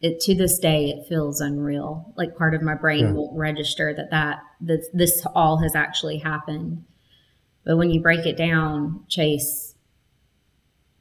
it 0.01 0.21
to 0.21 0.35
this 0.35 0.59
day 0.59 0.91
it 0.91 1.07
feels 1.09 1.41
unreal. 1.41 2.13
Like 2.17 2.37
part 2.37 2.55
of 2.55 2.63
my 2.63 2.75
brain 2.75 3.07
yeah. 3.07 3.13
won't 3.13 3.39
register 3.39 3.95
that 3.95 4.11
that 4.11 4.41
this, 4.61 4.89
this 4.93 5.25
all 5.33 5.59
has 5.59 5.77
actually 5.77 6.19
happened. 6.19 6.85
But 7.65 7.77
when 7.77 7.91
you 7.91 8.01
break 8.01 8.27
it 8.27 8.37
down 8.37 9.05
chase 9.09 9.75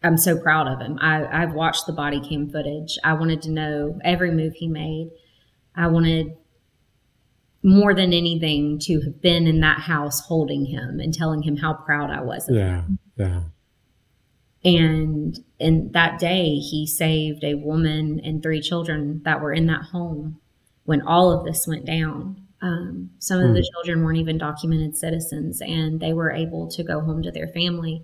i'm 0.03 0.17
so 0.17 0.37
proud 0.37 0.67
of 0.67 0.79
him. 0.79 0.99
I, 1.01 1.25
i've 1.25 1.53
watched 1.53 1.87
the 1.87 1.93
body 1.93 2.21
cam 2.21 2.47
footage. 2.49 2.99
I 3.03 3.13
wanted 3.13 3.41
to 3.43 3.51
know 3.51 3.99
every 4.03 4.31
move 4.31 4.53
he 4.53 4.67
made. 4.67 5.09
I 5.75 5.87
wanted 5.87 6.37
more 7.65 7.93
than 7.93 8.13
anything 8.13 8.79
to 8.79 9.01
have 9.01 9.21
been 9.21 9.47
in 9.47 9.59
that 9.59 9.79
house 9.79 10.21
holding 10.21 10.65
him 10.65 10.99
and 10.99 11.13
telling 11.13 11.41
him 11.41 11.57
how 11.57 11.73
proud 11.73 12.09
i 12.11 12.21
was 12.21 12.47
of 12.47 12.55
yeah 12.55 12.81
him. 12.81 12.99
yeah 13.17 13.41
and 14.65 15.37
in 15.59 15.91
that 15.91 16.19
day, 16.19 16.55
he 16.55 16.87
saved 16.87 17.43
a 17.43 17.53
woman 17.53 18.19
and 18.23 18.41
three 18.41 18.61
children 18.61 19.21
that 19.23 19.39
were 19.39 19.53
in 19.53 19.67
that 19.67 19.83
home 19.83 20.41
when 20.85 21.03
all 21.03 21.31
of 21.31 21.45
this 21.45 21.67
went 21.67 21.85
down. 21.85 22.41
Um, 22.63 23.11
some 23.19 23.39
of 23.41 23.53
the 23.53 23.69
children 23.73 24.03
weren't 24.03 24.17
even 24.17 24.39
documented 24.39 24.97
citizens, 24.97 25.61
and 25.61 25.99
they 25.99 26.13
were 26.13 26.31
able 26.31 26.67
to 26.69 26.83
go 26.83 26.99
home 26.99 27.21
to 27.21 27.31
their 27.31 27.47
family. 27.49 28.03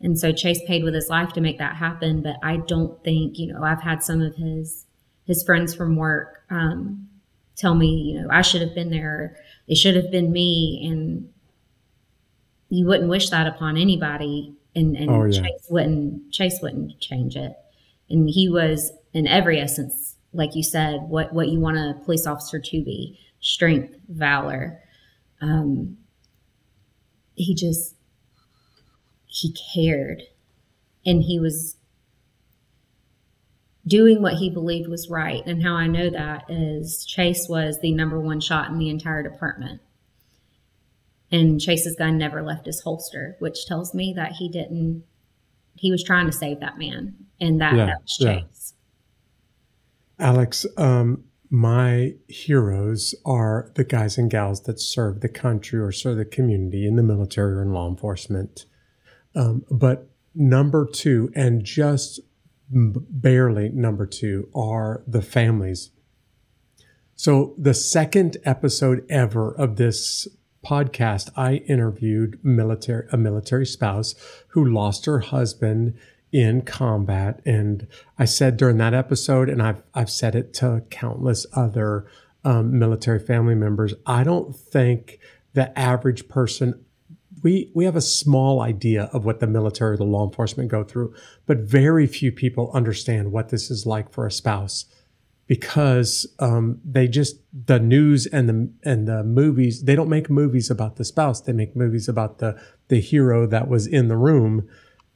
And 0.00 0.18
so 0.18 0.32
Chase 0.32 0.62
paid 0.66 0.82
with 0.82 0.94
his 0.94 1.10
life 1.10 1.34
to 1.34 1.42
make 1.42 1.58
that 1.58 1.76
happen. 1.76 2.22
But 2.22 2.36
I 2.42 2.56
don't 2.56 3.04
think, 3.04 3.38
you 3.38 3.52
know, 3.52 3.62
I've 3.62 3.82
had 3.82 4.02
some 4.02 4.22
of 4.22 4.34
his 4.36 4.86
his 5.24 5.44
friends 5.44 5.74
from 5.74 5.96
work 5.96 6.42
um, 6.50 7.06
tell 7.56 7.74
me, 7.74 7.88
you 7.88 8.20
know, 8.22 8.28
I 8.30 8.42
should 8.42 8.62
have 8.62 8.74
been 8.74 8.90
there. 8.90 9.36
It 9.68 9.76
should 9.76 9.96
have 9.96 10.10
been 10.10 10.32
me, 10.32 10.82
and 10.90 11.32
you 12.68 12.86
wouldn't 12.86 13.08
wish 13.10 13.30
that 13.30 13.46
upon 13.46 13.76
anybody. 13.76 14.54
And, 14.74 14.96
and 14.96 15.10
Oh, 15.10 15.24
yeah. 15.24 15.42
Chase 15.42 15.66
wouldn't 15.68 16.32
Chase 16.32 16.60
wouldn't 16.62 16.98
change 17.00 17.36
it. 17.36 17.52
And 18.08 18.28
he 18.28 18.48
was 18.48 18.92
in 19.12 19.26
every 19.26 19.60
essence, 19.60 20.16
like 20.32 20.54
you 20.54 20.62
said, 20.62 21.02
what 21.02 21.32
what 21.32 21.48
you 21.48 21.60
want 21.60 21.76
a 21.76 21.94
police 22.04 22.26
officer 22.26 22.58
to 22.58 22.84
be: 22.84 23.18
strength, 23.40 23.94
valor. 24.08 24.80
Um, 25.40 25.98
he 27.34 27.54
just 27.54 27.94
he 29.26 29.54
cared, 29.74 30.22
and 31.04 31.22
he 31.22 31.38
was 31.38 31.76
doing 33.86 34.22
what 34.22 34.34
he 34.34 34.50
believed 34.50 34.88
was 34.88 35.08
right. 35.08 35.42
And 35.46 35.62
how 35.62 35.74
I 35.74 35.86
know 35.86 36.10
that 36.10 36.44
is 36.48 37.04
Chase 37.04 37.46
was 37.48 37.80
the 37.80 37.92
number 37.92 38.20
one 38.20 38.40
shot 38.40 38.70
in 38.70 38.78
the 38.78 38.90
entire 38.90 39.22
department. 39.22 39.80
And 41.30 41.60
Chase's 41.60 41.96
gun 41.96 42.18
never 42.18 42.42
left 42.42 42.66
his 42.66 42.82
holster, 42.82 43.36
which 43.38 43.66
tells 43.66 43.94
me 43.94 44.12
that 44.16 44.32
he 44.32 44.48
didn't, 44.48 45.04
he 45.74 45.90
was 45.90 46.04
trying 46.04 46.26
to 46.26 46.32
save 46.32 46.60
that 46.60 46.78
man. 46.78 47.16
And 47.40 47.60
that, 47.60 47.74
Yeah, 47.74 47.86
that 47.86 48.02
was 48.02 48.16
yeah. 48.20 48.40
Chase. 48.40 48.74
Alex, 50.18 50.66
um, 50.76 51.24
my 51.50 52.14
heroes 52.28 53.14
are 53.26 53.72
the 53.74 53.84
guys 53.84 54.16
and 54.16 54.30
gals 54.30 54.62
that 54.62 54.80
serve 54.80 55.20
the 55.20 55.28
country 55.28 55.80
or 55.80 55.90
serve 55.90 56.16
the 56.16 56.24
community 56.24 56.86
in 56.86 56.96
the 56.96 57.02
military 57.02 57.54
or 57.54 57.62
in 57.62 57.72
law 57.72 57.88
enforcement. 57.88 58.66
Um, 59.34 59.64
but 59.70 60.08
number 60.34 60.86
two, 60.86 61.30
and 61.34 61.64
just 61.64 62.20
barely 62.72 63.68
number 63.70 64.06
two, 64.06 64.48
are 64.54 65.02
the 65.06 65.22
families. 65.22 65.90
So, 67.14 67.54
the 67.58 67.74
second 67.74 68.38
episode 68.44 69.04
ever 69.08 69.52
of 69.52 69.76
this 69.76 70.26
podcast, 70.64 71.30
I 71.36 71.56
interviewed 71.68 72.38
military 72.42 73.06
a 73.12 73.16
military 73.16 73.66
spouse 73.66 74.14
who 74.48 74.64
lost 74.64 75.06
her 75.06 75.20
husband 75.20 75.94
in 76.32 76.62
combat, 76.62 77.40
and 77.44 77.86
I 78.18 78.24
said 78.24 78.56
during 78.56 78.78
that 78.78 78.94
episode, 78.94 79.48
and 79.48 79.62
I've 79.62 79.82
I've 79.94 80.10
said 80.10 80.34
it 80.34 80.54
to 80.54 80.82
countless 80.90 81.46
other 81.52 82.06
um, 82.44 82.78
military 82.78 83.18
family 83.18 83.54
members. 83.54 83.94
I 84.06 84.24
don't 84.24 84.56
think 84.56 85.18
the 85.52 85.78
average 85.78 86.28
person 86.28 86.84
we 87.42 87.70
we 87.74 87.84
have 87.84 87.96
a 87.96 88.00
small 88.00 88.60
idea 88.60 89.10
of 89.12 89.24
what 89.24 89.40
the 89.40 89.46
military 89.46 89.96
the 89.96 90.04
law 90.04 90.24
enforcement 90.24 90.70
go 90.70 90.84
through, 90.84 91.14
but 91.46 91.58
very 91.58 92.06
few 92.06 92.32
people 92.32 92.70
understand 92.72 93.32
what 93.32 93.48
this 93.48 93.70
is 93.70 93.86
like 93.86 94.12
for 94.12 94.26
a 94.26 94.30
spouse 94.30 94.86
because 95.46 96.26
um, 96.38 96.80
they 96.84 97.08
just 97.08 97.36
the 97.66 97.78
news 97.78 98.26
and 98.26 98.48
the 98.48 98.72
and 98.84 99.06
the 99.08 99.22
movies 99.24 99.84
they 99.84 99.94
don't 99.96 100.08
make 100.08 100.30
movies 100.30 100.70
about 100.70 100.96
the 100.96 101.04
spouse. 101.04 101.40
They 101.40 101.52
make 101.52 101.76
movies 101.76 102.08
about 102.08 102.38
the 102.38 102.60
the 102.88 103.00
hero 103.00 103.46
that 103.46 103.68
was 103.68 103.86
in 103.86 104.08
the 104.08 104.16
room 104.16 104.68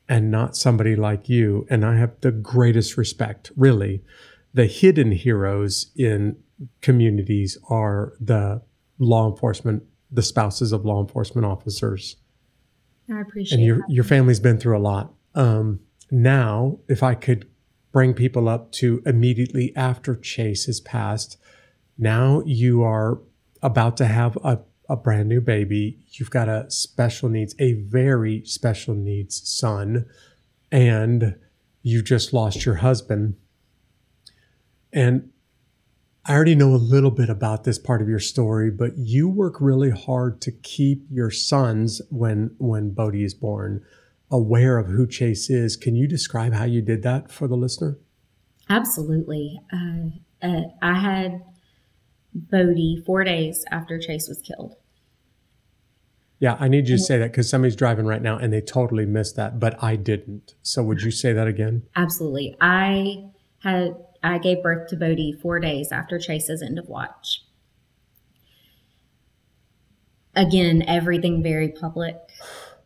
and 0.09 0.31
not 0.31 0.57
somebody 0.57 0.95
like 0.95 1.29
you. 1.29 1.67
And 1.71 1.85
I 1.85 1.97
have 1.97 2.21
the 2.21 2.33
greatest 2.33 2.97
respect 2.97 3.51
really. 3.57 4.03
The 4.53 4.67
hidden 4.67 5.13
heroes 5.13 5.91
in 5.97 6.37
communities 6.81 7.59
are 7.69 8.15
the 8.21 8.63
law 8.99 9.31
enforcement 9.31 9.85
the 10.17 10.23
spouses 10.23 10.73
of 10.73 10.85
law 10.85 11.01
enforcement 11.01 11.45
officers 11.45 12.17
I 13.13 13.21
appreciate 13.21 13.53
it. 13.53 13.61
and 13.61 13.67
your 13.67 13.77
that. 13.79 13.91
your 13.91 14.05
family's 14.05 14.41
been 14.41 14.59
through 14.59 14.77
a 14.77 14.81
lot. 14.81 15.13
Um, 15.35 15.81
now, 16.11 16.79
if 16.89 17.03
I 17.03 17.15
could 17.15 17.47
bring 17.93 18.15
people 18.15 18.49
up 18.49 18.73
to 18.73 19.03
immediately 19.05 19.75
after 19.77 20.17
Chase 20.17 20.65
has 20.67 20.81
passed, 20.81 21.37
now 21.99 22.43
you 22.47 22.83
are 22.83 23.21
about 23.63 23.97
to 23.99 24.07
have 24.07 24.37
a, 24.43 24.61
a 24.89 24.97
brand 24.97 25.29
new 25.29 25.41
baby. 25.43 25.99
You've 26.13 26.31
got 26.31 26.49
a 26.49 26.71
special 26.71 27.29
needs, 27.29 27.55
a 27.59 27.75
very 27.75 28.43
special 28.45 28.95
needs 28.95 29.47
son, 29.47 30.07
and 30.73 31.37
you 31.83 32.03
just 32.03 32.33
lost 32.33 32.65
your 32.65 32.77
husband. 32.77 33.37
And 34.93 35.31
I 36.29 36.35
already 36.35 36.57
know 36.57 36.75
a 36.75 36.77
little 36.77 37.13
bit 37.13 37.31
about 37.31 37.63
this 37.63 37.79
part 37.79 38.03
of 38.03 38.09
your 38.09 38.19
story, 38.19 38.71
but 38.71 38.99
you 38.99 39.29
work 39.29 39.61
really 39.61 39.91
hard 39.91 40.41
to 40.43 40.51
keep 40.51 41.07
your 41.11 41.31
sons 41.31 42.03
when 42.11 42.55
when 42.59 42.91
Bodie 42.91 43.25
is 43.25 43.35
born 43.35 43.85
aware 44.31 44.79
of 44.79 44.89
who 44.89 45.07
Chase 45.07 45.49
is. 45.51 45.77
Can 45.77 45.95
you 45.95 46.09
describe 46.09 46.53
how 46.53 46.65
you 46.65 46.83
did 46.83 47.05
that 47.05 47.31
for 47.31 47.47
the 47.47 47.57
listener? 47.57 47.99
Absolutely. 48.69 49.61
Uh, 49.73 50.09
uh, 50.43 50.63
I 50.83 50.99
had 50.99 51.43
Bodie 52.35 53.03
four 53.07 53.23
days 53.23 53.65
after 53.71 53.99
Chase 53.99 54.27
was 54.27 54.41
killed. 54.41 54.75
Yeah, 56.41 56.57
I 56.59 56.67
need 56.67 56.89
you 56.89 56.97
to 56.97 57.03
say 57.03 57.19
that 57.19 57.31
because 57.31 57.49
somebody's 57.49 57.77
driving 57.77 58.05
right 58.05 58.21
now 58.21 58.37
and 58.37 58.53
they 58.53 58.61
totally 58.61 59.07
missed 59.07 59.37
that, 59.37 59.61
but 59.61 59.83
I 59.83 59.95
didn't. 59.97 60.55
So 60.61 60.83
would 60.83 61.03
you 61.03 61.11
say 61.11 61.33
that 61.33 61.47
again? 61.47 61.85
Absolutely. 61.95 62.57
I 62.61 63.31
had 63.61 63.95
I 64.27 64.39
gave 64.39 64.63
birth 64.63 64.89
to 64.91 64.97
Bodie 64.97 65.33
four 65.41 65.61
days 65.61 65.93
after 65.93 66.19
Chase's 66.19 66.63
end 66.63 66.79
of 66.79 66.89
watch. 66.89 67.43
Again, 70.35 70.85
everything 70.87 71.43
very 71.43 71.69
public. 71.69 72.17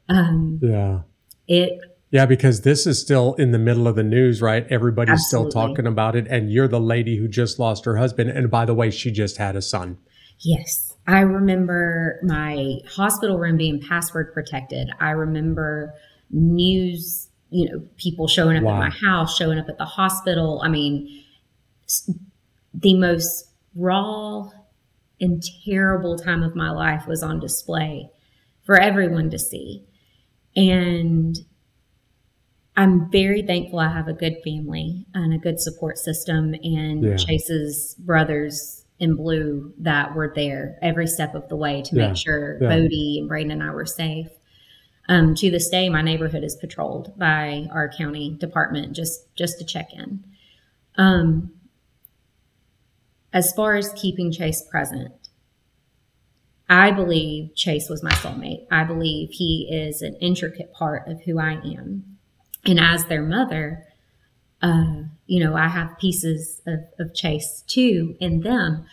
Um, 0.08 0.58
Yeah. 0.62 1.00
it 1.48 1.80
Yeah, 2.12 2.26
because 2.26 2.62
this 2.62 2.86
is 2.88 3.00
still 3.00 3.34
in 3.34 3.52
the 3.52 3.58
middle 3.58 3.86
of 3.86 3.94
the 3.94 4.02
news, 4.02 4.42
right? 4.42 4.66
Everybody's 4.68 5.24
still 5.26 5.48
talking 5.48 5.86
about 5.86 6.16
it. 6.16 6.26
And 6.28 6.50
you're 6.50 6.66
the 6.66 6.80
lady 6.80 7.16
who 7.16 7.28
just 7.28 7.60
lost 7.60 7.84
her 7.84 7.96
husband. 7.96 8.30
And 8.30 8.50
by 8.50 8.64
the 8.64 8.74
way, 8.74 8.90
she 8.90 9.12
just 9.12 9.36
had 9.36 9.54
a 9.54 9.62
son. 9.62 9.96
Yes. 10.40 10.96
I 11.06 11.20
remember 11.20 12.18
my 12.24 12.78
hospital 12.88 13.38
room 13.38 13.56
being 13.56 13.80
password 13.80 14.32
protected. 14.34 14.90
I 15.00 15.10
remember 15.10 15.94
news, 16.30 17.28
you 17.50 17.68
know, 17.70 17.82
people 17.96 18.26
showing 18.26 18.56
up 18.56 18.64
Wow. 18.64 18.74
at 18.74 18.78
my 18.78 18.90
house, 18.90 19.36
showing 19.36 19.58
up 19.60 19.68
at 19.68 19.78
the 19.78 19.84
hospital. 19.84 20.60
I 20.64 20.68
mean, 20.68 21.19
the 22.74 22.94
most 22.94 23.46
raw 23.74 24.50
and 25.20 25.42
terrible 25.64 26.16
time 26.18 26.42
of 26.42 26.56
my 26.56 26.70
life 26.70 27.06
was 27.06 27.22
on 27.22 27.40
display 27.40 28.10
for 28.62 28.80
everyone 28.80 29.30
to 29.30 29.38
see. 29.38 29.84
And 30.56 31.36
I'm 32.76 33.10
very 33.10 33.42
thankful 33.42 33.78
I 33.78 33.88
have 33.92 34.08
a 34.08 34.12
good 34.12 34.36
family 34.42 35.06
and 35.14 35.34
a 35.34 35.38
good 35.38 35.60
support 35.60 35.98
system 35.98 36.54
and 36.62 37.02
Yeah. 37.04 37.16
Chase's 37.16 37.94
brothers 37.98 38.84
in 38.98 39.16
blue 39.16 39.72
that 39.78 40.14
were 40.14 40.32
there 40.34 40.78
every 40.82 41.06
step 41.06 41.34
of 41.34 41.48
the 41.48 41.56
way 41.56 41.82
to 41.82 41.96
Yeah. 41.96 42.08
make 42.08 42.16
sure 42.16 42.58
Yeah. 42.60 42.68
Bodie 42.68 43.18
and 43.20 43.28
Bradin 43.30 43.52
and 43.52 43.62
I 43.62 43.70
were 43.72 43.86
safe. 43.86 44.28
Um, 45.08 45.34
to 45.36 45.50
this 45.50 45.68
day, 45.68 45.88
my 45.88 46.02
neighborhood 46.02 46.44
is 46.44 46.54
patrolled 46.56 47.12
by 47.18 47.68
our 47.72 47.88
county 47.88 48.36
department 48.38 48.92
just 48.92 49.34
just 49.34 49.58
to 49.58 49.64
check 49.64 49.92
in. 49.92 50.22
Um, 50.96 51.50
as 53.32 53.52
far 53.52 53.76
as 53.76 53.92
keeping 53.92 54.32
Chase 54.32 54.62
present, 54.62 55.12
I 56.68 56.92
believe 56.92 57.54
Chase 57.54 57.88
was 57.88 58.02
my 58.02 58.12
soulmate. 58.12 58.66
I 58.70 58.84
believe 58.84 59.30
he 59.32 59.68
is 59.70 60.02
an 60.02 60.14
intricate 60.16 60.72
part 60.72 61.08
of 61.08 61.22
who 61.22 61.38
I 61.38 61.54
am. 61.54 62.18
And 62.64 62.78
as 62.78 63.06
their 63.06 63.22
mother, 63.22 63.86
uh, 64.62 65.02
you 65.26 65.42
know, 65.42 65.56
I 65.56 65.68
have 65.68 65.98
pieces 65.98 66.60
of, 66.66 66.80
of 66.98 67.14
Chase 67.14 67.64
too 67.66 68.16
in 68.20 68.42
them. 68.42 68.84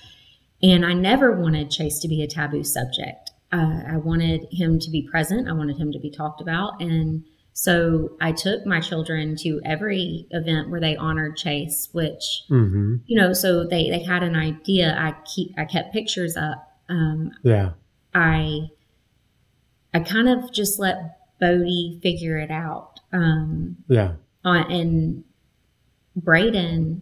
And 0.64 0.86
I 0.86 0.94
never 0.94 1.32
wanted 1.32 1.70
Chase 1.70 2.00
to 2.00 2.08
be 2.08 2.24
a 2.24 2.28
taboo 2.28 2.64
subject. 2.64 3.32
Uh, 3.52 3.82
I 3.88 3.98
wanted 3.98 4.48
him 4.52 4.80
to 4.80 4.90
be 4.90 5.04
present. 5.04 5.48
I 5.48 5.54
wanted 5.54 5.78
him 5.78 5.92
to 5.92 6.00
be 6.00 6.10
talked 6.10 6.42
about. 6.42 6.82
And 6.82 7.24
so 7.60 8.12
I 8.22 8.34
took 8.34 8.68
my 8.68 8.80
children 8.80 9.36
to 9.38 9.60
every 9.66 10.28
event 10.30 10.70
where 10.70 10.80
they 10.80 10.96
honored 10.96 11.38
Chase, 11.38 11.90
which 11.92 12.44
Mm-hmm. 12.52 12.98
you 13.08 13.20
know, 13.20 13.34
so 13.34 13.64
they 13.66 13.90
they 13.90 14.04
had 14.04 14.22
an 14.22 14.36
idea. 14.36 14.96
I 14.96 15.16
keep 15.26 15.56
I 15.58 15.66
kept 15.66 15.92
pictures 15.92 16.38
up. 16.38 16.60
Um, 16.88 17.32
Yeah. 17.42 17.72
I 18.14 18.70
I 19.92 20.02
kind 20.02 20.30
of 20.30 20.54
just 20.54 20.78
let 20.78 21.18
Bodie 21.40 22.00
figure 22.04 22.38
it 22.38 22.52
out. 22.52 23.00
Um, 23.12 23.78
Yeah. 23.88 24.14
on 24.46 24.72
and 24.72 25.24
Bradin, 26.20 27.02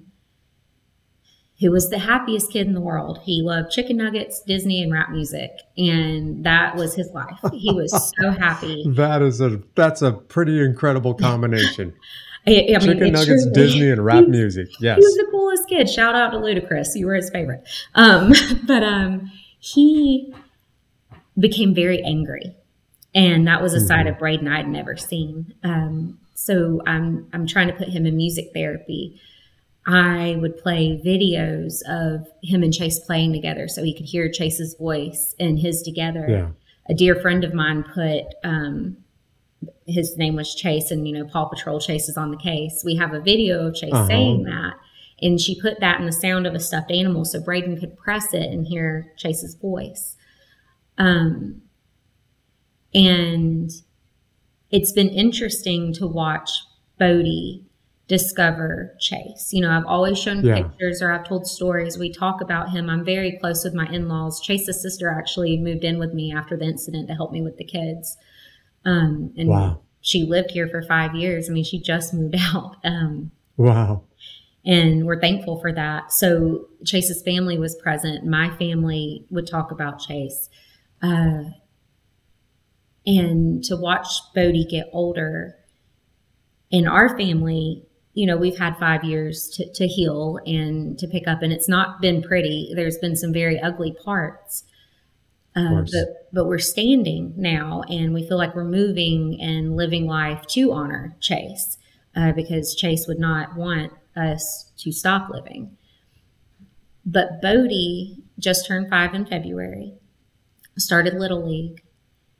who 1.59 1.71
was 1.71 1.89
the 1.89 1.99
happiest 1.99 2.51
kid 2.51 2.67
in 2.67 2.73
the 2.73 2.81
world, 2.81 3.19
he 3.23 3.41
loved 3.41 3.71
chicken 3.71 3.97
nuggets, 3.97 4.41
Disney, 4.41 4.83
and 4.83 4.91
rap 4.91 5.09
music, 5.09 5.51
and 5.77 6.43
that 6.45 6.75
was 6.75 6.95
his 6.95 7.09
life. 7.11 7.39
He 7.53 7.71
was 7.73 7.91
so 8.19 8.29
happy. 8.39 8.85
That 8.89 9.21
is 9.21 9.39
a 9.41 9.61
that's 9.75 10.01
a 10.01 10.11
pretty 10.11 10.61
incredible 10.61 11.13
combination. 11.13 11.93
I, 12.47 12.51
I 12.51 12.53
mean, 12.53 12.79
Chicken 12.81 13.13
nuggets, 13.13 13.25
truly- 13.43 13.51
Disney, 13.53 13.89
and 13.89 14.05
rap 14.05 14.21
was- 14.25 14.29
music. 14.29 14.67
Yes. 14.79 14.97
He 14.99 15.03
was 15.03 15.15
the 15.15 15.27
coolest 15.31 15.67
kid. 15.67 15.89
Shout 15.89 16.13
out 16.13 16.29
to 16.29 16.37
Ludacris. 16.37 16.89
You 16.93 17.07
were 17.07 17.15
his 17.15 17.31
favorite. 17.31 17.63
Um, 17.95 18.33
but 18.67 18.83
um, 18.83 19.31
he 19.59 20.31
became 21.39 21.73
very 21.73 22.03
angry. 22.03 22.55
And 23.15 23.47
that 23.47 23.61
was 23.63 23.73
a 23.73 23.79
side 23.79 24.05
of 24.07 24.17
Bradin 24.17 24.47
I'd 24.51 24.67
never 24.67 24.95
seen. 24.97 25.53
Um, 25.63 26.19
so 26.35 26.81
I'm 26.85 27.27
I'm 27.33 27.47
trying 27.47 27.67
to 27.67 27.73
put 27.73 27.87
him 27.87 28.05
in 28.05 28.15
music 28.17 28.51
therapy. 28.53 29.19
I 29.88 30.36
would 30.39 30.58
play 30.58 31.00
videos 31.06 31.82
of 31.88 32.28
him 32.41 32.63
and 32.63 32.74
Chase 32.74 33.00
playing 33.00 33.34
together 33.34 33.67
so 33.67 33.84
he 33.84 33.93
could 33.93 34.08
hear 34.08 34.30
Chase's 34.32 34.76
voice 34.76 35.36
and 35.39 35.60
his 35.60 35.82
together. 35.84 36.26
Yeah. 36.28 36.50
A 36.89 36.93
dear 36.93 37.15
friend 37.15 37.43
of 37.43 37.54
mine 37.54 37.84
put 37.84 38.24
um, 38.43 38.98
his 39.88 40.17
name 40.17 40.36
was 40.36 40.54
Chase, 40.56 40.89
and 40.91 41.08
you 41.08 41.13
know, 41.13 41.26
Paw 41.26 41.45
Patrol 41.45 41.80
Chase 41.80 42.10
is 42.10 42.17
on 42.17 42.32
the 42.32 42.38
case. 42.38 42.82
We 42.84 42.95
have 42.95 43.13
a 43.13 43.19
video 43.19 43.67
of 43.67 43.76
Chase 43.76 43.93
Uh-huh. 43.93 44.08
saying 44.08 44.43
that, 44.43 44.74
and 45.21 45.39
she 45.39 45.60
put 45.60 45.80
that 45.80 46.00
in 46.00 46.06
the 46.06 46.12
sound 46.12 46.48
of 46.48 46.56
a 46.56 46.60
stuffed 46.60 46.91
animal 46.91 47.26
so 47.26 47.39
Bradin 47.39 47.80
could 47.80 47.95
press 47.98 48.34
it 48.34 48.52
and 48.52 48.65
hear 48.67 49.12
Chase's 49.17 49.56
voice. 49.56 50.15
Um, 50.98 51.62
and 52.93 53.69
it's 54.71 54.91
been 54.91 55.10
interesting 55.10 55.93
to 55.93 56.08
watch 56.08 56.50
Bodie 56.98 57.64
discover 58.07 58.95
Chase. 58.99 59.49
You 59.51 59.61
know, 59.61 59.71
I've 59.71 59.85
always 59.85 60.19
shown 60.19 60.45
Yeah. 60.45 60.61
pictures 60.61 61.01
or 61.01 61.11
I've 61.11 61.27
told 61.27 61.47
stories. 61.47 61.97
We 61.97 62.11
talk 62.11 62.39
about 62.41 62.69
him. 62.69 62.89
I'm 62.89 63.03
very 63.03 63.31
close 63.39 63.63
with 63.63 63.73
my 63.73 63.87
in 63.87 64.07
laws. 64.07 64.39
Chase's 64.41 64.79
sister 64.81 65.09
actually 65.09 65.57
moved 65.57 65.83
in 65.83 65.97
with 65.97 66.13
me 66.13 66.31
after 66.31 66.55
the 66.55 66.65
incident 66.65 67.07
to 67.07 67.15
help 67.15 67.31
me 67.31 67.41
with 67.41 67.57
the 67.57 67.63
kids. 67.63 68.15
Um, 68.85 69.33
and 69.37 69.49
Wow. 69.49 69.79
she 70.01 70.23
lived 70.23 70.51
here 70.51 70.67
for 70.67 70.83
five 70.83 71.15
years. 71.15 71.49
I 71.49 71.53
mean, 71.53 71.63
she 71.63 71.79
just 71.79 72.13
moved 72.13 72.35
out. 72.53 72.75
Um, 72.83 73.31
Wow. 73.57 74.03
and 74.63 75.05
we're 75.07 75.19
thankful 75.19 75.59
for 75.59 75.71
that. 75.73 76.11
So 76.11 76.67
Chase's 76.85 77.23
family 77.23 77.57
was 77.57 77.73
present. 77.75 78.23
My 78.25 78.55
family 78.57 79.25
would 79.31 79.47
talk 79.47 79.71
about 79.71 79.99
Chase. 79.99 80.49
Uh, 81.01 81.45
and 83.05 83.63
to 83.63 83.75
watch 83.75 84.07
Bodie 84.33 84.65
get 84.65 84.89
older 84.91 85.55
in 86.71 86.87
our 86.87 87.15
family, 87.17 87.85
you 88.15 88.25
know, 88.25 88.38
we've 88.38 88.58
had 88.58 88.78
five 88.78 89.04
years 89.04 89.49
to, 89.49 89.71
to 89.73 89.88
heal 89.88 90.39
and 90.47 90.97
to 90.97 91.08
pick 91.08 91.28
up, 91.28 91.41
and 91.41 91.54
it's 91.54 91.67
not 91.69 92.01
been 92.01 92.23
pretty. 92.23 92.71
There's 92.73 92.97
been 92.97 93.15
some 93.15 93.32
very 93.32 93.60
ugly 93.60 93.91
parts. 94.04 94.63
Uh, 95.58 95.84
but, 95.84 96.28
but 96.34 96.47
we're 96.47 96.58
standing 96.60 97.34
now 97.38 97.82
and 97.88 98.13
we 98.13 98.28
feel 98.28 98.38
like 98.38 98.54
we're 98.54 98.65
moving 98.65 99.39
and 99.39 99.78
living 99.78 100.06
life 100.06 100.45
to 100.47 100.73
honor 100.73 101.15
Chase 101.21 101.78
uh, 102.13 102.34
because 102.34 102.75
Chase 102.75 103.08
would 103.08 103.19
not 103.19 103.56
want 103.56 103.93
us 104.17 104.69
to 104.80 104.91
stop 104.91 105.30
living. 105.30 105.78
But 107.06 107.41
Bodie 107.41 108.17
just 108.38 108.67
turned 108.67 108.89
five 108.89 109.13
in 109.13 109.25
February, 109.25 109.93
started 110.78 111.13
Little 111.13 111.47
League, 111.47 111.82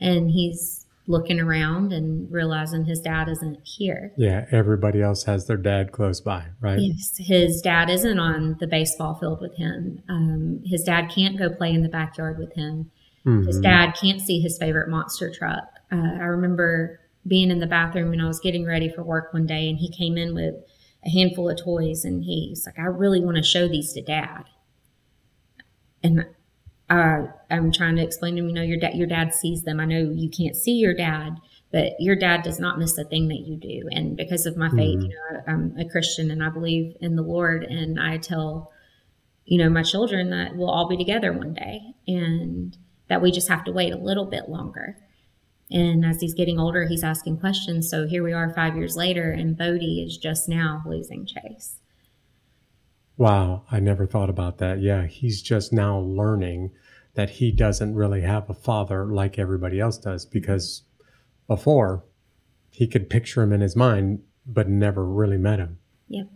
and 0.02 0.30
he's 0.30 0.85
looking 1.08 1.40
around 1.40 1.94
and 1.94 2.32
realizing 2.32 2.86
his 2.86 3.00
dad 3.00 3.30
isn't 3.30 3.60
here. 3.64 4.12
Yeah. 4.18 4.46
Everybody 4.52 5.02
else 5.02 5.24
has 5.26 5.46
their 5.46 5.58
dad 5.58 5.92
close 5.92 6.20
by, 6.20 6.46
right? 6.60 6.80
Yes, 6.80 7.16
his 7.18 7.62
dad 7.62 7.90
isn't 7.92 8.18
on 8.18 8.58
the 8.60 8.66
baseball 8.68 9.14
field 9.16 9.40
with 9.42 9.56
him. 9.56 10.02
Um, 10.10 10.62
his 10.66 10.84
dad 10.84 11.10
can't 11.14 11.38
go 11.38 11.50
play 11.50 11.72
in 11.74 11.84
the 11.84 11.90
backyard 11.90 12.40
with 12.40 12.54
him. 12.54 12.90
His 13.24 13.60
Mhm. 13.60 13.64
dad 13.64 13.92
can't 14.00 14.22
see 14.22 14.40
his 14.40 14.58
favorite 14.58 14.88
monster 14.90 15.32
truck. 15.32 15.64
Uh, 15.92 15.96
I 15.96 16.26
remember 16.26 17.00
being 17.28 17.50
in 17.50 17.60
the 17.60 17.66
bathroom 17.68 18.14
and 18.14 18.22
I 18.22 18.26
was 18.28 18.40
getting 18.40 18.66
ready 18.66 18.88
for 18.88 19.04
work 19.04 19.34
one 19.34 19.48
day, 19.48 19.68
and 19.70 19.80
he 19.80 19.90
came 19.90 20.16
in 20.16 20.36
with 20.36 20.54
a 21.04 21.10
handful 21.10 21.50
of 21.50 21.58
toys, 21.58 22.06
and 22.06 22.24
he's 22.24 22.66
like, 22.68 22.78
"I 22.78 22.84
really 22.84 23.20
want 23.20 23.38
to 23.38 23.44
show 23.44 23.68
these 23.68 23.94
to 23.94 24.02
dad." 24.02 24.44
And 26.04 26.26
uh, 26.90 27.24
I'm 27.50 27.72
trying 27.72 27.96
to 27.96 28.04
explain 28.04 28.36
to 28.36 28.42
him, 28.42 28.50
you 28.50 28.54
know, 28.54 28.62
your 28.62 28.80
dad, 28.80 28.96
your 28.96 29.08
dad 29.08 29.34
sees 29.34 29.64
them. 29.64 29.80
I 29.80 29.86
know 29.86 30.12
you 30.14 30.30
can't 30.30 30.56
see 30.56 30.74
your 30.74 30.94
dad, 30.94 31.38
but 31.72 31.94
your 32.00 32.16
dad 32.16 32.44
does 32.44 32.60
not 32.60 32.78
miss 32.78 32.98
a 32.98 33.04
thing 33.04 33.28
that 33.30 33.44
you 33.46 33.58
do. 33.58 33.90
And 33.92 34.16
because 34.16 34.46
of 34.46 34.56
my 34.56 34.70
faith, 34.70 35.02
you 35.02 35.10
know, 35.10 35.42
I'm 35.48 35.76
a 35.78 35.90
Christian 35.90 36.32
and 36.32 36.44
I 36.44 36.50
believe 36.50 36.96
in 37.02 37.16
the 37.16 37.24
Lord, 37.24 37.64
and 37.64 38.00
I 38.00 38.18
tell, 38.18 38.72
you 39.46 39.58
know, 39.58 39.70
my 39.70 39.84
children 39.84 40.30
that 40.30 40.56
we'll 40.56 40.70
all 40.70 40.88
be 40.88 40.98
together 40.98 41.34
one 41.34 41.54
day, 41.54 41.82
and 42.08 42.78
that 43.08 43.22
we 43.22 43.32
just 43.32 43.50
have 43.50 43.64
to 43.66 43.72
wait 43.72 43.94
a 43.94 43.98
little 43.98 44.26
bit 44.26 44.48
longer. 44.48 44.98
And 45.72 46.06
as 46.06 46.22
he's 46.22 46.36
getting 46.36 46.60
older, 46.60 46.86
he's 46.86 47.04
asking 47.04 47.40
questions. 47.40 47.90
So 47.90 48.08
here 48.08 48.24
we 48.24 48.34
are 48.34 48.54
five 48.54 48.76
years 48.76 48.96
later, 48.96 49.32
and 49.32 49.58
Bodie 49.58 50.04
is 50.06 50.18
just 50.18 50.48
now 50.48 50.84
losing 50.86 51.26
Chase. 51.26 51.78
Wow. 53.18 53.64
I 53.72 53.80
never 53.80 54.06
thought 54.06 54.30
about 54.30 54.58
that. 54.60 54.82
Yeah. 54.82 55.06
He's 55.06 55.42
just 55.42 55.72
now 55.72 56.00
learning 56.00 56.72
that 57.16 57.30
he 57.30 57.52
doesn't 57.52 57.96
really 57.96 58.22
have 58.22 58.50
a 58.50 58.54
father 58.54 59.06
like 59.06 59.40
everybody 59.40 59.80
else 59.80 59.98
does 59.98 60.26
because 60.26 60.84
before 61.48 62.04
he 62.70 62.88
could 62.88 63.10
picture 63.10 63.42
him 63.42 63.54
in 63.54 63.62
his 63.62 63.76
mind, 63.76 64.22
but 64.46 64.68
never 64.68 65.06
really 65.06 65.38
met 65.38 65.60
him. 65.60 65.80
Yep. 66.10 66.28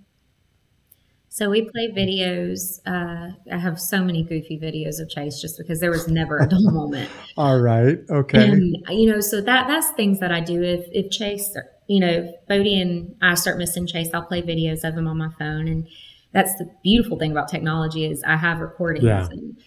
So 1.27 1.49
we 1.49 1.61
play 1.61 1.91
videos. 1.95 2.79
Uh, 2.87 3.33
I 3.51 3.57
have 3.57 3.79
so 3.79 4.03
many 4.03 4.23
goofy 4.23 4.57
videos 4.57 4.99
of 4.99 5.09
Chase 5.09 5.39
just 5.39 5.57
because 5.59 5.79
there 5.79 5.91
was 5.91 6.07
never 6.07 6.37
a 6.37 6.47
dull 6.47 6.71
moment. 6.71 7.09
All 7.37 7.59
right. 7.59 7.99
Okay. 8.09 8.49
And 8.49 8.77
you 8.89 9.11
know, 9.11 9.19
so 9.19 9.39
that 9.41 9.67
that's 9.67 9.91
things 9.91 10.19
that 10.19 10.31
I 10.31 10.39
do. 10.39 10.63
If 10.63 10.87
if 10.91 11.11
Chase, 11.11 11.55
you 11.87 11.99
know, 11.99 12.33
Bodie 12.47 12.81
and 12.81 13.15
I 13.21 13.35
start 13.35 13.57
missing 13.57 13.85
Chase, 13.85 14.09
I'll 14.13 14.23
play 14.23 14.41
videos 14.41 14.83
of 14.83 14.97
him 14.97 15.07
on 15.07 15.17
my 15.17 15.29
phone, 15.37 15.67
and 15.67 15.87
that's 16.31 16.55
the 16.55 16.71
beautiful 16.83 17.17
thing 17.17 17.31
about 17.31 17.47
technology 17.49 18.05
is 18.05 18.23
I 18.23 18.37
have 18.37 18.59
recordings. 18.59 19.05
Yeah. 19.05 19.27
And 19.29 19.57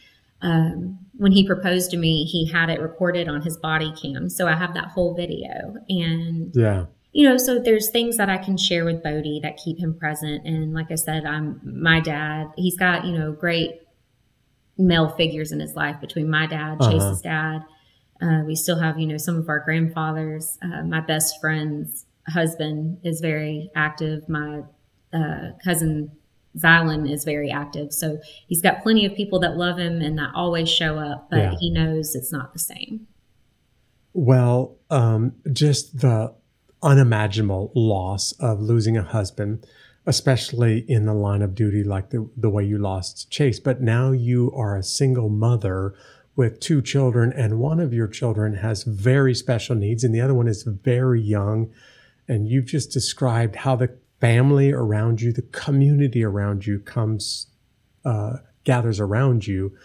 um, 0.42 0.98
when 1.14 1.32
he 1.32 1.46
proposed 1.46 1.90
to 1.92 1.96
me, 1.96 2.24
he 2.24 2.46
had 2.50 2.68
it 2.70 2.80
recorded 2.80 3.28
on 3.28 3.42
his 3.42 3.56
body 3.56 3.92
cam, 4.00 4.28
so 4.28 4.46
I 4.48 4.54
have 4.54 4.74
that 4.74 4.88
whole 4.88 5.14
video. 5.14 5.76
And 5.88 6.52
yeah. 6.54 6.86
you 7.12 7.28
know, 7.28 7.36
so 7.36 7.58
there's 7.58 7.90
things 7.90 8.16
that 8.16 8.28
I 8.28 8.38
can 8.38 8.56
share 8.56 8.84
with 8.84 9.02
Bodie 9.02 9.40
that 9.42 9.56
keep 9.56 9.78
him 9.78 9.94
present. 9.98 10.46
And 10.46 10.72
like 10.74 10.90
I 10.90 10.96
said, 10.96 11.24
I'm 11.24 11.60
my 11.64 12.00
dad. 12.00 12.48
He's 12.56 12.76
got 12.76 13.04
you 13.04 13.16
know 13.18 13.32
great 13.32 13.80
male 14.78 15.10
figures 15.10 15.52
in 15.52 15.60
his 15.60 15.74
life 15.76 16.00
between 16.00 16.28
my 16.30 16.46
dad, 16.46 16.78
Uh-huh. 16.80 16.90
Chase's 16.90 17.20
dad. 17.20 17.64
Uh, 18.20 18.42
we 18.46 18.54
still 18.54 18.78
have 18.78 18.98
you 18.98 19.06
know 19.06 19.16
some 19.16 19.36
of 19.36 19.48
our 19.48 19.60
grandfathers. 19.60 20.58
Uh, 20.62 20.82
my 20.82 21.00
best 21.00 21.40
friend's 21.40 22.06
husband 22.28 22.98
is 23.02 23.20
very 23.20 23.70
active. 23.74 24.28
My 24.28 24.62
uh, 25.12 25.50
cousin 25.64 26.10
Xylan 26.58 27.10
is 27.10 27.24
very 27.24 27.50
active. 27.50 27.92
So 27.92 28.20
he's 28.46 28.60
got 28.60 28.82
plenty 28.82 29.06
of 29.06 29.14
people 29.14 29.38
that 29.40 29.56
love 29.56 29.78
him 29.78 30.00
and 30.02 30.18
that 30.18 30.30
always 30.34 30.68
show 30.68 30.98
up, 30.98 31.28
but 31.30 31.38
Yeah. 31.38 31.54
he 31.58 31.70
knows 31.70 32.14
it's 32.14 32.32
not 32.32 32.52
the 32.52 32.58
same. 32.58 33.06
Well, 34.12 34.76
um, 34.90 35.32
just 35.52 36.00
the 36.00 36.34
unimaginable 36.82 37.72
loss 37.74 38.32
of 38.32 38.60
losing 38.60 38.96
a 38.96 39.02
husband, 39.02 39.66
especially 40.04 40.84
in 40.88 41.06
the 41.06 41.14
line 41.14 41.40
of 41.42 41.54
duty, 41.54 41.82
like 41.82 42.10
the, 42.10 42.28
the 42.36 42.50
way 42.50 42.64
you 42.64 42.76
lost 42.76 43.30
Chase. 43.30 43.60
But 43.60 43.80
now 43.80 44.10
you 44.10 44.52
are 44.54 44.76
a 44.76 44.82
single 44.82 45.28
mother 45.28 45.94
with 46.34 46.60
two 46.60 46.82
children, 46.82 47.32
and 47.32 47.58
one 47.58 47.78
of 47.78 47.92
your 47.92 48.08
children 48.08 48.56
has 48.56 48.82
very 48.84 49.34
special 49.34 49.76
needs, 49.76 50.02
and 50.02 50.14
the 50.14 50.20
other 50.20 50.34
one 50.34 50.48
is 50.48 50.62
very 50.62 51.20
young. 51.20 51.70
And 52.28 52.48
you've 52.48 52.66
just 52.66 52.90
described 52.90 53.56
how 53.56 53.76
the 53.76 53.88
family 54.22 54.70
around 54.70 55.20
you, 55.20 55.32
the 55.32 55.42
community 55.42 56.22
around 56.22 56.64
you 56.64 56.78
comes, 56.78 57.48
uh, 58.04 58.34
gathers 58.62 59.00
around 59.00 59.48
you. 59.48 59.76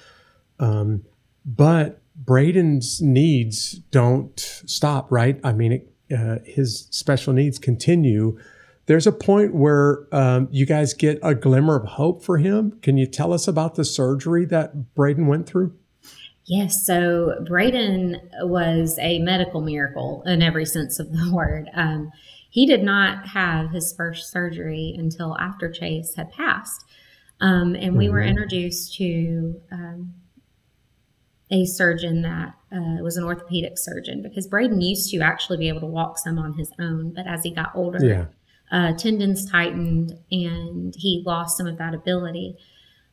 Um, 0.60 1.04
but 1.44 2.02
Bradin's 2.24 3.02
needs 3.02 3.72
don't 3.90 4.40
stop, 4.40 5.12
right? 5.12 5.40
I 5.44 5.54
mean, 5.54 5.72
it, 5.72 5.92
uh, 6.16 6.38
his 6.46 6.88
special 6.92 7.34
needs 7.34 7.58
continue. 7.58 8.38
There's 8.86 9.08
a 9.08 9.12
point 9.12 9.56
where 9.56 10.08
um, 10.12 10.50
you 10.52 10.68
guys 10.68 10.94
get 10.94 11.18
a 11.24 11.34
glimmer 11.34 11.76
of 11.76 11.88
hope 11.88 12.24
for 12.24 12.38
him. 12.38 12.78
Can 12.84 12.96
you 12.96 13.08
tell 13.08 13.34
us 13.34 13.48
about 13.48 13.74
the 13.74 13.84
surgery 13.84 14.46
that 14.46 14.94
Bradin 14.96 15.26
went 15.26 15.48
through? 15.48 15.76
Yes, 16.46 16.86
so 16.86 17.34
Bradin 17.42 18.22
was 18.44 19.00
a 19.02 19.18
medical 19.18 19.62
miracle 19.62 20.22
in 20.28 20.44
every 20.44 20.66
sense 20.66 21.00
of 21.00 21.12
the 21.12 21.32
word. 21.34 21.72
Um, 21.74 22.12
he 22.50 22.66
did 22.66 22.84
not 22.84 23.28
have 23.30 23.72
his 23.72 23.94
first 23.94 24.32
surgery 24.32 24.96
until 24.98 25.38
after 25.38 25.70
Chase 25.72 26.16
had 26.16 26.32
passed. 26.32 26.86
Um, 27.40 27.76
and 27.76 27.96
we 27.96 28.10
were 28.10 28.22
Mhm. 28.22 28.30
introduced 28.30 28.96
to 28.96 29.62
um, 29.72 30.14
a 31.52 31.66
surgeon 31.66 32.22
that 32.24 32.54
uh, 32.72 33.02
was 33.02 33.16
an 33.16 33.24
orthopedic 33.24 33.78
surgeon 33.78 34.22
because 34.22 34.48
Bradin 34.48 34.82
used 34.84 35.10
to 35.12 35.20
actually 35.20 35.58
be 35.58 35.70
able 35.70 35.80
to 35.80 35.86
walk 35.86 36.18
some 36.18 36.38
on 36.38 36.54
his 36.56 36.72
own, 36.80 37.14
but 37.14 37.26
as 37.26 37.44
he 37.44 37.52
got 37.52 37.72
older, 37.74 38.04
Yeah. 38.06 38.26
uh, 38.72 38.94
tendons 38.98 39.50
tightened 39.50 40.18
and 40.32 40.94
he 40.98 41.24
lost 41.26 41.58
some 41.58 41.68
of 41.68 41.78
that 41.78 41.94
ability. 41.94 42.58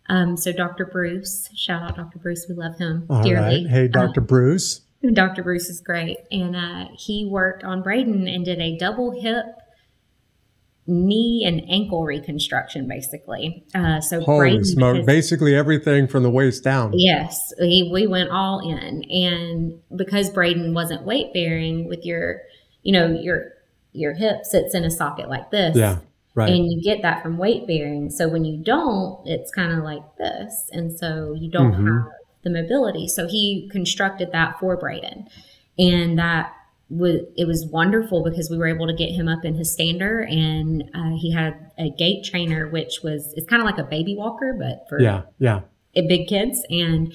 Um, 0.09 0.37
so 0.37 0.51
Dr. 0.53 0.85
Bruce, 0.87 1.49
shout 1.55 1.83
out 1.83 1.97
Dr. 1.97 2.19
Bruce, 2.19 2.47
we 2.49 2.55
love 2.57 2.77
him 2.79 3.07
All 3.09 3.23
dearly. 3.23 3.63
right. 3.65 3.71
Hey, 3.71 3.85
Uh, 3.85 3.89
Dr. 3.89 4.21
Bruce. 4.21 4.81
Dr. 5.13 5.43
Bruce 5.43 5.69
is 5.69 5.81
great. 5.81 6.19
And 6.31 6.57
uh, 6.57 6.87
he 6.97 7.27
worked 7.27 7.65
on 7.65 7.83
Bradin 7.83 8.33
and 8.33 8.45
did 8.45 8.61
a 8.61 8.77
double 8.77 9.11
hip 9.21 9.47
knee 10.87 11.45
and 11.47 11.63
ankle 11.71 12.05
reconstruction, 12.05 12.87
basically. 12.87 13.65
Uh, 13.75 14.01
so 14.01 14.21
holy 14.21 14.63
smoke! 14.65 15.07
Basically 15.07 15.55
everything 15.55 16.07
from 16.07 16.23
the 16.23 16.31
waist 16.31 16.63
down. 16.63 16.93
Yes, 16.95 17.53
he, 17.59 17.89
we 17.93 18.07
went 18.07 18.31
all 18.31 18.61
in, 18.61 19.05
and 19.11 19.81
because 19.97 20.31
Bradin 20.31 20.75
wasn't 20.75 21.05
weight 21.05 21.33
bearing, 21.33 21.89
with 21.89 22.05
your, 22.05 22.41
you 22.83 22.93
know, 22.93 23.07
your 23.07 23.53
your 23.93 24.15
hip 24.15 24.45
sits 24.45 24.75
in 24.75 24.85
a 24.85 24.91
socket 24.91 25.29
like 25.29 25.51
this. 25.51 25.77
Yeah. 25.77 25.99
Right. 26.35 26.51
And 26.51 26.71
you 26.71 26.83
get 26.83 27.03
that 27.03 27.23
from 27.23 27.39
weight 27.39 27.65
bearing. 27.67 28.11
So 28.11 28.29
when 28.29 28.45
you 28.45 28.61
don't, 28.61 29.25
it's 29.25 29.53
kind 29.53 29.73
of 29.73 29.85
like 29.85 30.03
this. 30.19 30.69
And 30.73 30.93
so 30.93 31.33
you 31.39 31.49
don't 31.49 31.73
mm-hmm. 31.73 31.87
have 31.87 32.07
the 32.45 32.51
mobility. 32.51 33.09
So 33.09 33.27
he 33.27 33.69
constructed 33.73 34.31
that 34.33 34.59
for 34.61 34.81
Bradin. 34.81 35.27
And 35.79 36.19
that 36.19 36.53
was, 36.89 37.23
it 37.37 37.47
was 37.47 37.67
wonderful 37.67 38.23
because 38.23 38.51
we 38.51 38.59
were 38.59 38.69
able 38.69 38.87
to 38.87 38.95
get 38.95 39.11
him 39.11 39.27
up 39.27 39.45
in 39.45 39.55
his 39.55 39.73
stander 39.73 40.21
and 40.21 40.85
uh, 40.95 41.17
he 41.17 41.33
had 41.33 41.73
a 41.79 41.91
gait 41.91 42.25
trainer, 42.25 42.69
which 42.69 43.01
was, 43.03 43.33
it's 43.37 43.47
kind 43.47 43.61
of 43.61 43.67
like 43.67 43.79
a 43.79 43.85
baby 43.85 44.15
walker, 44.15 44.55
but 44.57 44.87
for 44.89 45.01
yeah, 45.01 45.23
yeah. 45.39 45.63
big 45.95 46.29
kids. 46.29 46.65
And 46.71 47.13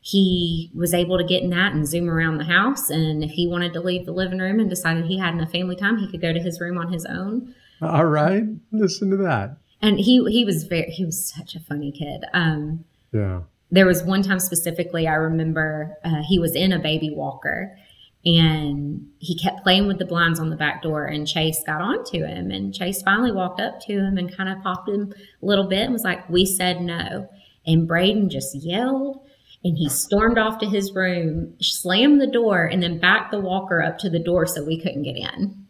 he 0.00 0.70
was 0.74 0.94
able 0.94 1.18
to 1.18 1.24
get 1.24 1.42
in 1.42 1.50
that 1.50 1.72
and 1.72 1.86
zoom 1.86 2.08
around 2.08 2.38
the 2.38 2.44
house. 2.44 2.88
And 2.90 3.22
if 3.22 3.32
he 3.32 3.46
wanted 3.46 3.72
to 3.74 3.80
leave 3.80 4.06
the 4.06 4.12
living 4.12 4.38
room 4.38 4.58
and 4.58 4.70
decided 4.70 5.04
he 5.04 5.18
had 5.18 5.34
enough 5.34 5.52
family 5.52 5.76
time, 5.76 5.98
he 5.98 6.10
could 6.10 6.22
go 6.22 6.32
to 6.32 6.40
his 6.40 6.60
room 6.60 6.78
on 6.78 6.92
his 6.92 7.04
own. 7.04 7.54
All 7.82 8.06
right, 8.06 8.44
listen 8.72 9.10
to 9.10 9.16
that. 9.18 9.56
And 9.82 9.98
he 9.98 10.22
he 10.30 10.44
was 10.44 10.64
very 10.64 10.90
he 10.90 11.04
was 11.04 11.24
such 11.24 11.54
a 11.54 11.60
funny 11.60 11.92
kid. 11.92 12.24
Um, 12.34 12.84
yeah. 13.12 13.40
There 13.70 13.86
was 13.86 14.02
one 14.02 14.22
time 14.22 14.40
specifically 14.40 15.06
I 15.06 15.14
remember 15.14 15.96
uh, 16.04 16.22
he 16.26 16.38
was 16.38 16.54
in 16.54 16.72
a 16.72 16.78
baby 16.78 17.10
walker 17.10 17.76
and 18.24 19.08
he 19.18 19.38
kept 19.38 19.62
playing 19.62 19.86
with 19.86 19.98
the 19.98 20.04
blinds 20.04 20.40
on 20.40 20.50
the 20.50 20.56
back 20.56 20.82
door 20.82 21.06
and 21.06 21.26
Chase 21.26 21.62
got 21.64 21.80
onto 21.80 22.24
him 22.24 22.50
and 22.50 22.74
Chase 22.74 23.02
finally 23.02 23.32
walked 23.32 23.60
up 23.60 23.80
to 23.82 23.92
him 23.92 24.18
and 24.18 24.34
kind 24.34 24.48
of 24.48 24.62
popped 24.62 24.88
him 24.88 25.14
a 25.42 25.46
little 25.46 25.68
bit 25.68 25.84
and 25.84 25.92
was 25.92 26.04
like, 26.04 26.28
"We 26.28 26.44
said 26.44 26.82
no." 26.82 27.28
And 27.66 27.88
Bradin 27.88 28.28
just 28.28 28.54
yelled 28.54 29.20
and 29.62 29.76
he 29.76 29.88
stormed 29.88 30.38
off 30.38 30.58
to 30.58 30.66
his 30.66 30.92
room, 30.94 31.54
slammed 31.60 32.20
the 32.20 32.26
door, 32.26 32.64
and 32.64 32.82
then 32.82 32.98
backed 32.98 33.30
the 33.30 33.40
walker 33.40 33.82
up 33.82 33.98
to 33.98 34.10
the 34.10 34.18
door 34.18 34.46
so 34.46 34.64
we 34.64 34.80
couldn't 34.80 35.02
get 35.02 35.16
in. 35.16 35.66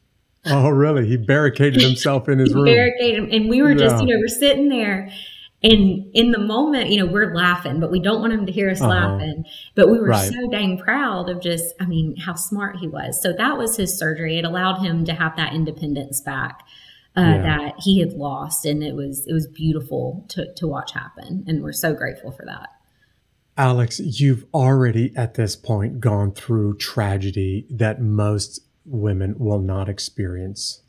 Oh, 0.47 0.71
really? 0.71 1.07
He 1.07 1.17
barricaded 1.17 1.83
himself 1.83 2.29
in 2.29 2.39
his 2.39 2.55
room. 2.55 2.67
Barricaded, 2.67 3.33
and 3.33 3.51
we 3.51 3.63
were 3.63 3.75
just, 3.75 3.97
yeah. 3.97 4.03
you 4.03 4.15
know, 4.15 4.21
we're 4.21 4.29
sitting 4.29 4.69
there, 4.69 5.11
and 5.63 6.11
in 6.15 6.31
the 6.31 6.39
moment, 6.39 6.91
you 6.91 6.99
know, 6.99 7.11
we're 7.11 7.35
laughing, 7.35 7.81
but 7.81 7.91
we 7.91 8.01
don't 8.01 8.21
want 8.21 8.33
him 8.33 8.47
to 8.47 8.53
hear 8.53 8.71
us 8.71 8.81
uh-huh. 8.81 8.89
laughing. 8.89 9.45
But 9.75 9.91
we 9.91 9.99
were 9.99 10.09
right. 10.09 10.33
so 10.33 10.49
dang 10.51 10.79
proud 10.79 11.29
of 11.29 11.41
just, 11.41 11.75
I 11.81 11.87
mean, 11.87 12.17
how 12.17 12.35
smart 12.35 12.77
he 12.77 12.89
was. 12.89 13.21
So 13.23 13.33
that 13.33 13.59
was 13.59 13.77
his 13.77 13.97
surgery. 13.97 14.39
It 14.39 14.45
allowed 14.45 14.79
him 14.79 15.05
to 15.05 15.13
have 15.13 15.37
that 15.37 15.53
independence 15.55 16.21
back. 16.21 16.63
Uh, 17.17 17.23
yeah. 17.23 17.43
that 17.43 17.75
he 17.81 17.99
had 17.99 18.13
lost 18.13 18.65
and 18.65 18.85
it 18.85 18.95
was 18.95 19.27
it 19.27 19.33
was 19.33 19.45
beautiful 19.49 20.25
to, 20.29 20.47
to 20.55 20.69
watch 20.69 20.93
happen 20.93 21.43
and 21.49 21.61
we're 21.61 21.73
so 21.73 21.93
grateful 21.93 22.31
for 22.31 22.47
that 22.47 22.69
alex 23.57 23.99
you've 23.99 24.45
already 24.55 25.13
at 25.17 25.35
this 25.35 25.57
point 25.57 25.99
gone 25.99 26.31
through 26.31 26.77
tragedy 26.77 27.67
that 27.69 28.01
most 28.01 28.61
women 28.85 29.35
will 29.39 29.59
not 29.59 29.89
experience 29.89 30.83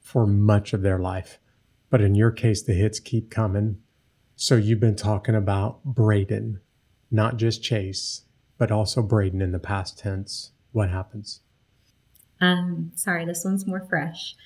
for 0.00 0.26
much 0.26 0.72
of 0.72 0.82
their 0.82 0.98
life. 0.98 1.38
But 1.90 2.00
in 2.00 2.14
your 2.14 2.30
case, 2.30 2.62
the 2.62 2.74
hits 2.74 3.00
keep 3.00 3.30
coming. 3.30 3.78
So 4.40 4.54
you've 4.54 4.78
been 4.78 4.94
talking 4.94 5.34
about 5.34 5.84
Bradin, 5.84 6.60
not 7.10 7.38
just 7.38 7.60
Chase, 7.60 8.22
but 8.56 8.70
also 8.70 9.02
Bradin 9.02 9.42
in 9.42 9.50
the 9.50 9.58
past 9.58 9.98
tense. 9.98 10.52
What 10.70 10.90
happens? 10.90 11.40
Um, 12.40 12.92
sorry, 12.94 13.24
this 13.24 13.44
one's 13.44 13.66
more 13.66 13.84
fresh. 13.88 14.36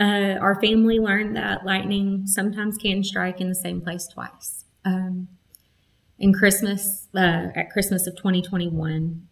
Uh, 0.00 0.38
our 0.40 0.58
family 0.62 0.98
learned 0.98 1.36
that 1.36 1.66
lightning 1.66 2.26
sometimes 2.26 2.78
can 2.78 3.04
strike 3.04 3.38
in 3.42 3.50
the 3.50 3.54
same 3.54 3.82
place 3.82 4.08
twice. 4.08 4.64
Um, 4.86 5.28
in 6.18 6.32
Christmas, 6.32 7.08
uh, 7.14 7.48
at 7.54 7.68
Christmas 7.70 8.06
of 8.06 8.16
2021, 8.16 9.28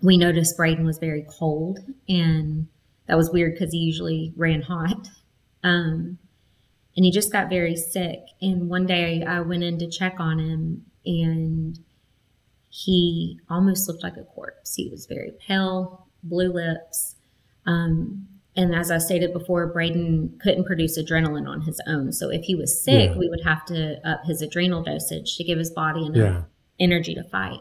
we 0.00 0.16
noticed 0.16 0.56
Bradin 0.56 0.86
was 0.86 0.96
very 0.96 1.26
cold, 1.28 1.80
and 2.08 2.66
that 3.08 3.18
was 3.18 3.30
weird 3.30 3.52
because 3.52 3.74
he 3.74 3.78
usually 3.78 4.32
ran 4.36 4.62
hot. 4.62 5.10
Um, 5.62 6.16
and 6.96 7.04
he 7.04 7.10
just 7.10 7.32
got 7.32 7.48
very 7.48 7.76
sick. 7.76 8.20
And 8.40 8.68
one 8.68 8.86
day 8.86 9.22
I 9.22 9.40
went 9.40 9.62
in 9.62 9.78
to 9.78 9.88
check 9.88 10.16
on 10.18 10.38
him, 10.38 10.86
and 11.04 11.78
he 12.68 13.38
almost 13.48 13.88
looked 13.88 14.02
like 14.02 14.16
a 14.16 14.24
corpse. 14.24 14.74
He 14.74 14.88
was 14.88 15.06
very 15.06 15.32
pale, 15.46 16.06
blue 16.22 16.52
lips. 16.52 17.16
Um, 17.66 18.26
and 18.56 18.74
as 18.74 18.90
I 18.90 18.98
stated 18.98 19.32
before, 19.32 19.72
Bradin 19.72 20.38
couldn't 20.40 20.66
produce 20.66 20.98
adrenaline 20.98 21.48
on 21.48 21.62
his 21.62 21.80
own. 21.86 22.12
So 22.12 22.30
if 22.30 22.42
he 22.42 22.54
was 22.54 22.82
sick, 22.82 23.10
yeah. 23.10 23.16
we 23.16 23.28
would 23.28 23.42
have 23.44 23.64
to 23.66 24.00
up 24.08 24.24
his 24.24 24.42
adrenal 24.42 24.82
dosage 24.82 25.36
to 25.36 25.44
give 25.44 25.58
his 25.58 25.70
body 25.70 26.06
enough 26.06 26.16
yeah. 26.16 26.42
energy 26.78 27.14
to 27.14 27.24
fight. 27.24 27.60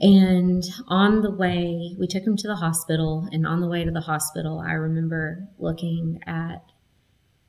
And 0.00 0.64
on 0.86 1.22
the 1.22 1.30
way, 1.30 1.94
we 1.98 2.06
took 2.06 2.22
him 2.22 2.36
to 2.36 2.48
the 2.48 2.56
hospital. 2.56 3.28
And 3.32 3.46
on 3.46 3.60
the 3.60 3.68
way 3.68 3.84
to 3.84 3.90
the 3.90 4.00
hospital, 4.00 4.60
I 4.60 4.72
remember 4.72 5.48
looking 5.58 6.20
at, 6.26 6.64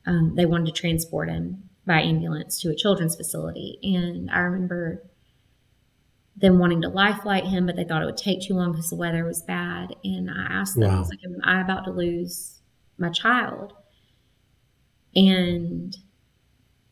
um, 0.06 0.36
they 0.36 0.46
wanted 0.46 0.74
to 0.74 0.82
transport 0.82 1.30
him 1.30 1.70
by 1.86 2.02
ambulance 2.02 2.60
to 2.62 2.70
a 2.70 2.76
children's 2.76 3.16
facility. 3.16 3.80
And 3.84 4.30
I 4.32 4.40
remember 4.40 5.04
them 6.38 6.60
wanting 6.60 6.82
to 6.82 6.90
life 6.90 7.22
flight 7.22 7.46
him, 7.46 7.66
but 7.66 7.76
they 7.76 7.84
thought 7.84 8.02
it 8.02 8.06
would 8.06 8.18
take 8.18 8.42
too 8.42 8.54
long 8.54 8.72
because 8.72 8.90
the 8.90 8.96
weather 8.96 9.26
was 9.26 9.42
bad. 9.42 9.96
And 10.04 10.30
I 10.30 10.48
asked 10.50 10.76
them, 10.76 10.90
wow. 10.90 10.98
I 10.98 11.00
was 11.00 11.10
like, 11.10 11.24
Am 11.24 11.38
I 11.44 11.62
about 11.62 11.86
to 11.86 11.92
lose 11.92 12.60
my 12.98 13.10
child? 13.10 13.74
And 15.16 15.96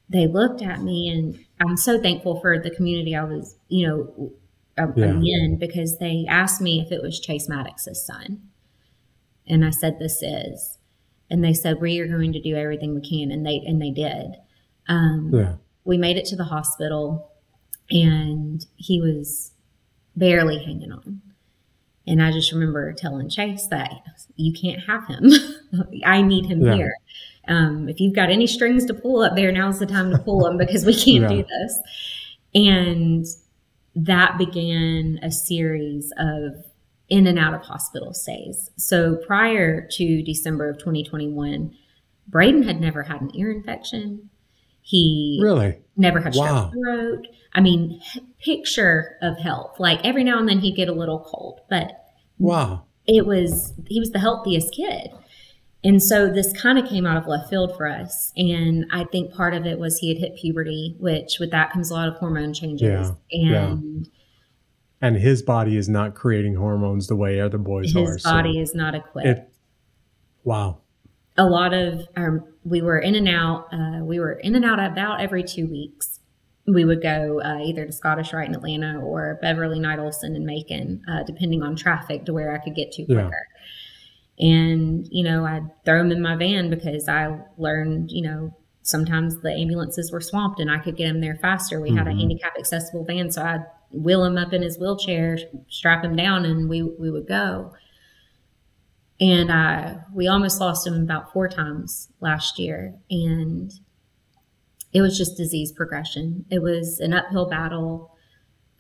they 0.10 0.26
looked 0.26 0.62
at 0.62 0.82
me, 0.82 1.10
and 1.10 1.46
I'm 1.60 1.78
so 1.78 2.02
thankful 2.02 2.40
for 2.40 2.58
the 2.58 2.72
community 2.72 3.16
I 3.16 3.24
was, 3.24 3.56
you 3.68 3.88
know, 3.88 4.32
yeah. 4.78 5.06
again 5.06 5.58
because 5.60 5.98
they 5.98 6.26
asked 6.30 6.62
me 6.62 6.82
if 6.82 6.92
it 6.92 7.02
was 7.02 7.20
Chase 7.20 7.50
Maddox's 7.50 8.06
son. 8.06 8.42
And 9.48 9.66
I 9.66 9.70
said, 9.70 10.00
This 10.00 10.22
is. 10.22 10.77
And 11.30 11.44
they 11.44 11.54
said, 11.54 11.82
We 11.82 12.00
are 12.00 12.08
going 12.08 12.34
to 12.34 12.42
do 12.42 12.56
everything 12.56 12.96
we 12.96 13.08
can. 13.08 13.32
And 13.32 13.46
they 13.46 13.62
and 13.66 13.82
they 13.82 13.92
did. 13.92 14.36
Um, 14.88 15.32
yeah. 15.34 15.54
We 15.84 15.98
made 15.98 16.18
it 16.18 16.26
to 16.28 16.36
the 16.36 16.46
hospital 16.46 17.32
and 17.90 18.66
he 18.76 19.02
was 19.02 19.52
barely 20.16 20.64
hanging 20.64 20.92
on. 20.92 21.22
And 22.06 22.24
I 22.24 22.32
just 22.32 22.52
remember 22.52 22.94
telling 22.94 23.30
Chase 23.30 23.68
that 23.68 23.92
you 24.36 24.54
can't 24.54 24.82
have 24.86 25.08
him. 25.08 25.32
I 26.06 26.22
need 26.22 26.46
him 26.46 26.62
yeah. 26.62 26.76
here. 26.76 26.94
Um, 27.48 27.90
if 27.90 28.00
you've 28.00 28.16
got 28.16 28.30
any 28.30 28.48
strings 28.48 28.86
to 28.86 28.94
pull 28.94 29.22
up 29.22 29.36
there, 29.36 29.52
now's 29.52 29.80
the 29.80 29.86
time 29.86 30.12
to 30.12 30.18
pull 30.18 30.44
them 30.44 30.58
because 30.58 30.86
we 30.86 30.94
can't 30.94 31.24
yeah. 31.24 31.38
do 31.38 31.44
this. 31.44 31.80
And 32.56 33.26
that 33.96 34.38
began 34.38 35.20
a 35.22 35.32
series 35.32 36.14
of 36.18 36.64
in 37.10 37.28
and 37.28 37.40
out 37.40 37.54
of 37.54 37.62
hospital 37.62 38.14
stays. 38.14 38.70
So 38.78 39.16
prior 39.16 39.88
to 39.92 40.22
December 40.24 40.70
of 40.70 40.78
2021, 40.78 41.76
Bradin 42.30 42.66
had 42.66 42.82
never 42.82 43.04
had 43.04 43.22
an 43.22 43.32
ear 43.36 43.52
infection. 43.52 44.30
He 44.82 45.40
really 45.42 45.80
never 45.96 46.20
had 46.20 46.34
strep 46.34 46.72
throat. 46.74 47.28
I 47.54 47.62
mean, 47.62 48.02
picture 48.40 49.18
of 49.22 49.38
health. 49.38 49.80
Like 49.80 50.00
every 50.06 50.24
now 50.24 50.40
and 50.40 50.48
then 50.48 50.60
he'd 50.60 50.76
get 50.76 50.90
a 50.90 50.94
little 50.94 51.20
cold, 51.20 51.62
but 51.70 51.92
wow, 52.40 52.84
it 53.06 53.26
was 53.26 53.74
he 53.88 54.00
was 54.00 54.12
the 54.12 54.20
healthiest 54.20 54.74
kid. 54.74 55.10
And 55.84 56.02
so 56.02 56.28
this 56.32 56.52
kind 56.60 56.80
of 56.80 56.90
came 56.90 57.06
out 57.06 57.18
of 57.18 57.28
left 57.28 57.50
field 57.50 57.76
for 57.78 57.88
us. 57.88 58.34
And 58.36 58.86
I 58.92 59.04
think 59.06 59.34
part 59.34 59.54
of 59.54 59.66
it 59.66 59.80
was 59.80 60.00
he 60.00 60.10
had 60.10 60.18
hit 60.18 60.36
puberty, 60.36 60.96
which 61.00 61.38
with 61.40 61.52
that 61.52 61.72
comes 61.72 61.92
a 61.92 61.94
lot 61.94 62.08
of 62.08 62.16
hormone 62.16 62.54
changes. 62.54 63.12
Yeah, 63.32 63.52
and 63.52 64.06
yeah. 64.06 64.12
And 65.02 65.16
his 65.16 65.42
body 65.42 65.78
is 65.78 65.88
not 65.88 66.16
creating 66.16 66.56
hormones 66.56 67.08
the 67.08 67.16
way 67.16 67.40
other 67.40 67.58
boys 67.58 67.88
his 67.88 67.96
are. 67.96 68.14
His 68.14 68.24
body 68.24 68.56
so 68.56 68.62
is 68.62 68.76
not 68.76 68.96
equipped. 68.96 69.28
It, 69.28 69.50
wow. 70.44 70.80
A 71.38 71.46
lot 71.46 71.74
of 71.74 72.08
our, 72.16 72.44
we 72.64 72.82
were 72.82 73.00
in 73.00 73.16
and 73.16 73.28
out, 73.28 73.68
uh, 73.72 74.04
we 74.04 74.20
were 74.20 74.34
in 74.34 74.56
and 74.56 74.66
out 74.66 74.80
about 74.80 75.22
every 75.22 75.44
two 75.44 75.68
weeks. 75.68 76.20
We 76.66 76.84
would 76.84 77.02
go 77.02 77.42
uh, 77.42 77.60
either 77.64 77.86
to 77.86 77.92
Scottish 77.92 78.34
Rite 78.34 78.50
in 78.50 78.56
Atlanta 78.56 79.00
or 79.00 79.38
Beverly 79.42 79.80
Knight 79.80 80.00
Olson 80.00 80.36
in 80.36 80.46
Macon, 80.46 81.04
uh, 81.08 81.24
depending 81.24 81.64
on 81.64 81.76
traffic 81.76 82.26
to 82.26 82.34
where 82.34 82.54
I 82.54 82.58
could 82.58 82.76
get 82.76 82.92
to 82.94 83.06
quicker. 83.06 83.22
Yeah 83.22 83.58
and, 84.40 85.08
you 85.12 85.24
know, 85.24 85.46
I'd 85.46 85.70
throw 85.84 86.00
them 86.00 86.12
in 86.12 86.22
my 86.22 86.36
van 86.36 86.70
because 86.70 87.10
I 87.10 87.40
learned, 87.58 88.12
you 88.12 88.22
know, 88.22 88.56
sometimes 88.84 89.40
the 89.42 89.52
ambulances 89.52 90.12
were 90.12 90.22
swamped 90.22 90.60
and 90.60 90.70
I 90.70 90.78
could 90.78 90.96
get 90.96 91.08
them 91.08 91.22
there 91.22 91.38
faster. 91.42 91.82
We 91.82 91.90
mm-hmm. 91.90 91.98
had 91.98 92.08
a 92.08 92.12
mm-hmm. 92.12 92.20
handicap 92.20 92.54
accessible 92.58 93.04
van, 93.04 93.32
so 93.32 93.42
I'd 93.42 93.66
wheel 93.92 94.24
him 94.24 94.38
up 94.38 94.54
in 94.54 94.62
his 94.62 94.78
wheelchair, 94.78 95.38
strap 95.70 96.04
him 96.04 96.16
down, 96.16 96.46
and 96.46 96.70
we 96.70 96.82
we 96.84 97.10
would 97.12 97.28
go. 97.28 97.74
And 99.20 99.52
I 99.52 99.98
we 100.14 100.28
almost 100.28 100.60
lost 100.60 100.86
him 100.86 100.94
about 100.94 101.34
four 101.34 101.48
times 101.48 102.10
last 102.20 102.60
year, 102.60 102.94
and 103.10 103.74
it 104.94 105.02
was 105.02 105.18
just 105.18 105.38
disease 105.38 105.72
progression. 105.72 106.46
It 106.50 106.62
was 106.62 107.00
an 107.00 107.14
uphill 107.14 107.50
battle. 107.50 108.12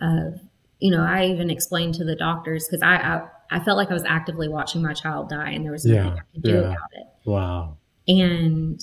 Of 0.01 0.39
you 0.80 0.91
know, 0.91 1.03
I 1.03 1.26
even 1.26 1.49
explained 1.49 1.95
to 1.95 2.05
the 2.05 2.16
doctors 2.16 2.68
because 2.68 2.84
I, 2.84 2.95
I 2.97 3.28
I 3.49 3.60
felt 3.64 3.78
like 3.78 3.89
I 3.89 3.93
was 3.93 4.05
actively 4.05 4.47
watching 4.47 4.82
my 4.82 4.93
child 4.93 5.30
die, 5.30 5.51
and 5.51 5.66
there 5.66 5.72
was 5.72 5.86
nothing 5.86 6.05
Yeah, 6.05 6.20
I 6.22 6.34
could 6.34 6.43
do 6.43 6.51
yeah. 6.51 6.60
about 6.60 6.89
it. 6.93 7.08
Wow. 7.26 7.78
And 8.08 8.80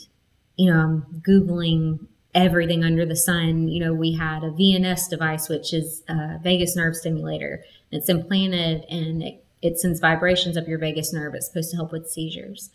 you 0.57 0.72
know, 0.72 0.79
I'm 0.81 1.22
googling 1.27 2.07
everything 2.35 2.85
under 2.85 3.07
the 3.07 3.16
sun. 3.16 3.68
You 3.68 3.85
know, 3.85 3.95
we 3.95 4.12
had 4.14 4.43
a 4.43 4.51
VNS 4.51 5.09
device, 5.09 5.49
which 5.49 5.72
is 5.72 6.03
a 6.09 6.39
vagus 6.43 6.76
nerve 6.76 6.97
stimulator. 6.97 7.62
It's 7.91 8.09
implanted, 8.09 8.85
and 8.91 9.22
it, 9.22 9.45
it 9.62 9.78
sends 9.78 10.01
vibrations 10.01 10.57
up 10.57 10.66
your 10.66 10.78
vagus 10.78 11.12
nerve. 11.12 11.35
It's 11.35 11.47
supposed 11.47 11.70
to 11.70 11.76
help 11.76 11.93
with 11.93 12.11
seizures. 12.11 12.70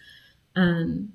Um, 0.55 1.13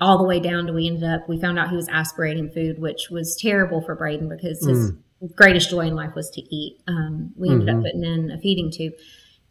all 0.00 0.18
the 0.18 0.24
way 0.24 0.40
down 0.40 0.66
to 0.66 0.72
we 0.72 0.86
ended 0.86 1.04
up 1.04 1.28
we 1.28 1.40
found 1.40 1.58
out 1.58 1.70
he 1.70 1.76
was 1.76 1.88
aspirating 1.88 2.48
food 2.50 2.78
which 2.78 3.10
was 3.10 3.36
terrible 3.36 3.80
for 3.80 3.96
bradin 3.96 4.28
because 4.28 4.64
his 4.64 4.92
greatest 5.34 5.70
joy 5.70 5.80
in 5.80 5.96
life 5.96 6.14
was 6.14 6.30
to 6.30 6.40
eat 6.54 6.80
um, 6.86 7.32
we 7.36 7.48
ended 7.48 7.68
up 7.68 7.82
putting 7.82 8.04
in 8.04 8.30
a 8.30 8.38
feeding 8.38 8.70
tube 8.70 8.92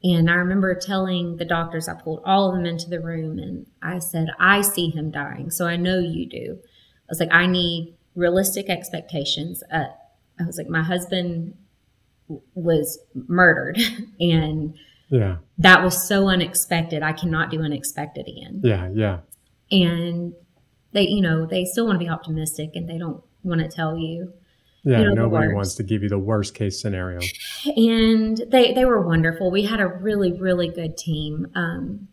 and 0.03 0.29
i 0.29 0.33
remember 0.35 0.73
telling 0.73 1.35
the 1.37 1.45
doctors 1.45 1.89
i 1.89 1.93
pulled 1.93 2.21
all 2.25 2.49
of 2.49 2.55
them 2.55 2.65
into 2.65 2.89
the 2.89 2.99
room 2.99 3.37
and 3.39 3.65
i 3.81 3.99
said 3.99 4.29
i 4.39 4.61
see 4.61 4.89
him 4.89 5.11
dying 5.11 5.49
so 5.49 5.67
i 5.67 5.75
know 5.75 5.99
you 5.99 6.25
do 6.25 6.57
i 7.07 7.09
was 7.09 7.19
like 7.19 7.31
i 7.31 7.45
need 7.45 7.93
realistic 8.15 8.69
expectations 8.69 9.63
uh, 9.71 9.85
i 10.39 10.43
was 10.45 10.57
like 10.57 10.67
my 10.69 10.81
husband 10.83 11.53
w- 12.27 12.41
was 12.55 12.99
murdered 13.27 13.77
and 14.19 14.75
Yeah. 15.09 15.37
that 15.59 15.83
was 15.83 16.07
so 16.07 16.27
unexpected 16.29 17.01
i 17.03 17.13
cannot 17.13 17.49
do 17.51 17.61
unexpected 17.61 18.27
again 18.27 18.61
Yeah. 18.63 18.89
Yeah. 18.93 19.17
and 19.71 20.33
they 20.93 21.07
you 21.07 21.21
know 21.21 21.45
they 21.45 21.65
still 21.65 21.85
want 21.85 21.99
to 21.99 22.03
be 22.05 22.09
optimistic 22.09 22.71
and 22.75 22.87
they 22.89 22.97
don't 22.97 23.21
want 23.43 23.61
to 23.61 23.67
tell 23.67 23.97
you 23.97 24.33
Yeah. 24.83 24.99
You 25.01 25.05
know, 25.09 25.23
Nobody 25.25 25.53
wants 25.53 25.75
to 25.75 25.83
give 25.83 26.01
you 26.03 26.09
the 26.09 26.19
worst 26.19 26.53
case 26.55 26.79
scenario. 26.81 27.19
and 27.75 28.37
they 28.49 28.73
they 28.73 28.85
were 28.85 29.01
wonderful 29.01 29.51
we 29.51 29.63
had 29.63 29.79
a 29.79 29.87
really 29.87 30.31
really 30.33 30.69
good 30.69 30.97
team 30.97 31.47
um, 31.55 32.07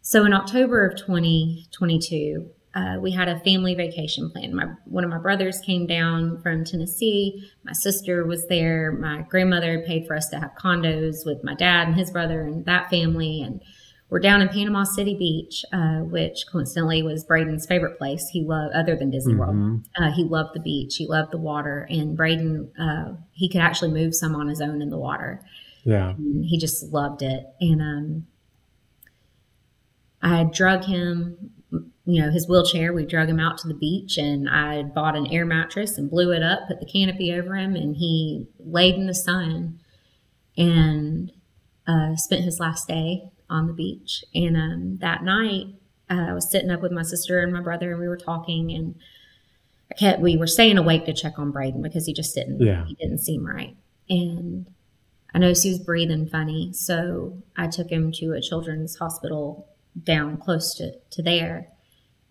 so 0.00 0.24
in 0.24 0.32
october 0.32 0.84
of 0.86 0.96
2022 0.96 2.50
uh, 2.74 2.96
we 3.00 3.10
had 3.10 3.28
a 3.28 3.38
family 3.40 3.74
vacation 3.74 4.30
plan 4.30 4.54
my 4.54 4.66
one 4.84 5.04
of 5.04 5.10
my 5.10 5.18
brothers 5.18 5.60
came 5.60 5.86
down 5.86 6.40
from 6.42 6.64
tennessee 6.64 7.50
my 7.64 7.72
sister 7.72 8.24
was 8.24 8.46
there 8.48 8.92
my 8.92 9.22
grandmother 9.28 9.82
paid 9.86 10.06
for 10.06 10.16
us 10.16 10.28
to 10.28 10.38
have 10.38 10.50
condos 10.58 11.26
with 11.26 11.42
my 11.44 11.54
dad 11.54 11.86
and 11.88 11.96
his 11.96 12.10
brother 12.10 12.42
and 12.42 12.64
that 12.64 12.88
family 12.90 13.42
and 13.42 13.60
we're 14.08 14.18
down 14.18 14.42
in 14.42 14.48
Panama 14.50 14.84
City 14.84 15.14
Beach, 15.14 15.64
uh, 15.72 16.00
which 16.00 16.44
coincidentally 16.52 17.02
was 17.02 17.24
Bradin's 17.24 17.64
favorite 17.64 17.96
place. 17.96 18.28
He 18.28 18.42
loved, 18.42 18.74
other 18.74 18.94
than 18.94 19.08
Disney 19.08 19.34
World, 19.34 19.54
Mhm. 19.56 19.84
uh, 19.96 20.10
he 20.12 20.22
loved 20.22 20.50
the 20.52 20.60
beach. 20.60 20.96
He 20.96 21.06
loved 21.06 21.32
the 21.32 21.38
water, 21.38 21.86
and 21.88 22.14
Bradin, 22.14 22.68
uh, 22.78 23.14
he 23.32 23.48
could 23.48 23.62
actually 23.62 23.90
move 23.90 24.14
some 24.14 24.34
on 24.34 24.48
his 24.48 24.60
own 24.60 24.82
in 24.82 24.90
the 24.90 24.98
water. 24.98 25.40
Yeah. 25.84 26.10
And 26.10 26.44
he 26.44 26.58
just 26.58 26.92
loved 26.92 27.22
it. 27.22 27.46
And 27.62 27.80
um, 27.80 28.26
I 30.20 30.44
drug 30.44 30.84
him, 30.84 31.50
you 32.04 32.20
know, 32.20 32.30
his 32.30 32.48
wheelchair. 32.48 32.92
We 32.92 33.04
drug 33.06 33.28
him 33.28 33.38
out 33.40 33.58
to 33.58 33.68
the 33.68 33.74
beach, 33.74 34.18
and 34.18 34.48
I 34.48 34.82
bought 34.82 35.16
an 35.16 35.26
air 35.28 35.44
mattress 35.46 35.98
and 35.98 36.10
blew 36.10 36.32
it 36.32 36.42
up, 36.42 36.66
put 36.68 36.80
the 36.80 36.86
canopy 36.86 37.32
over 37.32 37.54
him, 37.56 37.76
and 37.76 37.96
he 37.96 38.48
laid 38.58 38.96
in 38.96 39.06
the 39.06 39.14
sun 39.14 39.78
and 40.56 41.32
uh, 41.86 42.16
spent 42.16 42.44
his 42.44 42.60
last 42.60 42.88
day 42.88 43.30
on 43.48 43.66
the 43.66 43.72
beach. 43.72 44.24
And 44.34 44.56
um, 44.56 44.98
that 45.00 45.22
night, 45.22 45.66
uh, 46.10 46.30
I 46.30 46.32
was 46.32 46.50
sitting 46.50 46.70
up 46.70 46.82
with 46.82 46.92
my 46.92 47.02
sister 47.02 47.40
and 47.40 47.52
my 47.52 47.60
brother, 47.60 47.92
and 47.92 48.00
we 48.00 48.08
were 48.08 48.16
talking, 48.16 48.70
and 48.72 48.94
I 49.90 49.94
kept 49.94 50.20
we 50.20 50.36
were 50.36 50.46
staying 50.46 50.78
awake 50.78 51.04
to 51.06 51.12
check 51.12 51.38
on 51.38 51.52
Bradin 51.52 51.82
because 51.82 52.06
he 52.06 52.12
just 52.12 52.34
didn't 52.34 52.60
Yeah. 52.60 52.84
he 52.86 52.94
didn't 52.94 53.18
seem 53.18 53.46
right. 53.46 53.76
And 54.08 54.66
I 55.34 55.38
noticed 55.38 55.62
he 55.62 55.70
was 55.70 55.78
breathing 55.78 56.26
funny, 56.26 56.72
so 56.72 57.38
I 57.56 57.66
took 57.68 57.90
him 57.90 58.10
to 58.12 58.32
a 58.32 58.40
children's 58.40 58.96
hospital 58.96 59.68
down 60.02 60.36
close 60.38 60.74
to, 60.74 60.94
to 61.10 61.22
there. 61.22 61.68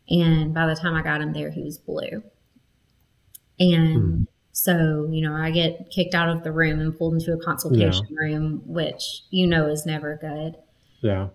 And 0.09 0.53
by 0.53 0.67
the 0.67 0.75
time 0.75 0.95
I 0.95 1.01
got 1.01 1.21
him 1.21 1.33
there, 1.33 1.51
he 1.51 1.63
was 1.63 1.77
blue. 1.77 2.23
And 3.59 4.27
so, 4.51 5.07
you 5.11 5.21
know, 5.21 5.35
I 5.35 5.51
get 5.51 5.89
kicked 5.91 6.15
out 6.15 6.29
of 6.29 6.43
the 6.43 6.51
room 6.51 6.79
and 6.79 6.97
pulled 6.97 7.13
into 7.13 7.33
a 7.33 7.37
consultation 7.37 8.07
room, 8.19 8.61
which 8.65 9.21
you 9.29 9.47
know 9.47 9.67
is 9.67 9.85
never 9.85 10.17
good. 10.19 10.55
Yeah. 11.01 11.27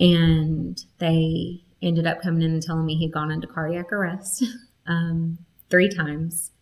And 0.00 0.82
they 0.98 1.62
ended 1.82 2.06
up 2.06 2.22
coming 2.22 2.42
in 2.42 2.52
and 2.52 2.62
telling 2.62 2.86
me 2.86 2.96
he'd 2.96 3.12
gone 3.12 3.30
into 3.30 3.46
cardiac 3.46 3.92
arrest 3.92 4.44
um, 4.86 5.38
three 5.68 5.88
times, 5.88 6.52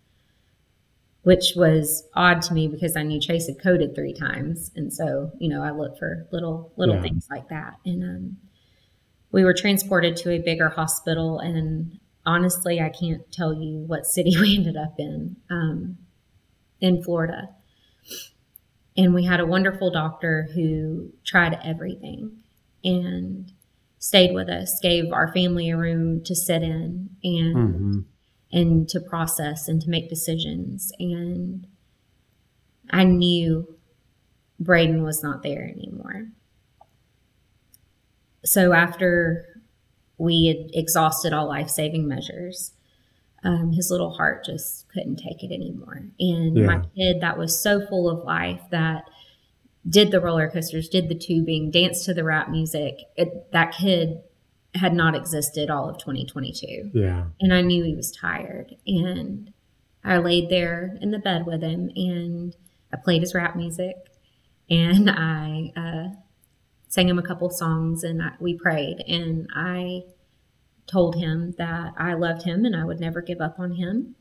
which 1.22 1.52
was 1.56 2.04
odd 2.14 2.42
to 2.42 2.54
me 2.54 2.66
because 2.66 2.96
I 2.96 3.02
knew 3.02 3.20
Chase 3.20 3.46
had 3.46 3.60
coded 3.60 3.94
three 3.94 4.14
times. 4.14 4.70
And 4.74 4.92
so, 4.92 5.30
you 5.38 5.48
know, 5.48 5.62
I 5.62 5.70
look 5.70 5.98
for 5.98 6.26
little 6.32 6.72
little 6.76 6.96
Yeah. 6.96 7.02
things 7.02 7.28
like 7.30 7.48
that. 7.50 7.76
And 7.84 8.02
um, 8.02 8.36
we 9.32 9.44
were 9.44 9.54
transported 9.54 10.16
to 10.16 10.30
a 10.30 10.38
bigger 10.38 10.70
hospital. 10.70 11.38
And 11.38 11.98
honestly, 12.26 12.80
I 12.80 12.88
can't 12.88 13.30
tell 13.32 13.54
you 13.54 13.78
what 13.86 14.06
city 14.06 14.34
we 14.40 14.56
ended 14.56 14.76
up 14.76 14.94
in 14.98 15.36
um, 15.50 15.98
in 16.80 17.02
Florida. 17.02 17.50
And 18.96 19.14
we 19.14 19.24
had 19.24 19.40
a 19.40 19.46
wonderful 19.46 19.90
doctor 19.90 20.48
who 20.54 21.12
tried 21.24 21.58
everything 21.64 22.38
and 22.82 23.52
stayed 23.98 24.34
with 24.34 24.48
us, 24.48 24.80
gave 24.80 25.12
our 25.12 25.32
family 25.32 25.70
a 25.70 25.76
room 25.76 26.22
to 26.24 26.34
sit 26.34 26.62
in 26.62 27.10
and 27.22 27.54
hmm 27.54 28.00
and 28.52 28.88
to 28.88 29.00
process 29.00 29.68
and 29.68 29.80
to 29.82 29.90
make 29.90 30.08
decisions. 30.08 30.92
And 30.98 31.66
I 32.90 33.04
knew 33.04 33.76
Bradin 34.62 35.04
was 35.04 35.22
not 35.22 35.42
there 35.42 35.62
anymore. 35.62 36.28
So 38.44 38.72
after 38.72 39.60
we 40.18 40.46
had 40.46 40.70
exhausted 40.74 41.32
all 41.32 41.48
life 41.48 41.68
saving 41.70 42.06
measures, 42.08 42.72
um, 43.42 43.72
his 43.72 43.90
little 43.90 44.10
heart 44.12 44.44
just 44.44 44.88
couldn't 44.88 45.16
take 45.16 45.42
it 45.42 45.52
anymore. 45.52 46.02
And 46.18 46.56
my 46.66 46.82
kid 46.94 47.20
that 47.22 47.38
was 47.38 47.58
so 47.58 47.84
full 47.86 48.08
of 48.08 48.24
life 48.24 48.60
that 48.70 49.04
did 49.88 50.10
the 50.10 50.20
roller 50.20 50.50
coasters, 50.50 50.88
did 50.90 51.08
the 51.08 51.14
tubing, 51.14 51.70
danced 51.70 52.04
to 52.04 52.14
the 52.14 52.24
rap 52.24 52.50
music, 52.50 52.98
it, 53.16 53.50
that 53.52 53.72
kid 53.74 54.20
had 54.74 54.92
not 54.92 55.14
existed 55.16 55.70
all 55.70 55.88
of 55.88 55.98
2022 55.98 56.90
Yeah. 56.94 57.24
and 57.40 57.52
I 57.52 57.62
knew 57.62 57.82
he 57.82 57.96
was 57.96 58.12
tired. 58.12 58.76
And 58.86 59.52
I 60.04 60.18
laid 60.18 60.48
there 60.50 60.96
in 61.00 61.10
the 61.10 61.18
bed 61.18 61.44
with 61.46 61.62
him, 61.62 61.90
and 61.96 62.54
I 62.92 62.96
played 62.96 63.22
his 63.22 63.34
rap 63.34 63.56
music, 63.56 63.96
and 64.68 65.10
I 65.10 65.72
uh, 65.76 66.14
sang 66.90 67.08
him 67.08 67.18
a 67.18 67.22
couple 67.22 67.48
songs, 67.48 68.04
and 68.04 68.20
I, 68.20 68.32
we 68.38 68.54
prayed. 68.54 69.02
And 69.08 69.48
I 69.54 70.02
told 70.86 71.14
him 71.14 71.54
that 71.56 71.94
I 71.96 72.14
loved 72.14 72.42
him 72.42 72.64
and 72.64 72.74
I 72.74 72.84
would 72.84 73.00
never 73.00 73.22
give 73.22 73.40
up 73.40 73.58
on 73.58 73.76
him. 73.76 74.16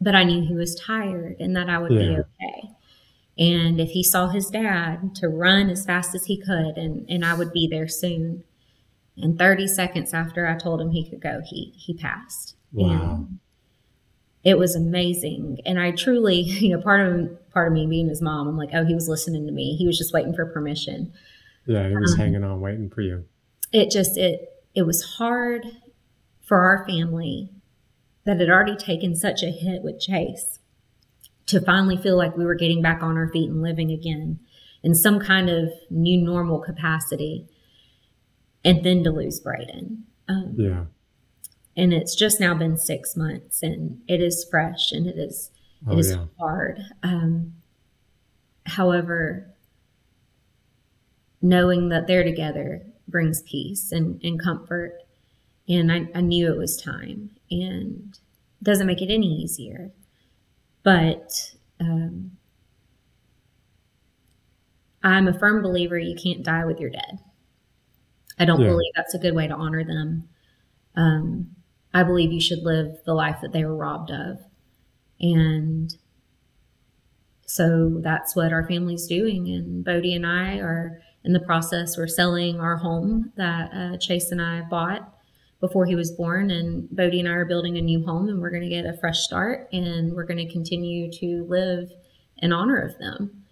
But 0.00 0.14
I 0.14 0.24
knew 0.24 0.46
he 0.46 0.54
was 0.54 0.74
tired 0.74 1.36
and 1.38 1.54
that 1.54 1.68
I 1.68 1.78
would 1.78 1.90
be 1.90 2.16
okay. 2.16 2.70
And 3.38 3.78
if 3.78 3.90
he 3.90 4.02
saw 4.02 4.28
his 4.28 4.48
dad, 4.48 5.14
to 5.16 5.28
run 5.28 5.68
as 5.68 5.84
fast 5.84 6.14
as 6.14 6.24
he 6.24 6.38
could, 6.38 6.78
and, 6.78 7.04
and 7.10 7.24
I 7.24 7.34
would 7.34 7.52
be 7.52 7.68
there 7.70 7.88
soon. 7.88 8.44
And 9.18 9.38
30 9.38 9.68
seconds 9.68 10.14
after 10.14 10.46
I 10.46 10.56
told 10.56 10.80
him 10.80 10.90
he 10.90 11.08
could 11.08 11.20
go, 11.20 11.42
he 11.44 11.74
he 11.76 11.94
passed. 11.94 12.56
Wow. 12.72 13.26
And 13.28 13.38
it 14.46 14.56
was 14.58 14.76
amazing. 14.76 15.58
And 15.66 15.76
I 15.80 15.90
truly, 15.90 16.40
you 16.64 16.70
know, 16.76 16.80
part 16.80 17.00
of 17.00 17.50
part 17.52 17.66
of 17.66 17.74
me 17.74 17.84
being 17.86 18.08
his 18.08 18.22
mom, 18.22 18.46
I'm 18.46 18.56
like, 18.56 18.70
oh, 18.72 18.84
he 18.84 18.94
was 18.94 19.08
listening 19.08 19.44
to 19.46 19.52
me. 19.52 19.74
He 19.76 19.86
was 19.86 19.98
just 19.98 20.14
waiting 20.14 20.32
for 20.34 20.46
permission. 20.46 21.12
Yeah. 21.66 21.88
He 21.88 21.96
was 21.96 22.12
Um, 22.12 22.18
hanging 22.18 22.44
on, 22.44 22.60
waiting 22.60 22.88
for 22.88 23.02
you. 23.02 23.24
It 23.72 23.90
just 23.90 24.16
it 24.16 24.48
it 24.74 24.82
was 24.82 25.02
hard 25.18 25.66
for 26.42 26.60
our 26.60 26.86
family 26.86 27.50
that 28.24 28.38
had 28.38 28.48
already 28.48 28.76
taken 28.76 29.16
such 29.16 29.42
a 29.42 29.50
hit 29.50 29.82
with 29.82 29.98
Chase 30.00 30.60
to 31.46 31.60
finally 31.60 31.96
feel 31.96 32.16
like 32.16 32.36
we 32.36 32.44
were 32.44 32.54
getting 32.54 32.82
back 32.82 33.02
on 33.02 33.16
our 33.16 33.28
feet 33.28 33.50
and 33.50 33.62
living 33.62 33.90
again 33.90 34.38
in 34.84 34.94
some 34.94 35.18
kind 35.18 35.48
of 35.50 35.70
new 35.90 36.20
normal 36.22 36.60
capacity. 36.60 37.48
And 38.64 38.84
then 38.84 39.02
to 39.04 39.10
lose 39.10 39.40
Bradin. 39.40 40.02
Um, 40.28 40.54
Yeah. 40.56 40.84
And 41.76 41.92
it's 41.92 42.14
just 42.14 42.40
now 42.40 42.54
been 42.54 42.76
six 42.78 43.16
months 43.16 43.62
and 43.62 44.00
it 44.08 44.20
is 44.22 44.44
fresh 44.50 44.92
and 44.92 45.06
it 45.06 45.18
is 45.18 45.50
it 45.90 45.94
Oh, 45.94 45.98
is 45.98 46.10
yeah. 46.10 46.24
hard. 46.38 46.80
Um, 47.02 47.54
however 48.66 49.46
knowing 51.42 51.88
that 51.90 52.06
they're 52.06 52.24
together 52.24 52.82
brings 53.08 53.42
peace 53.42 53.92
and, 53.92 54.20
and 54.24 54.40
comfort. 54.42 55.02
And 55.68 55.92
I, 55.92 56.08
I 56.14 56.20
knew 56.20 56.52
it 56.52 56.58
was 56.58 56.80
time 56.80 57.30
and 57.50 58.18
it 58.60 58.64
doesn't 58.64 58.86
make 58.86 59.02
it 59.02 59.12
any 59.12 59.26
easier. 59.28 59.90
But 60.82 61.54
um, 61.80 62.32
i'm 65.02 65.28
a 65.28 65.38
firm 65.38 65.62
believer 65.62 65.98
you 65.98 66.16
can't 66.16 66.42
die 66.42 66.64
with 66.64 66.80
your 66.80 66.90
dead 66.90 67.18
i 68.38 68.44
don't 68.44 68.60
Yeah. 68.60 68.68
believe 68.68 68.92
that's 68.94 69.14
a 69.14 69.18
good 69.18 69.34
way 69.34 69.46
to 69.46 69.54
honor 69.54 69.84
them. 69.84 70.28
Um, 70.94 71.55
I 71.96 72.02
believe 72.02 72.30
you 72.30 72.42
should 72.42 72.62
live 72.62 72.98
the 73.06 73.14
life 73.14 73.38
that 73.40 73.52
they 73.52 73.64
were 73.64 73.74
robbed 73.74 74.10
of. 74.10 74.38
And 75.18 75.96
so 77.46 78.00
that's 78.02 78.36
what 78.36 78.52
our 78.52 78.68
family's 78.68 79.06
doing. 79.06 79.48
And 79.48 79.82
Bodie 79.82 80.14
and 80.14 80.26
I 80.26 80.58
are 80.58 81.00
in 81.24 81.32
the 81.32 81.40
process. 81.40 81.96
We're 81.96 82.06
selling 82.06 82.60
our 82.60 82.76
home 82.76 83.32
that 83.36 83.70
uh, 83.72 83.96
Chase 83.96 84.30
and 84.30 84.42
I 84.42 84.60
bought 84.60 85.10
before 85.58 85.86
he 85.86 85.94
was 85.94 86.10
born. 86.10 86.50
And 86.50 86.86
Bodie 86.94 87.20
and 87.20 87.28
I 87.30 87.32
are 87.32 87.46
building 87.46 87.78
a 87.78 87.80
new 87.80 88.04
home, 88.04 88.28
and 88.28 88.42
we're 88.42 88.50
going 88.50 88.62
to 88.62 88.68
get 88.68 88.84
a 88.84 88.98
fresh 88.98 89.20
start, 89.20 89.66
and 89.72 90.12
we're 90.12 90.24
going 90.24 90.46
to 90.46 90.52
continue 90.52 91.10
to 91.12 91.46
live 91.48 91.90
in 92.36 92.52
honor 92.52 92.78
of 92.78 92.98
them, 92.98 93.42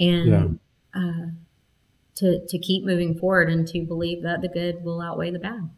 and 0.00 0.28
yeah. 0.28 1.00
uh, 1.00 1.26
to 2.16 2.44
to 2.48 2.58
keep 2.58 2.84
moving 2.84 3.16
forward, 3.16 3.48
and 3.48 3.68
to 3.68 3.82
believe 3.82 4.24
that 4.24 4.40
the 4.40 4.48
good 4.48 4.82
will 4.82 5.00
outweigh 5.00 5.30
the 5.30 5.38
bad. 5.38 5.70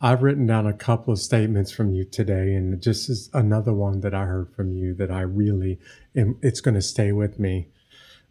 I've 0.00 0.22
written 0.22 0.46
down 0.46 0.66
a 0.66 0.72
couple 0.72 1.12
of 1.12 1.18
statements 1.18 1.70
from 1.70 1.92
you 1.92 2.04
today, 2.04 2.54
and 2.54 2.80
just 2.80 3.08
is 3.08 3.30
another 3.32 3.72
one 3.72 4.00
that 4.00 4.14
I 4.14 4.24
heard 4.24 4.52
from 4.54 4.74
you 4.74 4.94
that 4.94 5.10
I 5.10 5.22
really 5.22 5.78
am, 6.14 6.38
it's 6.42 6.60
going 6.60 6.74
to 6.74 6.82
stay 6.82 7.12
with 7.12 7.38
me. 7.38 7.68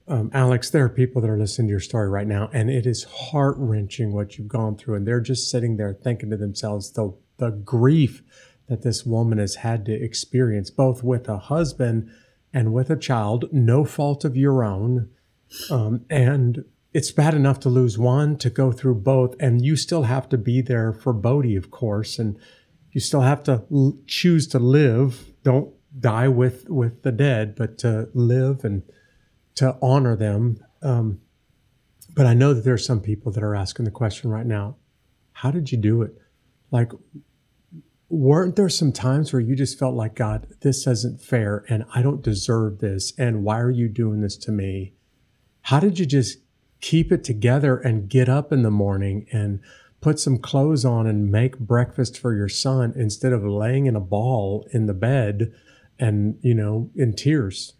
Um, 0.08 0.30
Alex, 0.34 0.70
there 0.70 0.86
are 0.86 0.90
people 0.90 1.22
that 1.22 1.30
are 1.30 1.38
listening 1.38 1.68
to 1.68 1.72
your 1.72 1.80
story 1.80 2.08
right 2.08 2.28
now, 2.28 2.50
and 2.54 2.70
it 2.70 2.86
is 2.86 3.06
heart 3.06 3.56
wrenching 3.58 4.14
what 4.14 4.38
you've 4.38 4.48
gone 4.48 4.78
through. 4.78 4.96
And 4.96 5.08
they're 5.08 5.20
just 5.20 5.50
sitting 5.50 5.78
there 5.78 5.94
thinking 5.94 6.30
to 6.30 6.38
themselves 6.38 6.92
the, 6.92 7.16
the 7.38 7.50
grief 7.50 8.22
that 8.68 8.84
this 8.84 9.06
woman 9.06 9.40
has 9.40 9.56
had 9.56 9.86
to 9.86 9.94
experience, 9.94 10.70
both 10.70 11.04
with 11.04 11.28
a 11.28 11.38
husband 11.38 12.12
and 12.54 12.74
with 12.74 12.90
a 12.90 12.96
child, 12.96 13.46
no 13.52 13.84
fault 13.84 14.24
of 14.24 14.38
your 14.38 14.64
own. 14.64 15.10
Um, 15.72 16.06
and 16.10 16.66
it's 16.96 17.12
bad 17.12 17.34
enough 17.34 17.60
to 17.60 17.68
lose 17.68 17.98
one, 17.98 18.38
to 18.38 18.50
go 18.50 18.72
through 18.72 18.96
both, 18.96 19.36
and 19.38 19.66
you 19.66 19.76
still 19.76 20.04
have 20.04 20.30
to 20.30 20.38
be 20.38 20.62
there 20.62 20.94
for 20.94 21.12
Bodie, 21.12 21.58
of 21.58 21.70
course, 21.70 22.18
and 22.18 22.40
you 22.92 23.02
still 23.02 23.20
have 23.20 23.44
to 23.44 23.66
l- 23.70 23.98
choose 24.08 24.48
to 24.48 24.60
live. 24.60 25.34
Don't 25.44 25.74
die 26.00 26.30
with 26.30 26.70
with 26.70 27.04
the 27.04 27.12
dead, 27.12 27.54
but 27.54 27.78
to 27.80 28.08
live 28.14 28.64
and 28.64 28.82
to 29.56 29.78
honor 29.82 30.16
them. 30.16 30.64
Um, 30.82 31.20
but 32.14 32.26
I 32.26 32.34
know 32.34 32.54
that 32.54 32.64
there 32.64 32.76
are 32.76 32.78
some 32.78 33.02
people 33.02 33.30
that 33.34 33.44
are 33.44 33.56
asking 33.56 33.84
the 33.84 33.92
question 33.92 34.30
right 34.30 34.46
now: 34.46 34.78
How 35.34 35.52
did 35.52 35.74
you 35.74 35.78
do 35.78 36.02
it? 36.02 36.18
Like, 36.72 36.94
weren't 38.08 38.56
there 38.56 38.70
some 38.70 38.94
times 38.94 39.34
where 39.34 39.42
you 39.42 39.58
just 39.58 39.78
felt 39.78 39.96
like 39.96 40.16
God, 40.16 40.48
this 40.62 40.88
isn't 40.88 41.20
fair, 41.20 41.66
and 41.68 41.84
I 41.94 42.02
don't 42.02 42.22
deserve 42.22 42.80
this, 42.80 43.12
and 43.18 43.44
why 43.44 43.60
are 43.60 43.70
you 43.70 43.90
doing 43.90 44.22
this 44.22 44.38
to 44.38 44.54
me? 44.54 44.94
How 45.60 45.82
did 45.82 46.00
you 46.00 46.06
just 46.06 46.38
keep 46.86 47.12
it 47.12 47.24
together 47.24 47.78
and 47.78 48.08
get 48.08 48.30
up 48.30 48.54
in 48.54 48.62
the 48.62 48.70
morning 48.70 49.26
and 49.32 49.60
put 50.02 50.20
some 50.20 50.38
clothes 50.38 50.86
on 50.86 51.08
and 51.08 51.32
make 51.32 51.58
breakfast 51.58 52.16
for 52.16 52.36
your 52.36 52.48
son 52.48 52.94
instead 52.96 53.34
of 53.34 53.44
laying 53.44 53.88
in 53.88 53.96
a 53.96 54.00
ball 54.00 54.68
in 54.72 54.86
the 54.86 54.94
bed 54.94 55.52
and, 55.98 56.38
you 56.42 56.54
know, 56.54 56.92
in 56.96 57.12
tears. 57.12 57.74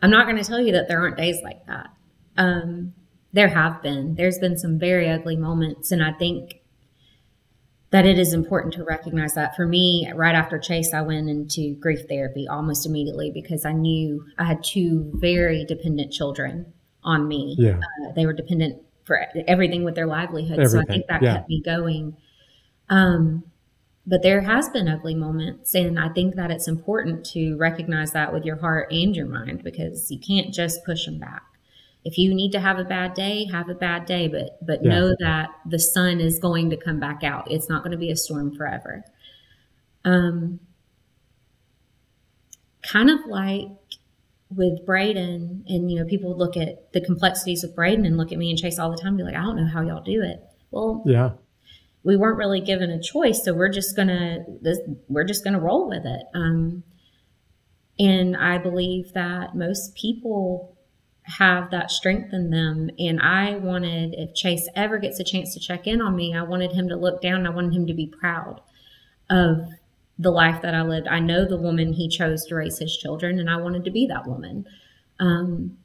I'm 0.00 0.10
not 0.10 0.26
going 0.26 0.36
to 0.36 0.44
tell 0.44 0.60
you 0.60 0.70
that 0.70 0.86
there 0.86 1.00
aren't 1.00 1.16
days 1.16 1.42
like 1.42 1.66
that. 1.66 1.88
Um, 2.36 2.92
there 3.32 3.48
have 3.48 3.82
been. 3.82 4.14
There's 4.14 4.38
been 4.38 4.56
some 4.56 4.78
very 4.78 5.10
ugly 5.10 5.36
moments. 5.36 5.90
And 5.90 6.00
I 6.00 6.12
think 6.12 6.60
that 7.90 8.06
it 8.06 8.20
is 8.20 8.32
important 8.32 8.74
to 8.74 8.84
recognize 8.84 9.34
that. 9.34 9.56
For 9.56 9.66
me, 9.66 10.08
right 10.14 10.36
after 10.36 10.60
Chase, 10.60 10.94
I 10.94 11.02
went 11.02 11.28
into 11.28 11.74
grief 11.80 12.02
therapy 12.08 12.46
almost 12.46 12.86
immediately 12.86 13.32
because 13.34 13.64
I 13.64 13.72
knew 13.72 14.24
I 14.38 14.44
had 14.44 14.62
two 14.62 15.10
very 15.14 15.64
dependent 15.64 16.12
children 16.12 16.72
on 17.06 17.26
me. 17.26 17.56
Yeah. 17.58 17.78
Uh, 17.78 18.12
they 18.14 18.26
were 18.26 18.34
dependent 18.34 18.82
for 19.04 19.24
everything 19.46 19.84
with 19.84 19.94
their 19.94 20.06
livelihood. 20.06 20.58
Everything. 20.58 20.70
So 20.70 20.80
I 20.80 20.84
think 20.84 21.06
that 21.06 21.22
yeah. 21.22 21.36
kept 21.36 21.48
me 21.48 21.62
going. 21.62 22.16
Um, 22.90 23.44
but 24.06 24.22
there 24.22 24.42
has 24.42 24.68
been 24.68 24.88
ugly 24.88 25.14
moments 25.14 25.74
and 25.74 25.98
i 25.98 26.08
think 26.08 26.36
that 26.36 26.50
it's 26.50 26.68
important 26.68 27.24
to 27.24 27.56
recognize 27.56 28.12
that 28.12 28.32
with 28.32 28.44
your 28.44 28.56
heart 28.56 28.90
and 28.92 29.16
your 29.16 29.26
mind 29.26 29.62
because 29.64 30.10
you 30.10 30.18
can't 30.18 30.54
just 30.54 30.84
push 30.84 31.04
them 31.04 31.18
back 31.18 31.42
if 32.04 32.16
you 32.16 32.32
need 32.32 32.52
to 32.52 32.60
have 32.60 32.78
a 32.78 32.84
bad 32.84 33.14
day 33.14 33.46
have 33.50 33.68
a 33.68 33.74
bad 33.74 34.06
day 34.06 34.28
but 34.28 34.64
but 34.64 34.82
yeah. 34.82 34.90
know 34.90 35.14
that 35.18 35.50
the 35.66 35.78
sun 35.78 36.20
is 36.20 36.38
going 36.38 36.70
to 36.70 36.76
come 36.76 37.00
back 37.00 37.24
out 37.24 37.50
it's 37.50 37.68
not 37.68 37.82
going 37.82 37.92
to 37.92 37.98
be 37.98 38.10
a 38.10 38.16
storm 38.16 38.54
forever 38.54 39.04
um 40.04 40.60
kind 42.82 43.10
of 43.10 43.18
like 43.26 43.68
with 44.50 44.86
Bradin, 44.86 45.64
and 45.66 45.90
you 45.90 45.98
know, 45.98 46.04
people 46.04 46.36
look 46.36 46.56
at 46.56 46.92
the 46.92 47.00
complexities 47.00 47.64
of 47.64 47.70
Bradin 47.70 48.06
and 48.06 48.16
look 48.16 48.32
at 48.32 48.38
me 48.38 48.50
and 48.50 48.58
Chase 48.58 48.78
all 48.78 48.90
the 48.90 48.96
time 48.96 49.08
and 49.08 49.18
be 49.18 49.24
like, 49.24 49.34
I 49.34 49.42
don't 49.42 49.56
know 49.56 49.66
how 49.66 49.82
y'all 49.82 50.02
do 50.02 50.22
it. 50.22 50.40
Well, 50.70 51.02
yeah, 51.06 51.30
we 52.02 52.16
weren't 52.16 52.38
really 52.38 52.60
given 52.60 52.90
a 52.90 53.00
choice, 53.02 53.44
so 53.44 53.54
we're 53.54 53.72
just 53.72 53.96
gonna 53.96 54.44
this, 54.60 54.78
we're 55.08 55.24
just 55.24 55.44
gonna 55.44 55.60
roll 55.60 55.88
with 55.88 56.04
it. 56.04 56.22
Um, 56.34 56.84
and 57.98 58.36
I 58.36 58.58
believe 58.58 59.12
that 59.14 59.54
most 59.54 59.94
people 59.94 60.76
have 61.26 61.70
that 61.70 61.90
strength 61.90 62.32
in 62.32 62.50
them. 62.50 62.90
And 62.98 63.20
I 63.20 63.56
wanted, 63.56 64.14
if 64.16 64.34
Chase 64.34 64.68
ever 64.76 64.98
gets 64.98 65.18
a 65.18 65.24
chance 65.24 65.54
to 65.54 65.60
check 65.60 65.86
in 65.86 66.00
on 66.00 66.14
me, 66.14 66.34
I 66.34 66.42
wanted 66.42 66.72
him 66.72 66.88
to 66.88 66.96
look 66.96 67.20
down. 67.20 67.46
I 67.46 67.50
wanted 67.50 67.74
him 67.74 67.86
to 67.86 67.94
be 67.94 68.06
proud 68.06 68.60
of 69.28 69.72
the 70.18 70.30
life 70.30 70.62
that 70.62 70.74
I 70.74 70.82
lived. 70.82 71.08
I 71.08 71.20
know 71.20 71.44
the 71.44 71.58
woman 71.58 71.92
he 71.92 72.08
chose 72.08 72.44
to 72.46 72.54
raise 72.54 72.78
his 72.78 72.96
children, 72.96 73.38
and 73.38 73.50
I 73.50 73.56
wanted 73.56 73.84
to 73.84 73.90
be 73.90 74.06
that 74.06 74.26
woman. 74.26 74.66
Um, 75.18 75.78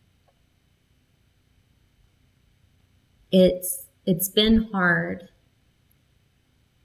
it's 3.31 3.85
it's 4.05 4.29
been 4.29 4.69
hard 4.71 5.29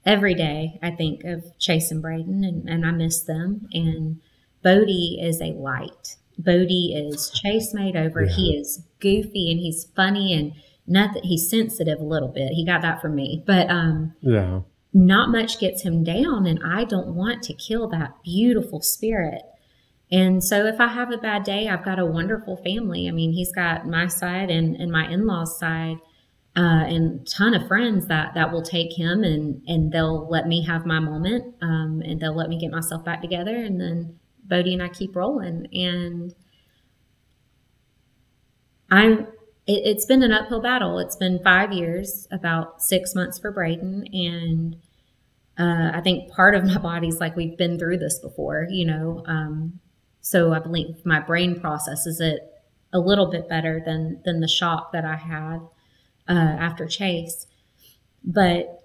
every 0.05 0.33
day. 0.33 0.79
I 0.81 0.91
think 0.91 1.23
of 1.23 1.57
Chase 1.57 1.91
and 1.91 2.03
Bradin, 2.03 2.47
and, 2.47 2.69
and 2.69 2.85
I 2.85 2.91
miss 2.91 3.21
them. 3.21 3.67
And 3.71 4.21
Bodie 4.63 5.19
is 5.21 5.41
a 5.41 5.53
light. 5.53 6.15
Bodie 6.37 6.93
is 6.93 7.29
Chase 7.29 7.73
made 7.73 7.95
over. 7.95 8.23
Yeah. 8.23 8.35
He 8.35 8.57
is 8.57 8.83
goofy 8.99 9.51
and 9.51 9.59
he's 9.59 9.85
funny 9.95 10.33
and 10.33 10.53
nothing. 10.85 11.23
He's 11.23 11.49
sensitive 11.49 11.99
a 11.99 12.03
little 12.03 12.29
bit. 12.29 12.51
He 12.53 12.65
got 12.65 12.81
that 12.81 13.01
from 13.01 13.15
me, 13.15 13.43
but 13.45 13.69
um, 13.69 14.13
yeah 14.21 14.61
not 14.97 15.29
much 15.29 15.59
gets 15.59 15.83
him 15.83 16.03
down 16.03 16.47
and 16.47 16.59
I 16.65 16.83
don't 16.83 17.13
want 17.13 17.43
to 17.43 17.53
kill 17.53 17.87
that 17.89 18.15
beautiful 18.23 18.81
spirit. 18.81 19.43
And 20.11 20.43
so 20.43 20.65
if 20.65 20.79
I 20.79 20.87
have 20.87 21.11
a 21.11 21.17
bad 21.17 21.43
day, 21.43 21.67
I've 21.67 21.85
got 21.85 21.99
a 21.99 22.05
wonderful 22.05 22.57
family. 22.57 23.07
I 23.07 23.11
mean, 23.11 23.31
he's 23.31 23.51
got 23.51 23.85
my 23.85 24.07
side 24.07 24.49
and, 24.49 24.75
and 24.75 24.91
my 24.91 25.07
in-laws 25.07 25.59
side. 25.59 25.97
Uh, 26.55 26.85
and 26.85 27.27
ton 27.27 27.53
of 27.53 27.67
friends 27.67 28.07
that 28.07 28.33
that 28.33 28.51
will 28.51 28.63
take 28.63 28.91
him 28.91 29.23
and 29.23 29.61
and 29.67 29.91
they'll 29.91 30.27
let 30.27 30.47
me 30.47 30.65
have 30.65 30.87
my 30.87 30.99
moment 30.99 31.53
um, 31.61 32.01
and 32.03 32.19
they'll 32.19 32.35
let 32.35 32.49
me 32.49 32.59
get 32.59 32.71
myself 32.71 33.05
back 33.05 33.21
together 33.21 33.55
and 33.55 33.79
then 33.79 34.17
Bodie 34.43 34.73
and 34.73 34.81
I 34.81 34.87
keep 34.87 35.15
rolling 35.15 35.67
and 35.71 36.33
I'm 38.89 39.27
it, 39.67 39.95
has 39.95 40.05
been 40.07 40.23
an 40.23 40.31
uphill 40.31 40.61
battle. 40.61 40.97
It's 40.97 41.15
been 41.15 41.39
five 41.43 41.71
years, 41.71 42.27
about 42.31 42.81
six 42.81 43.13
months 43.13 43.37
for 43.37 43.53
Bradin, 43.53 44.07
and 44.11 44.77
uh, 45.57 45.91
I 45.93 46.01
think 46.01 46.31
part 46.31 46.55
of 46.55 46.65
my 46.65 46.77
body's 46.81 47.19
like 47.19 47.35
we've 47.35 47.57
been 47.57 47.77
through 47.77 47.97
this 47.97 48.19
before, 48.19 48.67
you 48.69 48.85
know. 48.85 49.23
Um, 49.25 49.79
so 50.21 50.53
I 50.53 50.59
believe 50.59 51.05
my 51.05 51.19
brain 51.19 51.59
processes 51.59 52.19
it 52.19 52.41
a 52.93 52.99
little 52.99 53.29
bit 53.29 53.49
better 53.49 53.81
than 53.85 54.21
than 54.25 54.39
the 54.39 54.47
shock 54.47 54.91
that 54.93 55.05
I 55.05 55.15
had 55.15 55.59
uh, 56.29 56.57
after 56.59 56.85
Chase, 56.85 57.47
but 58.23 58.83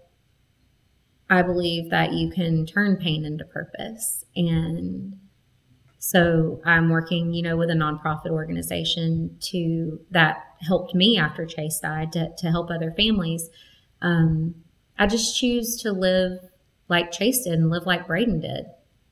I 1.31 1.43
believe 1.43 1.91
that 1.91 2.13
you 2.13 2.31
can 2.31 2.67
turn 2.67 2.97
pain 2.97 3.25
into 3.25 3.45
purpose 3.45 4.25
and 4.37 5.19
so 6.05 6.61
I'm 6.65 6.89
working, 6.89 7.33
you 7.33 7.43
know, 7.43 7.57
with 7.57 7.71
a 7.71 7.75
nonprofit 7.75 8.31
organization 8.31 9.37
to 9.41 10.01
that 10.11 10.45
helped 10.61 10.97
me 10.97 11.17
after 11.17 11.47
Chase 11.47 11.79
died 11.79 12.11
to, 12.15 12.35
to 12.39 12.51
help 12.51 12.73
other 12.73 12.91
families. 12.91 13.49
Um, 14.01 14.57
I 14.99 15.07
just 15.07 15.39
choose 15.39 15.77
to 15.83 15.93
live 15.93 16.41
like 16.93 17.11
Chase 17.11 17.45
did 17.45 17.55
and 17.55 17.71
live 17.71 17.87
like 17.87 18.07
Bradin 18.07 18.41
did. 18.41 18.67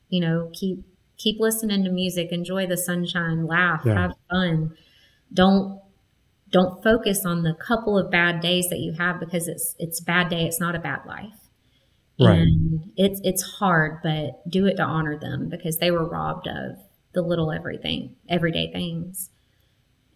You 0.07 0.21
know, 0.21 0.49
keep 0.53 0.85
keep 1.17 1.39
listening 1.39 1.83
to 1.83 1.89
music, 1.89 2.31
enjoy 2.31 2.67
the 2.67 2.77
sunshine, 2.77 3.45
laugh, 3.45 3.81
yeah. 3.83 3.95
have 3.95 4.13
fun. 4.29 4.77
Don't 5.33 5.81
don't 6.51 6.83
focus 6.83 7.25
on 7.25 7.43
the 7.43 7.53
couple 7.53 7.97
of 7.97 8.11
bad 8.11 8.41
days 8.41 8.69
that 8.69 8.79
you 8.79 8.93
have 8.93 9.19
because 9.19 9.47
it's 9.47 9.75
it's 9.79 9.99
a 9.99 10.03
bad 10.03 10.29
day. 10.29 10.45
It's 10.45 10.59
not 10.59 10.75
a 10.75 10.79
bad 10.79 11.05
life. 11.05 11.33
Right. 12.19 12.37
And 12.37 12.91
it's 12.95 13.19
it's 13.23 13.41
hard, 13.41 13.99
but 14.03 14.47
do 14.49 14.67
it 14.67 14.75
to 14.75 14.83
honor 14.83 15.17
them 15.17 15.49
because 15.49 15.77
they 15.77 15.91
were 15.91 16.07
robbed 16.07 16.47
of 16.47 16.77
the 17.13 17.21
little 17.21 17.51
everything, 17.51 18.15
everyday 18.29 18.71
things. 18.71 19.31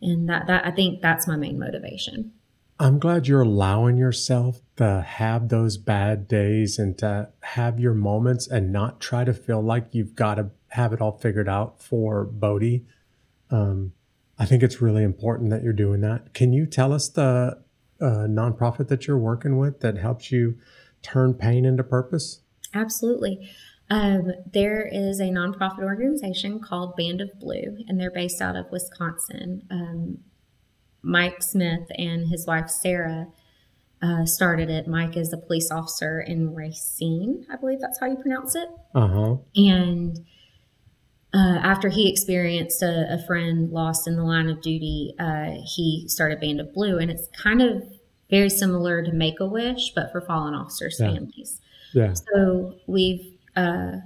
And 0.02 0.30
that 0.30 0.48
that 0.48 0.66
I 0.66 0.72
think 0.72 1.02
that's 1.02 1.28
my 1.28 1.36
main 1.36 1.58
motivation. 1.58 2.34
I'm 2.80 3.00
glad 3.00 3.28
you're 3.28 3.42
allowing 3.42 3.98
yourself 3.98 4.60
to 4.76 5.02
have 5.08 5.48
those 5.48 5.78
bad 5.78 6.28
days 6.28 6.78
and 6.78 6.98
to 6.98 7.30
have 7.42 7.80
your 7.80 7.94
moments 7.94 8.48
and 8.48 8.72
not 8.72 9.00
try 9.00 9.24
to 9.24 9.34
feel 9.34 9.62
like 9.62 9.88
you've 9.94 10.16
got 10.16 10.36
to 10.36 10.50
have 10.70 10.92
it 10.92 11.00
all 11.00 11.18
figured 11.18 11.48
out 11.48 11.82
for 11.82 12.26
Bodie. 12.26 12.86
Um, 13.50 13.94
I 14.38 14.46
think 14.46 14.62
it's 14.62 14.82
really 14.82 15.04
important 15.04 15.52
that 15.52 15.64
you're 15.64 15.72
doing 15.72 16.02
that. 16.02 16.34
Can 16.34 16.52
you 16.52 16.66
tell 16.66 16.92
us 16.92 17.08
the 17.08 17.62
uh, 18.02 18.28
nonprofit 18.28 18.90
that 18.90 19.08
you're 19.08 19.18
working 19.18 19.58
with 19.58 19.80
that 19.80 19.98
helps 19.98 20.32
you 20.32 20.58
turn 21.02 21.34
pain 21.34 21.64
into 21.64 21.84
purpose? 21.84 22.42
Absolutely. 22.74 23.50
Um, 23.90 24.34
there 24.52 24.86
is 24.92 25.22
a 25.22 25.30
nonprofit 25.30 25.84
organization 25.84 26.60
called 26.60 26.98
Band 26.98 27.22
of 27.22 27.40
Blue, 27.40 27.78
and 27.88 28.00
they're 28.00 28.12
based 28.12 28.42
out 28.42 28.58
of 28.58 28.70
Wisconsin. 28.72 29.66
Um, 29.70 30.18
Mike 31.06 31.42
Smith 31.44 31.88
and 31.98 32.28
his 32.28 32.46
wife 32.48 32.70
Sarah 32.70 33.28
uh, 34.02 34.26
started 34.26 34.70
it. 34.70 34.88
Mike 34.88 35.16
is 35.16 35.32
a 35.32 35.38
police 35.38 35.72
officer 35.72 36.20
in 36.22 36.54
Racine, 36.54 37.46
I 37.52 37.56
believe 37.56 37.80
that's 37.80 38.00
how 38.00 38.08
you 38.08 38.18
pronounce 38.18 38.56
it. 38.56 38.70
Uh 38.94 39.08
huh. 39.08 39.36
And 39.56 40.26
uh, 41.34 41.60
after 41.62 41.90
he 41.90 42.10
experienced 42.10 42.82
a, 42.82 43.14
a, 43.14 43.26
friend 43.26 43.70
lost 43.72 44.08
in 44.08 44.16
the 44.16 44.24
line 44.24 44.50
of 44.50 44.62
duty, 44.62 45.14
uh, 45.20 45.52
he 45.66 46.06
started 46.08 46.40
Band 46.40 46.62
of 46.62 46.74
Blue, 46.74 46.98
and 46.98 47.12
it's 47.12 47.28
kind 47.28 47.62
of 47.62 47.84
very 48.30 48.50
similar 48.50 49.04
to 49.04 49.12
Make 49.12 49.40
a 49.42 49.46
Wish, 49.46 49.92
but 49.94 50.12
for 50.12 50.22
fallen 50.22 50.54
officers' 50.54 50.98
Yeah. 51.00 51.14
families. 51.14 51.62
Yeah. 51.94 52.14
So 52.14 52.76
we've 52.88 53.34
uh, 53.56 53.98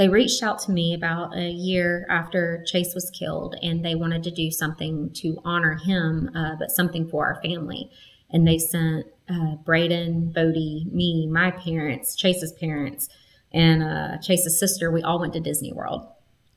they 0.00 0.08
reached 0.08 0.42
out 0.42 0.58
to 0.58 0.70
me 0.72 0.94
about 0.94 1.36
a 1.36 1.50
year 1.50 2.06
after 2.08 2.64
Chase 2.66 2.94
was 2.94 3.10
killed, 3.10 3.54
and 3.62 3.84
they 3.84 3.94
wanted 3.94 4.22
to 4.22 4.30
do 4.30 4.50
something 4.50 5.10
to 5.16 5.38
honor 5.44 5.74
him, 5.74 6.30
uh, 6.34 6.56
but 6.58 6.70
something 6.70 7.06
for 7.06 7.26
our 7.26 7.38
family. 7.42 7.90
And 8.30 8.48
they 8.48 8.56
sent 8.56 9.04
uh, 9.28 9.56
Bradin, 9.62 10.32
Bodie, 10.32 10.86
me, 10.90 11.26
my 11.26 11.50
parents, 11.50 12.16
Chase's 12.16 12.50
parents, 12.50 13.10
and 13.52 13.82
uh, 13.82 14.16
Chase's 14.22 14.58
sister. 14.58 14.90
We 14.90 15.02
all 15.02 15.20
went 15.20 15.34
to 15.34 15.40
Disney 15.40 15.74
World. 15.74 16.06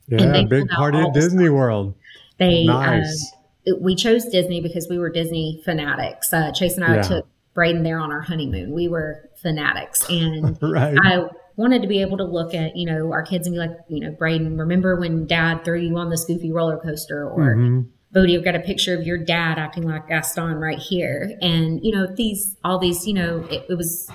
Yeah. 0.08 0.44
Big 0.44 0.66
party 0.70 0.96
at 1.00 1.12
Disney 1.12 1.50
World. 1.50 1.94
They 2.38 2.64
Nice. 2.64 3.30
uh, 3.68 3.72
we 3.78 3.94
chose 3.94 4.24
Disney 4.24 4.62
because 4.62 4.88
we 4.88 4.98
were 4.98 5.10
Disney 5.10 5.60
fanatics. 5.66 6.32
Uh, 6.32 6.50
Chase 6.50 6.76
and 6.76 6.84
I 6.86 6.94
Yeah. 6.94 7.02
took 7.02 7.26
Bradin 7.54 7.82
there 7.82 7.98
on 7.98 8.10
our 8.10 8.22
honeymoon. 8.22 8.72
We 8.72 8.88
were 8.88 9.28
fanatics, 9.36 10.08
and 10.08 10.56
right. 10.62 10.96
I 10.98 11.28
wanted 11.56 11.82
to 11.82 11.88
be 11.88 12.00
able 12.00 12.16
to 12.18 12.24
look 12.24 12.54
at 12.54 12.76
you 12.76 12.86
know 12.86 13.12
our 13.12 13.22
kids 13.22 13.46
and 13.46 13.54
be 13.54 13.58
like, 13.58 13.70
you 13.88 14.00
know, 14.00 14.10
Bradin, 14.12 14.58
remember 14.58 14.96
when 14.96 15.26
Dad 15.26 15.64
threw 15.64 15.78
you 15.80 15.96
on 15.96 16.10
the 16.10 16.22
Goofy 16.26 16.50
roller 16.52 16.78
coaster, 16.78 17.28
or 17.28 17.54
Mhm. 17.56 17.86
Bodie, 18.12 18.36
I've 18.36 18.44
got 18.44 18.54
a 18.54 18.60
picture 18.60 18.96
of 18.96 19.04
your 19.04 19.18
dad 19.18 19.58
acting 19.58 19.88
like 19.88 20.06
Gaston 20.08 20.54
right 20.60 20.78
here, 20.78 21.36
and 21.42 21.80
you 21.84 21.92
know 21.92 22.06
these 22.06 22.56
all 22.64 22.78
these 22.78 23.06
you 23.06 23.14
know 23.14 23.44
it, 23.50 23.64
it 23.68 23.74
was 23.76 24.08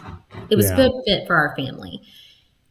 it 0.49 0.55
was 0.55 0.69
Yeah. 0.69 0.75
good 0.77 0.91
fit 1.05 1.27
for 1.27 1.35
our 1.35 1.53
family. 1.55 2.01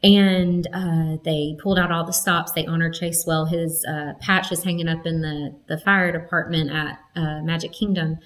And 0.03 0.65
uh, 0.73 1.17
they 1.25 1.57
pulled 1.61 1.77
out 1.77 1.91
all 1.91 2.05
the 2.05 2.13
stops. 2.13 2.53
They 2.53 2.65
honored 2.67 2.95
Chase 2.95 3.25
well. 3.27 3.47
His 3.47 3.85
uh, 3.85 4.13
patch 4.21 4.53
is 4.53 4.63
hanging 4.63 4.87
up 4.89 5.05
in 5.07 5.23
the 5.23 5.55
the 5.67 5.77
fire 5.79 6.13
department 6.13 6.71
at 6.71 7.01
uh, 7.17 7.43
Magic 7.43 7.73
Kingdom, 7.73 8.19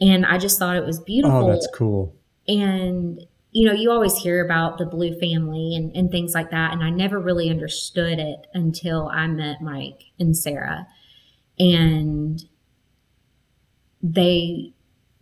and 0.00 0.24
I 0.24 0.38
just 0.38 0.58
thought 0.58 0.76
it 0.76 0.84
was 0.86 0.98
beautiful 0.98 1.44
Oh, 1.44 1.50
that's 1.52 1.68
cool. 1.74 2.14
and 2.48 3.20
you 3.52 3.66
know 3.66 3.74
you 3.74 3.90
always 3.90 4.16
hear 4.16 4.44
about 4.44 4.78
the 4.78 4.86
blue 4.86 5.18
family 5.18 5.74
and, 5.74 5.94
and 5.96 6.10
things 6.10 6.34
like 6.34 6.50
that 6.50 6.72
and 6.72 6.82
i 6.82 6.90
never 6.90 7.18
really 7.18 7.50
understood 7.50 8.18
it 8.18 8.46
until 8.54 9.08
i 9.08 9.26
met 9.26 9.60
mike 9.60 10.04
and 10.18 10.36
sarah. 10.36 10.86
And 11.58 12.42
they 14.02 14.72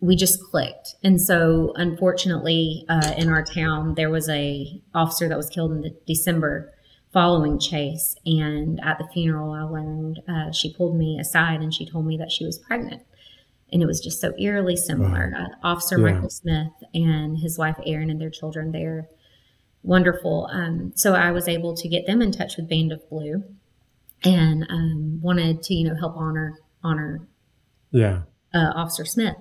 we 0.01 0.15
just 0.15 0.41
clicked. 0.41 0.95
And 1.03 1.19
so 1.19 1.73
unfortunately 1.75 2.85
uh, 2.87 3.13
in 3.17 3.27
our 3.29 3.43
town 3.43 3.95
there 3.95 4.09
was 4.09 4.29
a 4.29 4.81
officer 4.93 5.27
that 5.27 5.37
was 5.37 5.49
killed 5.49 5.71
in 5.71 5.95
december 6.07 6.71
following 7.11 7.59
chase 7.59 8.15
and 8.25 8.79
at 8.83 8.99
the 8.99 9.07
funeral 9.11 9.51
i 9.51 9.63
learned 9.63 10.21
uh, 10.27 10.51
she 10.51 10.71
pulled 10.71 10.95
me 10.95 11.17
aside 11.19 11.59
and 11.59 11.73
she 11.73 11.83
told 11.83 12.05
me 12.05 12.15
that 12.15 12.31
she 12.31 12.45
was 12.45 12.59
pregnant 12.59 13.01
and 13.71 13.81
it 13.81 13.85
was 13.85 13.99
just 13.99 14.19
so 14.21 14.33
eerily 14.39 14.75
similar. 14.75 15.33
Uh, 15.37 15.67
Officer 15.67 15.97
Yeah. 15.99 16.13
Michael 16.13 16.29
Smith 16.29 16.71
and 16.93 17.37
his 17.39 17.57
wife 17.57 17.77
Erin 17.85 18.09
and 18.09 18.19
their 18.19 18.29
children, 18.29 18.71
they're 18.71 19.07
wonderful. 19.83 20.49
Um, 20.51 20.91
so 20.95 21.13
I 21.15 21.31
was 21.31 21.47
able 21.47 21.75
to 21.75 21.87
get 21.87 22.05
them 22.05 22.21
in 22.21 22.31
touch 22.31 22.57
with 22.57 22.67
Band 22.69 22.91
of 22.91 23.07
Blue, 23.09 23.43
and 24.23 24.65
um, 24.69 25.19
wanted 25.21 25.63
to 25.63 25.73
you 25.73 25.87
know 25.87 25.95
help 25.95 26.15
honor 26.17 26.57
honor 26.83 27.21
Yeah. 27.91 28.23
uh, 28.53 28.71
Officer 28.75 29.05
Smith. 29.05 29.35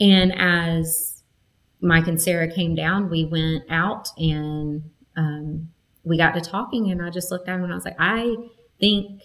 And 0.00 0.32
as 0.38 1.22
Mike 1.80 2.08
and 2.08 2.20
Sarah 2.20 2.52
came 2.52 2.74
down, 2.74 3.08
we 3.10 3.24
went 3.24 3.64
out 3.70 4.08
and 4.18 4.82
um, 5.16 5.68
we 6.02 6.16
got 6.18 6.32
to 6.32 6.40
talking. 6.40 6.90
And 6.90 7.00
I 7.00 7.10
just 7.10 7.30
looked 7.30 7.48
at 7.48 7.54
him 7.54 7.64
and 7.64 7.72
I 7.72 7.76
was 7.76 7.84
like, 7.84 7.96
I 7.98 8.34
think 8.80 9.22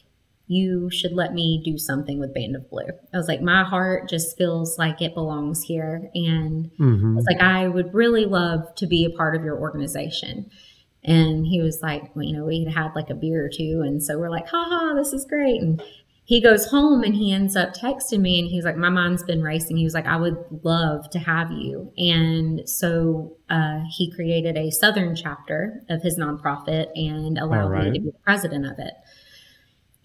you 0.49 0.89
should 0.89 1.13
let 1.13 1.33
me 1.33 1.61
do 1.63 1.77
something 1.77 2.19
with 2.19 2.33
Band 2.33 2.55
of 2.55 2.69
Blue. 2.71 2.87
I 3.13 3.17
was 3.17 3.27
like, 3.27 3.41
my 3.41 3.63
heart 3.63 4.09
just 4.09 4.35
feels 4.35 4.79
like 4.79 4.99
it 5.01 5.13
belongs 5.13 5.61
here. 5.61 6.09
And 6.15 6.71
I 6.79 6.79
hmm 6.79 7.15
was 7.15 7.25
like, 7.29 7.39
I 7.41 7.67
would 7.67 7.93
really 7.93 8.25
love 8.25 8.73
to 8.77 8.87
be 8.87 9.05
a 9.05 9.15
part 9.15 9.35
of 9.35 9.43
your 9.43 9.59
organization. 9.59 10.49
And 11.03 11.45
he 11.45 11.61
was 11.61 11.81
like, 11.83 12.15
well, 12.15 12.25
you 12.25 12.35
know, 12.35 12.45
we 12.45 12.63
had 12.63 12.73
had 12.73 12.95
like 12.95 13.11
a 13.11 13.15
beer 13.15 13.45
or 13.45 13.49
two. 13.49 13.83
And 13.85 14.03
so 14.03 14.17
we're 14.17 14.31
like, 14.31 14.47
haha, 14.47 14.95
this 14.95 15.13
is 15.13 15.23
great. 15.25 15.61
And 15.61 15.81
he 16.25 16.41
goes 16.41 16.65
home 16.67 17.03
and 17.03 17.15
he 17.15 17.31
ends 17.31 17.55
up 17.55 17.73
texting 17.75 18.19
me 18.19 18.39
and 18.39 18.49
he's 18.49 18.65
like, 18.65 18.75
my 18.75 18.89
mind's 18.89 19.23
been 19.23 19.43
racing. 19.43 19.77
He 19.77 19.83
was 19.83 19.93
like, 19.93 20.07
I 20.07 20.17
would 20.17 20.37
love 20.63 21.09
to 21.11 21.19
have 21.19 21.51
you. 21.51 21.93
And 21.97 22.67
so 22.67 23.37
uh, 23.49 23.81
he 23.89 24.11
created 24.11 24.57
a 24.57 24.71
Southern 24.71 25.15
chapter 25.15 25.83
of 25.89 26.01
his 26.01 26.19
nonprofit 26.19 26.87
and 26.95 27.37
allowed 27.37 27.63
All 27.63 27.69
right. 27.69 27.85
me 27.85 27.93
to 27.93 27.99
be 27.99 28.11
the 28.11 28.19
president 28.23 28.65
of 28.65 28.77
it. 28.79 28.93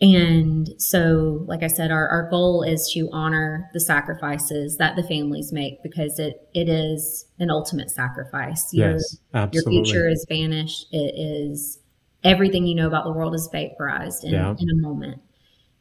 And 0.01 0.69
so, 0.79 1.45
like 1.47 1.63
I 1.63 1.69
said, 1.69 1.91
our, 1.93 2.09
our 2.09 2.29
goal 2.29 2.63
is 2.63 2.91
to 2.95 3.09
honor 3.13 3.71
the 3.73 3.81
sacrifices 3.81 4.77
that 4.79 4.97
the 4.97 5.03
families 5.05 5.53
make 5.53 5.83
because 5.83 6.19
it, 6.19 6.49
it 6.53 6.69
is 6.69 7.27
an 7.39 7.51
ultimate 7.51 7.91
sacrifice. 7.91 8.73
Your- 8.75 8.93
Yes. 8.93 9.19
Your 9.53 9.63
future 9.65 10.09
is 10.09 10.27
vanished. 10.29 10.87
It 10.93 11.15
is 11.17 11.79
everything 12.25 12.67
you 12.67 12.75
know 12.75 12.87
about 12.89 13.05
the 13.05 13.13
world 13.13 13.35
is 13.35 13.49
vaporized 13.53 14.25
in, 14.25 14.33
Yeah. 14.33 14.55
in 14.59 14.69
a 14.71 14.75
moment. 14.83 15.21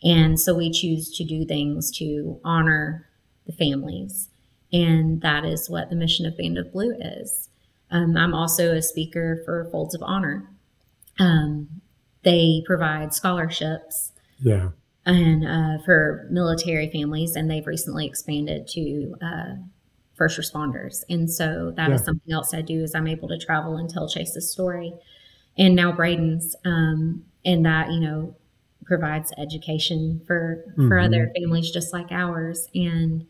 And 0.03 0.39
so 0.39 0.53
we 0.53 0.69
choose 0.71 1.09
to 1.17 1.23
do 1.23 1.45
things 1.45 1.89
to 1.97 2.39
honor 2.43 3.07
the 3.47 3.53
families. 3.53 4.29
And 4.71 5.21
that 5.21 5.43
is 5.45 5.69
what 5.69 5.89
the 5.89 5.95
mission 5.95 6.25
of 6.25 6.37
Band 6.37 6.57
of 6.57 6.71
Blue 6.71 6.95
is. 6.99 7.49
Um, 7.89 8.15
I'm 8.17 8.33
also 8.33 8.75
a 8.75 8.81
speaker 8.81 9.41
for 9.45 9.67
Folds 9.71 9.95
of 9.95 10.01
Honor. 10.03 10.49
Um, 11.19 11.81
they 12.23 12.63
provide 12.65 13.13
scholarships 13.13 14.11
yeah. 14.39 14.69
and 15.05 15.45
uh, 15.47 15.83
for 15.83 16.27
military 16.31 16.89
families, 16.89 17.35
and 17.35 17.49
they've 17.49 17.67
recently 17.67 18.05
expanded 18.07 18.67
to 18.69 19.15
uh, 19.21 19.55
first 20.15 20.39
responders. 20.39 21.03
And 21.09 21.29
so 21.31 21.71
that 21.75 21.91
is 21.91 22.01
Yeah. 22.01 22.05
something 22.05 22.33
else 22.33 22.53
I 22.53 22.61
do 22.61 22.83
is 22.83 22.95
I'm 22.95 23.07
able 23.07 23.27
to 23.29 23.37
travel 23.37 23.77
and 23.77 23.89
tell 23.89 24.07
Chase's 24.07 24.49
story, 24.51 24.93
and 25.57 25.75
now 25.75 25.91
Bradin's, 25.91 26.55
um, 26.65 27.25
and 27.45 27.65
that 27.65 27.91
you 27.91 27.99
know 27.99 28.35
provides 28.85 29.31
education 29.37 30.21
for 30.27 30.63
for 30.87 30.97
Mhm. 30.97 31.05
other 31.05 31.31
families 31.35 31.71
just 31.71 31.93
like 31.93 32.11
ours, 32.11 32.67
and 32.75 33.25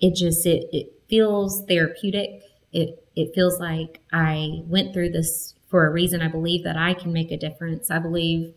it 0.00 0.14
just 0.14 0.46
it 0.46 0.68
it 0.72 0.92
feels 1.08 1.64
therapeutic. 1.66 2.42
It 2.72 3.04
it 3.16 3.34
feels 3.34 3.58
like 3.58 4.00
I 4.12 4.62
went 4.66 4.92
through 4.92 5.10
this 5.10 5.54
for 5.68 5.86
a 5.86 5.90
reason. 5.90 6.20
I 6.20 6.28
believe 6.28 6.64
that 6.64 6.76
I 6.76 6.94
can 6.94 7.12
make 7.12 7.30
a 7.30 7.36
difference. 7.36 7.90
I 7.90 7.98
believe 7.98 8.54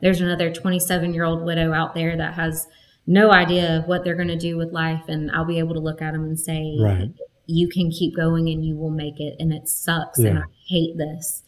there's 0.00 0.20
another 0.20 0.52
27 0.52 1.14
year 1.14 1.24
old 1.24 1.44
widow 1.44 1.72
out 1.72 1.94
there 1.94 2.16
that 2.16 2.34
has 2.34 2.66
no 3.06 3.32
idea 3.32 3.78
of 3.78 3.86
what 3.86 4.04
they're 4.04 4.16
going 4.16 4.28
to 4.28 4.38
do 4.38 4.56
with 4.56 4.72
life, 4.72 5.02
and 5.08 5.30
I'll 5.32 5.44
be 5.44 5.58
able 5.58 5.74
to 5.74 5.80
look 5.80 6.00
at 6.00 6.12
them 6.12 6.22
and 6.22 6.38
say, 6.38 6.76
Right. 6.80 7.10
"You 7.46 7.68
can 7.68 7.90
keep 7.90 8.14
going, 8.14 8.48
and 8.48 8.64
you 8.64 8.76
will 8.76 8.90
make 8.90 9.20
it." 9.20 9.36
And 9.40 9.52
it 9.52 9.68
sucks, 9.68 10.18
and 10.18 10.38
I 10.38 10.44
hate 10.68 10.96
this, 10.96 11.42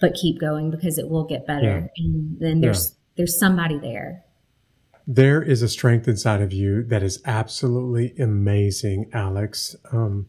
but 0.00 0.14
keep 0.14 0.40
going 0.40 0.70
because 0.70 0.98
it 0.98 1.08
will 1.08 1.24
get 1.24 1.46
better. 1.46 1.90
And 1.96 2.38
then 2.38 2.60
there's 2.60 2.96
there's 3.16 3.38
somebody 3.38 3.78
there. 3.78 4.24
There 5.06 5.42
is 5.42 5.60
a 5.60 5.68
strength 5.68 6.08
inside 6.08 6.40
of 6.40 6.52
you 6.52 6.82
that 6.84 7.02
is 7.02 7.20
absolutely 7.26 8.14
amazing, 8.18 9.10
Alex. 9.12 9.76
Um, 9.92 10.28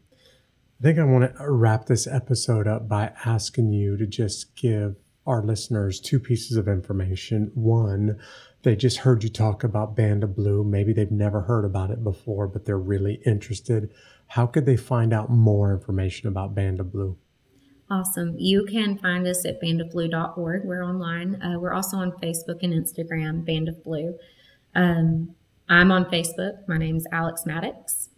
think 0.86 1.00
I 1.00 1.04
want 1.04 1.36
to 1.36 1.52
wrap 1.52 1.88
this 1.88 2.06
episode 2.06 2.68
up 2.68 2.88
by 2.88 3.12
asking 3.26 3.74
you 3.74 3.98
to 3.98 4.06
just 4.06 4.56
give 4.56 4.98
our 5.26 5.42
listeners 5.42 6.00
two 6.00 6.20
pieces 6.20 6.58
of 6.58 6.68
information. 6.68 7.50
One, 7.56 8.20
they 8.62 8.76
just 8.76 8.98
heard 8.98 9.24
you 9.24 9.30
talk 9.30 9.64
about 9.64 9.96
Band 9.96 10.24
of 10.24 10.36
Blue. 10.36 10.64
Maybe 10.64 10.94
they've 10.94 11.10
never 11.10 11.42
heard 11.42 11.66
about 11.66 11.90
it 11.90 12.04
before, 12.04 12.48
but 12.48 12.66
they're 12.66 12.78
really 12.78 13.20
interested. 13.26 13.90
How 14.28 14.46
could 14.46 14.68
they 14.68 14.78
find 14.78 15.12
out 15.12 15.32
more 15.32 15.74
information 15.74 16.28
about 16.28 16.54
Band 16.54 16.80
of 16.80 16.92
Blue? 16.92 17.18
Awesome. 17.90 18.36
You 18.38 18.64
can 18.66 19.00
find 19.00 19.26
us 19.26 19.44
at 19.44 19.60
bandofblue.org. 19.60 20.66
We're 20.66 20.86
online. 20.86 21.42
Uh, 21.42 21.58
we're 21.58 21.74
also 21.74 21.98
on 21.98 22.12
Facebook 22.12 22.62
and 22.62 22.72
Instagram, 22.72 23.44
Band 23.44 23.70
of 23.70 23.84
Blue. 23.84 24.20
Um, 24.76 25.34
I'm 25.68 25.92
on 25.92 26.06
Facebook. 26.06 26.60
My 26.68 26.78
name's 26.78 27.06
Alex 27.12 27.42
Maddox. 27.44 28.10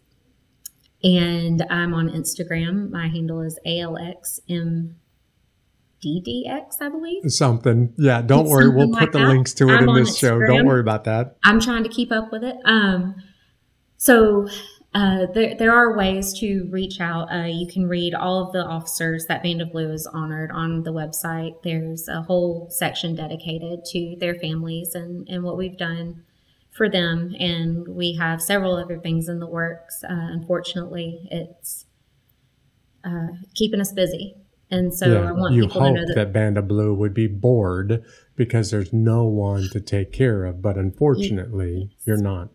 And 1.03 1.63
I'm 1.69 1.93
on 1.93 2.09
Instagram. 2.09 2.89
My 2.89 3.07
handle 3.07 3.41
is 3.41 3.59
ALXMDDX, 3.65 4.95
I 6.03 6.89
believe. 6.89 7.31
Something. 7.31 7.93
Yeah, 7.97 8.21
don't 8.21 8.41
It's 8.41 8.49
worry. 8.49 8.69
We'll 8.69 8.87
something 8.87 8.93
put 8.93 9.01
like 9.01 9.11
the 9.11 9.19
that. 9.19 9.27
links 9.27 9.53
to 9.55 9.69
it 9.69 9.73
I'm 9.81 9.89
in 9.89 9.95
this 9.95 10.17
show. 10.17 10.39
Don't 10.39 10.65
worry 10.65 10.79
about 10.81 11.03
that. 11.05 11.37
I'm 11.43 11.59
trying 11.59 11.83
to 11.83 11.89
keep 11.89 12.11
up 12.11 12.31
with 12.31 12.43
it. 12.43 12.57
Um, 12.65 13.15
so 13.97 14.47
Uh, 14.93 15.27
there, 15.35 15.53
there 15.53 15.71
are 15.71 15.95
ways 15.95 16.33
to 16.39 16.67
reach 16.71 16.99
out. 16.99 17.27
Uh, 17.31 17.43
you 17.45 17.67
can 17.67 17.87
read 17.87 18.15
all 18.15 18.41
of 18.47 18.51
the 18.53 18.63
officers 18.65 19.25
that 19.27 19.43
Band 19.43 19.61
of 19.61 19.71
Blue 19.71 19.91
is 19.91 20.07
honored 20.07 20.49
on 20.49 20.81
the 20.83 20.91
website. 20.93 21.61
There's 21.61 22.07
a 22.07 22.21
whole 22.23 22.67
section 22.71 23.13
dedicated 23.13 23.85
to 23.91 24.15
their 24.19 24.33
families 24.35 24.95
and, 24.95 25.27
and 25.29 25.43
what 25.43 25.55
we've 25.57 25.77
done 25.77 26.23
for 26.77 26.87
them. 26.89 27.35
And 27.39 27.87
we 27.87 28.13
have 28.15 28.41
several 28.41 28.75
other 28.75 28.99
things 28.99 29.27
in 29.27 29.39
the 29.39 29.47
works. 29.47 30.03
Uh, 30.03 30.13
unfortunately, 30.13 31.27
it's 31.31 31.85
uh, 33.03 33.27
keeping 33.55 33.81
us 33.81 33.91
busy. 33.91 34.35
And 34.69 34.93
so 34.93 35.07
Yeah, 35.07 35.29
I 35.29 35.31
want 35.31 35.53
you 35.53 35.63
people 35.63 35.81
to 35.81 35.91
know 35.91 36.05
that, 36.05 36.15
that, 36.15 36.33
Band 36.33 36.57
of 36.57 36.67
Blue 36.67 36.93
would 36.93 37.13
be 37.13 37.27
bored 37.27 38.03
because 38.35 38.69
there's 38.69 38.91
no 38.91 39.23
one 39.25 39.69
to 39.71 39.79
take 39.79 40.11
care 40.11 40.45
of. 40.45 40.61
But 40.61 40.77
unfortunately, 40.77 41.89
you're 42.05 42.21
not. 42.21 42.49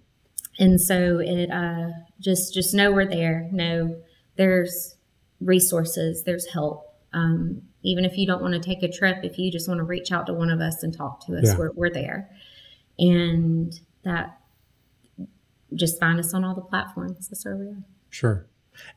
and 0.59 0.79
so 0.81 1.19
it 1.21 1.51
uh, 1.51 1.89
just 2.21 2.53
just 2.53 2.75
know 2.75 2.93
we're 2.93 3.07
there. 3.09 3.49
Know 3.51 3.97
there's 4.37 4.97
resources, 5.41 6.25
there's 6.25 6.47
help. 6.53 6.87
Um, 7.15 7.63
even 7.83 8.05
if 8.05 8.17
you 8.19 8.27
don't 8.27 8.43
want 8.43 8.55
to 8.55 8.61
take 8.61 8.83
a 8.83 8.93
trip, 8.93 9.25
if 9.25 9.39
you 9.39 9.51
just 9.51 9.67
want 9.67 9.79
to 9.79 9.85
reach 9.85 10.13
out 10.13 10.27
to 10.27 10.35
one 10.35 10.51
of 10.51 10.61
us 10.61 10.83
and 10.83 10.95
talk 10.95 11.25
to 11.27 11.37
us, 11.37 11.45
Yeah. 11.47 11.57
we're, 11.59 11.73
we're 11.73 11.91
there. 11.91 12.31
And 12.99 13.73
that 14.05 14.39
just 15.75 15.99
find 15.99 16.19
us 16.19 16.35
on 16.35 16.45
all 16.45 16.55
the 16.55 16.61
platforms. 16.61 17.29
That's 17.29 17.45
where 17.45 17.57
we 17.57 17.67
are. 17.67 17.85
Sure. 18.11 18.47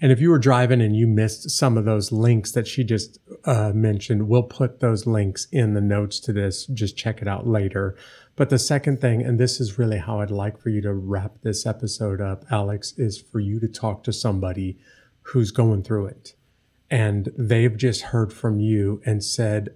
And 0.02 0.12
if 0.12 0.20
you 0.22 0.30
were 0.30 0.40
driving 0.40 0.82
and 0.82 0.96
you 0.96 1.06
missed 1.08 1.50
some 1.50 1.78
of 1.78 1.86
those 1.86 2.12
links 2.12 2.52
that 2.54 2.68
she 2.68 2.84
just 2.84 3.20
uh, 3.44 3.72
mentioned, 3.74 4.28
we'll 4.28 4.44
put 4.44 4.80
those 4.80 5.06
links 5.06 5.48
in 5.52 5.74
the 5.74 5.82
notes 5.82 6.20
to 6.22 6.34
this. 6.34 6.66
Just 6.68 6.98
check 6.98 7.22
it 7.22 7.28
out 7.28 7.46
later. 7.46 7.98
But 8.36 8.50
the 8.50 8.60
second 8.60 9.02
thing, 9.02 9.22
and 9.22 9.40
this 9.40 9.60
is 9.60 9.78
really 9.78 9.98
how 9.98 10.22
I'd 10.22 10.32
like 10.32 10.58
for 10.58 10.70
you 10.70 10.82
to 10.82 10.94
wrap 10.94 11.42
this 11.42 11.66
episode 11.66 12.22
up, 12.22 12.46
Alex, 12.50 12.94
is 12.98 13.20
for 13.20 13.40
you 13.40 13.60
to 13.60 13.68
talk 13.68 14.04
to 14.04 14.14
somebody 14.14 14.78
who's 15.24 15.52
going 15.52 15.84
through 15.84 16.08
it. 16.08 16.36
And 16.90 17.32
they've 17.38 17.76
just 17.76 18.02
heard 18.04 18.32
from 18.32 18.60
you 18.60 19.02
and 19.06 19.24
said, 19.24 19.76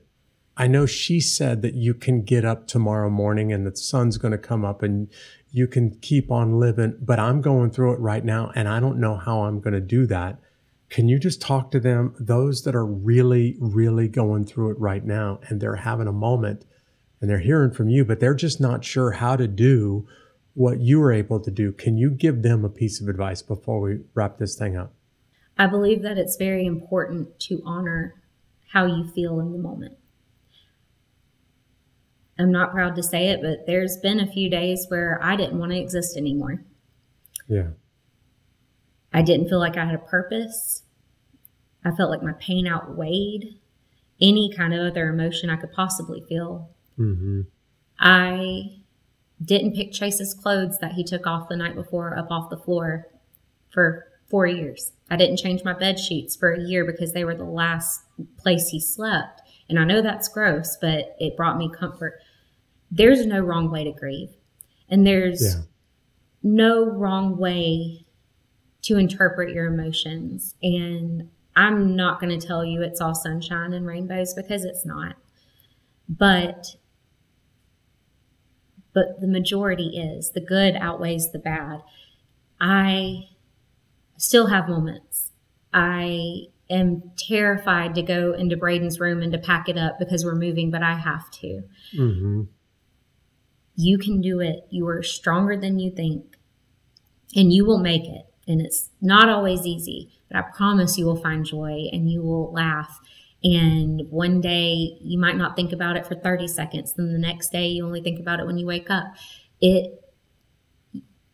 I 0.59 0.67
know 0.67 0.85
she 0.85 1.21
said 1.21 1.61
that 1.61 1.75
you 1.75 1.93
can 1.93 2.21
get 2.21 2.43
up 2.43 2.67
tomorrow 2.67 3.09
morning 3.09 3.53
and 3.53 3.65
the 3.65 3.73
sun's 3.77 4.17
going 4.17 4.33
to 4.33 4.37
come 4.37 4.65
up 4.65 4.83
and 4.83 5.07
you 5.51 5.67
can 5.67 5.91
keep 6.01 6.29
on 6.29 6.59
living, 6.59 6.97
but 6.99 7.17
I'm 7.17 7.39
going 7.39 7.71
through 7.71 7.93
it 7.93 7.99
right 8.01 8.25
now 8.25 8.51
and 8.55 8.67
I 8.67 8.81
don't 8.81 8.99
know 8.99 9.15
how 9.15 9.43
I'm 9.43 9.61
going 9.61 9.73
to 9.73 9.79
do 9.79 10.05
that. 10.07 10.37
Can 10.89 11.07
you 11.07 11.17
just 11.17 11.39
talk 11.39 11.71
to 11.71 11.79
them, 11.79 12.13
those 12.19 12.63
that 12.63 12.75
are 12.75 12.85
really, 12.85 13.55
really 13.61 14.09
going 14.09 14.43
through 14.43 14.71
it 14.71 14.79
right 14.79 15.05
now 15.05 15.39
and 15.47 15.61
they're 15.61 15.77
having 15.77 16.07
a 16.07 16.11
moment 16.11 16.65
and 17.21 17.29
they're 17.29 17.39
hearing 17.39 17.71
from 17.71 17.87
you, 17.87 18.03
but 18.03 18.19
they're 18.19 18.33
just 18.33 18.59
not 18.59 18.83
sure 18.83 19.11
how 19.11 19.37
to 19.37 19.47
do 19.47 20.05
what 20.55 20.81
you 20.81 20.99
were 20.99 21.13
able 21.13 21.39
to 21.39 21.51
do? 21.51 21.71
Can 21.71 21.97
you 21.97 22.09
give 22.09 22.41
them 22.41 22.65
a 22.65 22.69
piece 22.69 22.99
of 22.99 23.07
advice 23.07 23.41
before 23.41 23.79
we 23.79 23.99
wrap 24.13 24.39
this 24.39 24.55
thing 24.55 24.75
up? 24.75 24.91
I 25.57 25.67
believe 25.67 26.01
that 26.01 26.17
it's 26.17 26.35
very 26.35 26.65
important 26.65 27.39
to 27.41 27.61
honor 27.65 28.15
how 28.73 28.85
you 28.87 29.07
feel 29.07 29.39
in 29.39 29.53
the 29.53 29.57
moment. 29.57 29.98
I'm 32.39 32.51
not 32.51 32.71
proud 32.71 32.95
to 32.95 33.03
say 33.03 33.27
it, 33.27 33.41
but 33.41 33.67
there's 33.67 33.97
been 33.97 34.19
a 34.19 34.31
few 34.31 34.49
days 34.49 34.85
where 34.87 35.19
I 35.21 35.35
didn't 35.35 35.59
want 35.59 35.73
to 35.73 35.79
exist 35.79 36.15
anymore. 36.15 36.63
Yeah. 37.47 37.67
I 39.13 39.21
didn't 39.21 39.49
feel 39.49 39.59
like 39.59 39.75
I 39.75 39.85
had 39.85 39.95
a 39.95 39.99
purpose. 39.99 40.83
I 41.83 41.91
felt 41.91 42.09
like 42.09 42.23
my 42.23 42.33
pain 42.33 42.67
outweighed 42.67 43.59
any 44.21 44.53
kind 44.55 44.73
of 44.73 44.85
other 44.85 45.09
emotion 45.09 45.49
I 45.49 45.57
could 45.57 45.73
possibly 45.73 46.23
feel. 46.27 46.69
Mm-hmm. 46.97 47.41
I 47.99 48.79
didn't 49.43 49.75
pick 49.75 49.91
Chase's 49.91 50.33
clothes 50.33 50.79
that 50.79 50.93
he 50.93 51.03
took 51.03 51.25
off 51.25 51.49
the 51.49 51.55
night 51.55 51.75
before 51.75 52.17
up 52.17 52.29
off 52.29 52.49
the 52.49 52.57
floor 52.57 53.07
for 53.69 54.05
four 54.29 54.45
years. 54.45 54.91
I 55.09 55.15
didn't 55.15 55.37
change 55.37 55.63
my 55.63 55.73
bed 55.73 55.99
sheets 55.99 56.35
for 56.35 56.51
a 56.51 56.59
year 56.61 56.85
because 56.85 57.13
they 57.13 57.23
were 57.23 57.35
the 57.35 57.43
last 57.43 58.01
place 58.37 58.69
he 58.69 58.79
slept. 58.79 59.41
And 59.67 59.79
I 59.79 59.85
know 59.85 60.01
that's 60.01 60.27
gross, 60.27 60.77
but 60.79 61.15
it 61.19 61.37
brought 61.37 61.57
me 61.57 61.69
comfort. 61.69 62.21
There's 62.91 63.25
no 63.25 63.39
wrong 63.39 63.69
way 63.71 63.83
to 63.83 63.91
grieve. 63.91 64.29
And 64.89 65.05
there's 65.05 65.41
Yeah. 65.55 65.61
no 66.41 66.85
wrong 66.85 67.37
way 67.37 68.05
to 68.83 68.97
interpret 68.97 69.53
your 69.53 69.65
emotions. 69.67 70.55
And 70.63 71.29
I'm 71.55 71.95
not 71.95 72.19
going 72.19 72.37
to 72.37 72.45
tell 72.47 72.63
you 72.65 72.81
it's 72.81 73.01
all 73.01 73.13
sunshine 73.13 73.73
and 73.73 73.85
rainbows 73.85 74.33
because 74.33 74.63
it's 74.65 74.85
not. 74.85 75.15
But 76.07 76.75
but 78.93 79.21
the 79.21 79.27
majority 79.27 79.97
is 79.97 80.31
the 80.31 80.41
good 80.41 80.75
outweighs 80.75 81.31
the 81.31 81.37
bad. 81.39 81.81
I 82.59 83.29
still 84.17 84.47
have 84.47 84.67
moments. 84.67 85.31
I 85.73 86.47
am 86.69 87.11
terrified 87.15 87.93
to 87.95 88.01
go 88.01 88.33
into 88.33 88.57
Bradin's 88.57 88.99
room 88.99 89.21
and 89.21 89.31
to 89.31 89.37
pack 89.37 89.69
it 89.69 89.77
up 89.77 89.99
because 89.99 90.25
we're 90.25 90.35
moving, 90.35 90.71
but 90.71 90.81
I 90.81 90.95
have 90.95 91.29
to. 91.31 91.63
Mm-hmm. 91.95 92.41
You 93.81 93.97
can 93.97 94.19
do 94.19 94.41
it. 94.41 94.67
You 94.69 94.85
are 94.89 95.01
stronger 95.01 95.55
than 95.55 95.79
you 95.79 95.89
think, 95.89 96.35
and 97.33 97.53
you 97.53 97.63
will 97.63 97.79
make 97.79 98.03
it. 98.03 98.25
And 98.45 98.59
it's 98.59 98.89
not 98.99 99.29
always 99.29 99.65
easy, 99.65 100.11
but 100.27 100.35
I 100.35 100.41
promise 100.41 100.97
you 100.97 101.05
will 101.05 101.21
find 101.21 101.45
joy 101.45 101.87
and 101.93 102.11
you 102.11 102.21
will 102.21 102.51
laugh. 102.51 102.99
And 103.41 104.01
one 104.09 104.41
day 104.41 104.97
you 104.99 105.17
might 105.17 105.37
not 105.37 105.55
think 105.55 105.71
about 105.71 105.95
it 105.95 106.05
for 106.05 106.15
30 106.15 106.45
seconds. 106.49 106.91
Then 106.91 107.13
the 107.13 107.19
next 107.19 107.53
day 107.53 107.67
you 107.67 107.85
only 107.85 108.01
think 108.01 108.19
about 108.19 108.41
it 108.41 108.45
when 108.45 108.57
you 108.57 108.65
wake 108.65 108.89
up. 108.89 109.13
It 109.61 110.03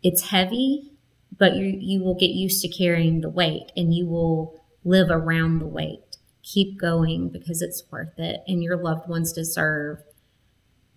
it's 0.03 0.29
heavy, 0.29 0.91
but 1.35 1.55
you 1.55 1.65
you 1.65 2.03
will 2.03 2.13
get 2.13 2.29
used 2.29 2.61
to 2.61 2.67
carrying 2.67 3.21
the 3.21 3.29
weight 3.29 3.71
and 3.75 3.91
you 3.91 4.05
will 4.05 4.61
live 4.83 5.07
around 5.09 5.57
the 5.57 5.65
weight. 5.65 6.17
Keep 6.43 6.79
going 6.79 7.29
because 7.29 7.63
it's 7.63 7.81
worth 7.89 8.19
it 8.19 8.41
and 8.47 8.61
your 8.61 8.77
loved 8.77 9.09
ones 9.09 9.33
deserve 9.33 10.03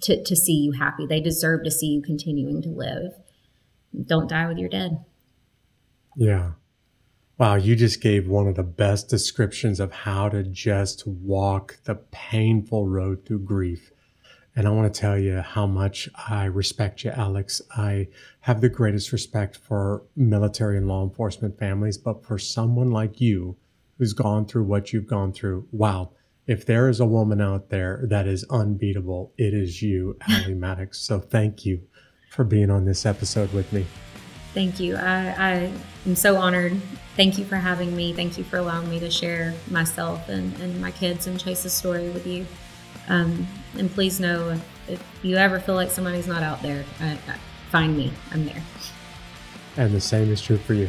to, 0.01 0.23
to 0.23 0.37
see 0.37 0.55
you 0.55 0.73
happy. 0.73 1.07
They 1.07 1.21
deserve 1.21 1.65
to 1.65 1.71
see 1.71 1.89
you 1.89 2.03
continuing 2.03 2.63
to 2.63 2.69
live. 2.69 3.13
Don't 4.07 4.29
die 4.29 4.47
with 4.47 4.59
your 4.59 4.69
dead. 4.69 5.05
Yeah. 6.17 6.53
Wow, 7.39 7.55
you 7.55 7.77
just 7.77 8.01
gave 8.01 8.27
one 8.27 8.49
of 8.49 8.57
the 8.57 8.65
best 8.65 9.09
descriptions 9.09 9.79
of 9.79 9.93
how 9.93 10.29
to 10.29 10.43
just 10.43 11.07
walk 11.07 11.79
the 11.85 11.95
painful 11.95 12.89
road 12.89 13.25
through 13.25 13.41
grief. 13.41 13.93
And 14.57 14.67
I 14.67 14.71
want 14.71 14.93
to 14.93 15.01
tell 15.01 15.17
you 15.17 15.37
how 15.37 15.67
much 15.67 16.09
I 16.29 16.47
respect 16.47 17.05
you, 17.05 17.13
Alex. 17.13 17.63
I 17.77 18.09
have 18.41 18.61
the 18.61 18.69
greatest 18.69 19.13
respect 19.13 19.57
for 19.57 20.03
military 20.17 20.77
and 20.77 20.89
law 20.89 21.05
enforcement 21.05 21.57
families, 21.61 21.97
but 21.97 22.25
for 22.25 22.41
someone 22.41 22.91
like 22.91 23.21
you 23.21 23.57
who's 23.99 24.13
gone 24.13 24.47
through 24.47 24.65
what 24.65 24.93
you've 24.93 25.07
gone 25.07 25.33
through, 25.33 25.69
wow. 25.71 26.11
If 26.49 26.65
there 26.65 26.89
is 26.89 26.99
a 26.99 27.05
woman 27.05 27.43
out 27.43 27.69
there 27.69 28.05
that 28.09 28.27
is 28.27 28.43
unbeatable, 28.45 29.35
it 29.37 29.53
is 29.53 29.83
you, 29.83 30.17
Allie 30.27 30.55
Maddox. 30.55 30.99
So 30.99 31.21
thank 31.21 31.67
you 31.67 31.83
for 32.31 32.43
being 32.43 32.71
on 32.71 32.87
this 32.87 33.05
episode 33.05 33.53
with 33.53 33.71
me. 33.71 33.85
Thank 34.55 34.81
you. 34.81 34.97
I, 34.97 35.35
I 35.39 35.73
am 36.07 36.17
so 36.17 36.37
honored. 36.37 36.81
Thank 37.17 37.37
you 37.37 37.45
for 37.45 37.57
having 37.57 37.95
me. 37.95 38.15
Thank 38.15 38.39
you 38.39 38.45
for 38.45 38.57
allowing 38.57 38.89
me 38.89 38.99
to 39.01 39.11
share 39.11 39.53
myself 39.71 40.27
and, 40.31 40.59
and 40.61 40.81
my 40.81 40.91
kids 40.91 41.27
and 41.27 41.39
Chase's 41.39 41.75
story 41.75 42.09
with 42.09 42.27
you. 42.27 42.47
Um, 43.11 43.47
and 43.77 43.91
please 43.91 44.19
know 44.19 44.49
if, 44.49 44.89
if 44.89 45.05
you 45.23 45.37
ever 45.37 45.61
feel 45.61 45.75
like 45.75 45.91
somebody's 45.91 46.27
not 46.27 46.43
out 46.43 46.63
there, 46.63 46.83
find 47.69 47.95
me. 47.95 48.11
I'm 48.33 48.47
there. 48.47 48.63
And 49.77 49.93
the 49.93 50.01
same 50.01 50.33
is 50.33 50.41
true 50.41 50.57
for 50.57 50.73
you. 50.73 50.89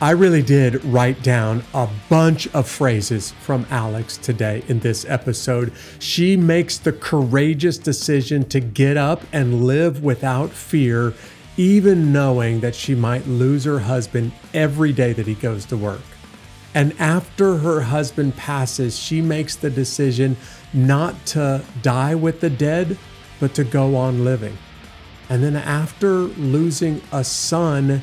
I 0.00 0.10
really 0.10 0.42
did 0.42 0.84
write 0.84 1.22
down 1.22 1.62
a 1.72 1.88
bunch 2.08 2.48
of 2.48 2.68
phrases 2.68 3.30
from 3.40 3.64
Alex 3.70 4.16
today 4.16 4.64
in 4.66 4.80
this 4.80 5.06
episode. 5.08 5.72
She 6.00 6.36
makes 6.36 6.78
the 6.78 6.92
courageous 6.92 7.78
decision 7.78 8.44
to 8.48 8.58
get 8.58 8.96
up 8.96 9.22
and 9.32 9.64
live 9.64 10.02
without 10.02 10.50
fear, 10.50 11.14
even 11.56 12.12
knowing 12.12 12.58
that 12.60 12.74
she 12.74 12.96
might 12.96 13.26
lose 13.28 13.64
her 13.64 13.78
husband 13.78 14.32
every 14.52 14.92
day 14.92 15.12
that 15.12 15.28
he 15.28 15.34
goes 15.34 15.64
to 15.66 15.76
work. 15.76 16.02
And 16.74 16.92
after 16.98 17.58
her 17.58 17.80
husband 17.80 18.36
passes, 18.36 18.98
she 18.98 19.22
makes 19.22 19.54
the 19.54 19.70
decision 19.70 20.36
not 20.72 21.24
to 21.26 21.64
die 21.82 22.16
with 22.16 22.40
the 22.40 22.50
dead, 22.50 22.98
but 23.38 23.54
to 23.54 23.62
go 23.62 23.94
on 23.94 24.24
living. 24.24 24.58
And 25.28 25.42
then 25.42 25.54
after 25.54 26.10
losing 26.10 27.00
a 27.12 27.22
son 27.22 28.02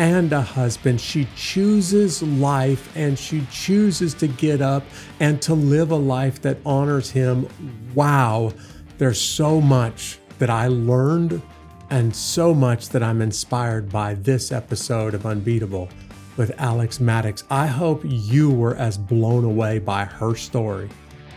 and 0.00 0.32
a 0.32 0.40
husband, 0.40 0.98
she 0.98 1.28
chooses 1.36 2.22
life 2.22 2.90
and 2.96 3.18
she 3.18 3.46
chooses 3.50 4.14
to 4.14 4.26
get 4.26 4.62
up 4.62 4.82
and 5.20 5.42
to 5.42 5.52
live 5.52 5.90
a 5.90 5.96
life 5.96 6.40
that 6.40 6.56
honors 6.64 7.10
him. 7.10 7.46
Wow, 7.94 8.54
there's 8.96 9.20
so 9.20 9.60
much 9.60 10.18
that 10.38 10.48
I 10.48 10.68
learned 10.68 11.42
and 11.90 12.16
so 12.16 12.54
much 12.54 12.88
that 12.88 13.02
I'm 13.02 13.20
inspired 13.20 13.90
by 13.90 14.14
this 14.14 14.52
episode 14.52 15.12
of 15.12 15.26
Unbeatable 15.26 15.90
with 16.38 16.58
Alex 16.58 16.98
Maddox. 16.98 17.44
I 17.50 17.66
hope 17.66 18.00
you 18.02 18.50
were 18.50 18.76
as 18.76 18.96
blown 18.96 19.44
away 19.44 19.80
by 19.80 20.06
her 20.06 20.34
story 20.34 20.88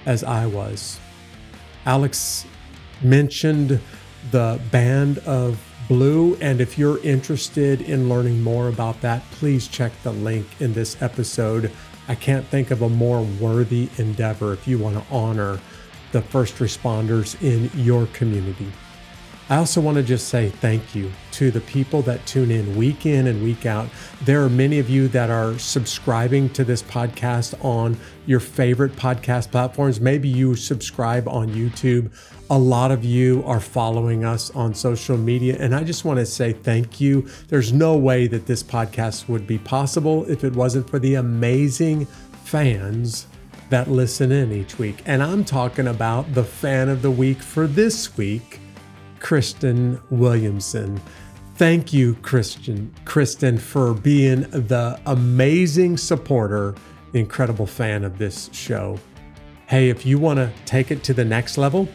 as 0.06 0.24
I 0.24 0.46
was. 0.46 1.02
Alex 1.86 2.46
mentioned 3.02 3.82
the 4.32 4.62
Band 4.72 5.18
of 5.20 5.60
Blue. 5.88 6.36
And 6.36 6.62
if 6.62 6.78
you're 6.78 7.00
interested 7.04 7.82
in 7.82 8.10
learning 8.10 8.42
more 8.42 8.68
about 8.68 9.02
that, 9.02 9.24
please 9.32 9.68
check 9.68 9.92
the 10.04 10.12
link 10.12 10.48
in 10.60 10.74
this 10.74 11.02
episode. 11.02 11.72
I 12.08 12.16
can't 12.16 12.46
think 12.46 12.72
of 12.72 12.82
a 12.82 12.90
more 12.90 13.22
worthy 13.40 13.90
endeavor 13.98 14.54
if 14.54 14.68
you 14.68 14.78
want 14.78 14.96
to 14.96 15.14
honor 15.14 15.60
the 16.12 16.22
first 16.22 16.56
responders 16.56 17.42
in 17.42 17.72
your 17.82 18.08
community. 18.08 18.72
I 19.50 19.58
also 19.58 19.82
want 19.82 19.98
to 19.98 20.04
just 20.04 20.30
say 20.30 20.50
thank 20.50 20.96
you 20.96 21.12
to 21.32 21.52
the 21.52 21.60
people 21.62 22.02
that 22.04 22.26
tune 22.26 22.50
in 22.50 22.78
week 22.78 23.06
in 23.06 23.28
and 23.28 23.44
week 23.44 23.66
out. 23.66 23.90
There 24.24 24.42
are 24.42 24.50
many 24.50 24.80
of 24.80 24.90
you 24.90 25.10
that 25.10 25.30
are 25.30 25.60
subscribing 25.60 26.50
to 26.52 26.64
this 26.64 26.82
podcast 26.82 27.54
on 27.64 27.98
your 28.26 28.40
favorite 28.40 28.94
podcast 28.96 29.52
platforms. 29.52 30.00
Maybe 30.00 30.30
you 30.30 30.56
subscribe 30.56 31.28
on 31.28 31.50
YouTube. 31.50 32.10
A 32.50 32.58
lot 32.58 32.92
of 32.92 33.04
you 33.04 33.44
are 33.46 33.60
following 33.60 34.24
us 34.24 34.50
on 34.52 34.74
social 34.74 35.18
media. 35.18 35.58
And 35.60 35.76
I 35.76 35.84
just 35.84 36.06
want 36.06 36.20
to 36.20 36.26
say 36.26 36.54
thank 36.54 37.02
you. 37.02 37.28
There's 37.50 37.74
no 37.74 37.98
way 37.98 38.28
that 38.28 38.46
this 38.46 38.64
podcast 38.64 39.28
would 39.28 39.46
be 39.46 39.58
possible 39.58 40.24
if 40.30 40.46
it 40.46 40.54
wasn't 40.54 40.90
for 40.90 41.00
the 41.00 41.16
amazing 41.16 42.06
fans 42.46 43.28
that 43.70 43.90
listen 43.90 44.32
in 44.32 44.54
each 44.54 44.80
week. 44.80 45.02
And 45.06 45.22
I'm 45.22 45.44
talking 45.44 45.88
about 45.88 46.34
the 46.34 46.44
fan 46.46 46.88
of 46.88 47.02
the 47.02 47.12
week 47.12 47.42
for 47.42 47.68
this 47.68 48.16
week 48.16 48.62
Kristen 49.24 50.00
Williamson. 50.12 51.02
Thank 51.56 51.94
you, 51.94 52.16
Christian, 52.16 52.94
Kristen, 53.06 53.58
for 53.58 53.96
being 53.96 54.42
the 54.42 55.00
amazing 55.06 55.98
supporter, 55.98 56.76
incredible 57.14 57.66
fan 57.66 58.04
of 58.04 58.18
this 58.20 58.50
show. 58.54 59.00
Hey, 59.68 59.90
if 59.90 60.06
you 60.06 60.20
want 60.20 60.38
to 60.38 60.52
take 60.66 60.92
it 60.92 61.04
to 61.06 61.14
the 61.14 61.24
next 61.24 61.58
level, 61.58 61.88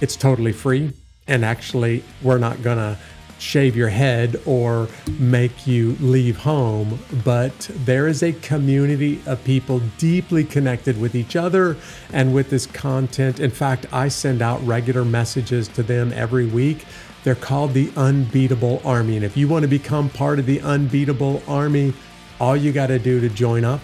it's 0.00 0.16
totally 0.16 0.52
free. 0.52 0.92
And 1.28 1.44
actually, 1.44 2.02
we're 2.22 2.38
not 2.38 2.62
going 2.62 2.78
to 2.78 2.98
shave 3.38 3.76
your 3.76 3.88
head 3.88 4.40
or 4.46 4.88
make 5.18 5.66
you 5.66 5.96
leave 6.00 6.38
home, 6.38 6.98
but 7.24 7.70
there 7.84 8.08
is 8.08 8.22
a 8.22 8.32
community 8.32 9.20
of 9.26 9.42
people 9.44 9.80
deeply 9.98 10.44
connected 10.44 11.00
with 11.00 11.14
each 11.14 11.36
other 11.36 11.76
and 12.12 12.34
with 12.34 12.50
this 12.50 12.66
content. 12.66 13.40
In 13.40 13.50
fact, 13.50 13.86
I 13.92 14.08
send 14.08 14.42
out 14.42 14.64
regular 14.66 15.04
messages 15.04 15.68
to 15.68 15.82
them 15.82 16.12
every 16.14 16.46
week. 16.46 16.84
They're 17.24 17.34
called 17.34 17.72
the 17.72 17.90
Unbeatable 17.96 18.80
Army. 18.84 19.16
And 19.16 19.24
if 19.24 19.36
you 19.36 19.48
want 19.48 19.62
to 19.62 19.68
become 19.68 20.08
part 20.08 20.38
of 20.38 20.46
the 20.46 20.60
Unbeatable 20.60 21.42
Army, 21.48 21.92
all 22.40 22.56
you 22.56 22.72
got 22.72 22.88
to 22.88 22.98
do 22.98 23.20
to 23.20 23.28
join 23.28 23.64
up 23.64 23.80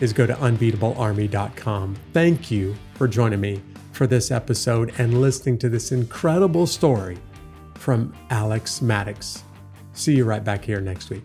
is 0.00 0.12
go 0.12 0.26
to 0.26 0.34
unbeatablearmy.com. 0.34 1.96
Thank 2.12 2.50
you 2.50 2.74
for 2.94 3.08
joining 3.08 3.40
me 3.40 3.62
for 3.92 4.06
this 4.06 4.30
episode 4.30 4.92
and 4.98 5.20
listening 5.20 5.58
to 5.58 5.68
this 5.68 5.92
incredible 5.92 6.66
story 6.66 7.18
from 7.82 8.14
Alex 8.30 8.80
Maddox. 8.80 9.42
See 9.92 10.14
you 10.14 10.24
right 10.24 10.44
back 10.44 10.64
here 10.64 10.80
next 10.80 11.10
week. 11.10 11.24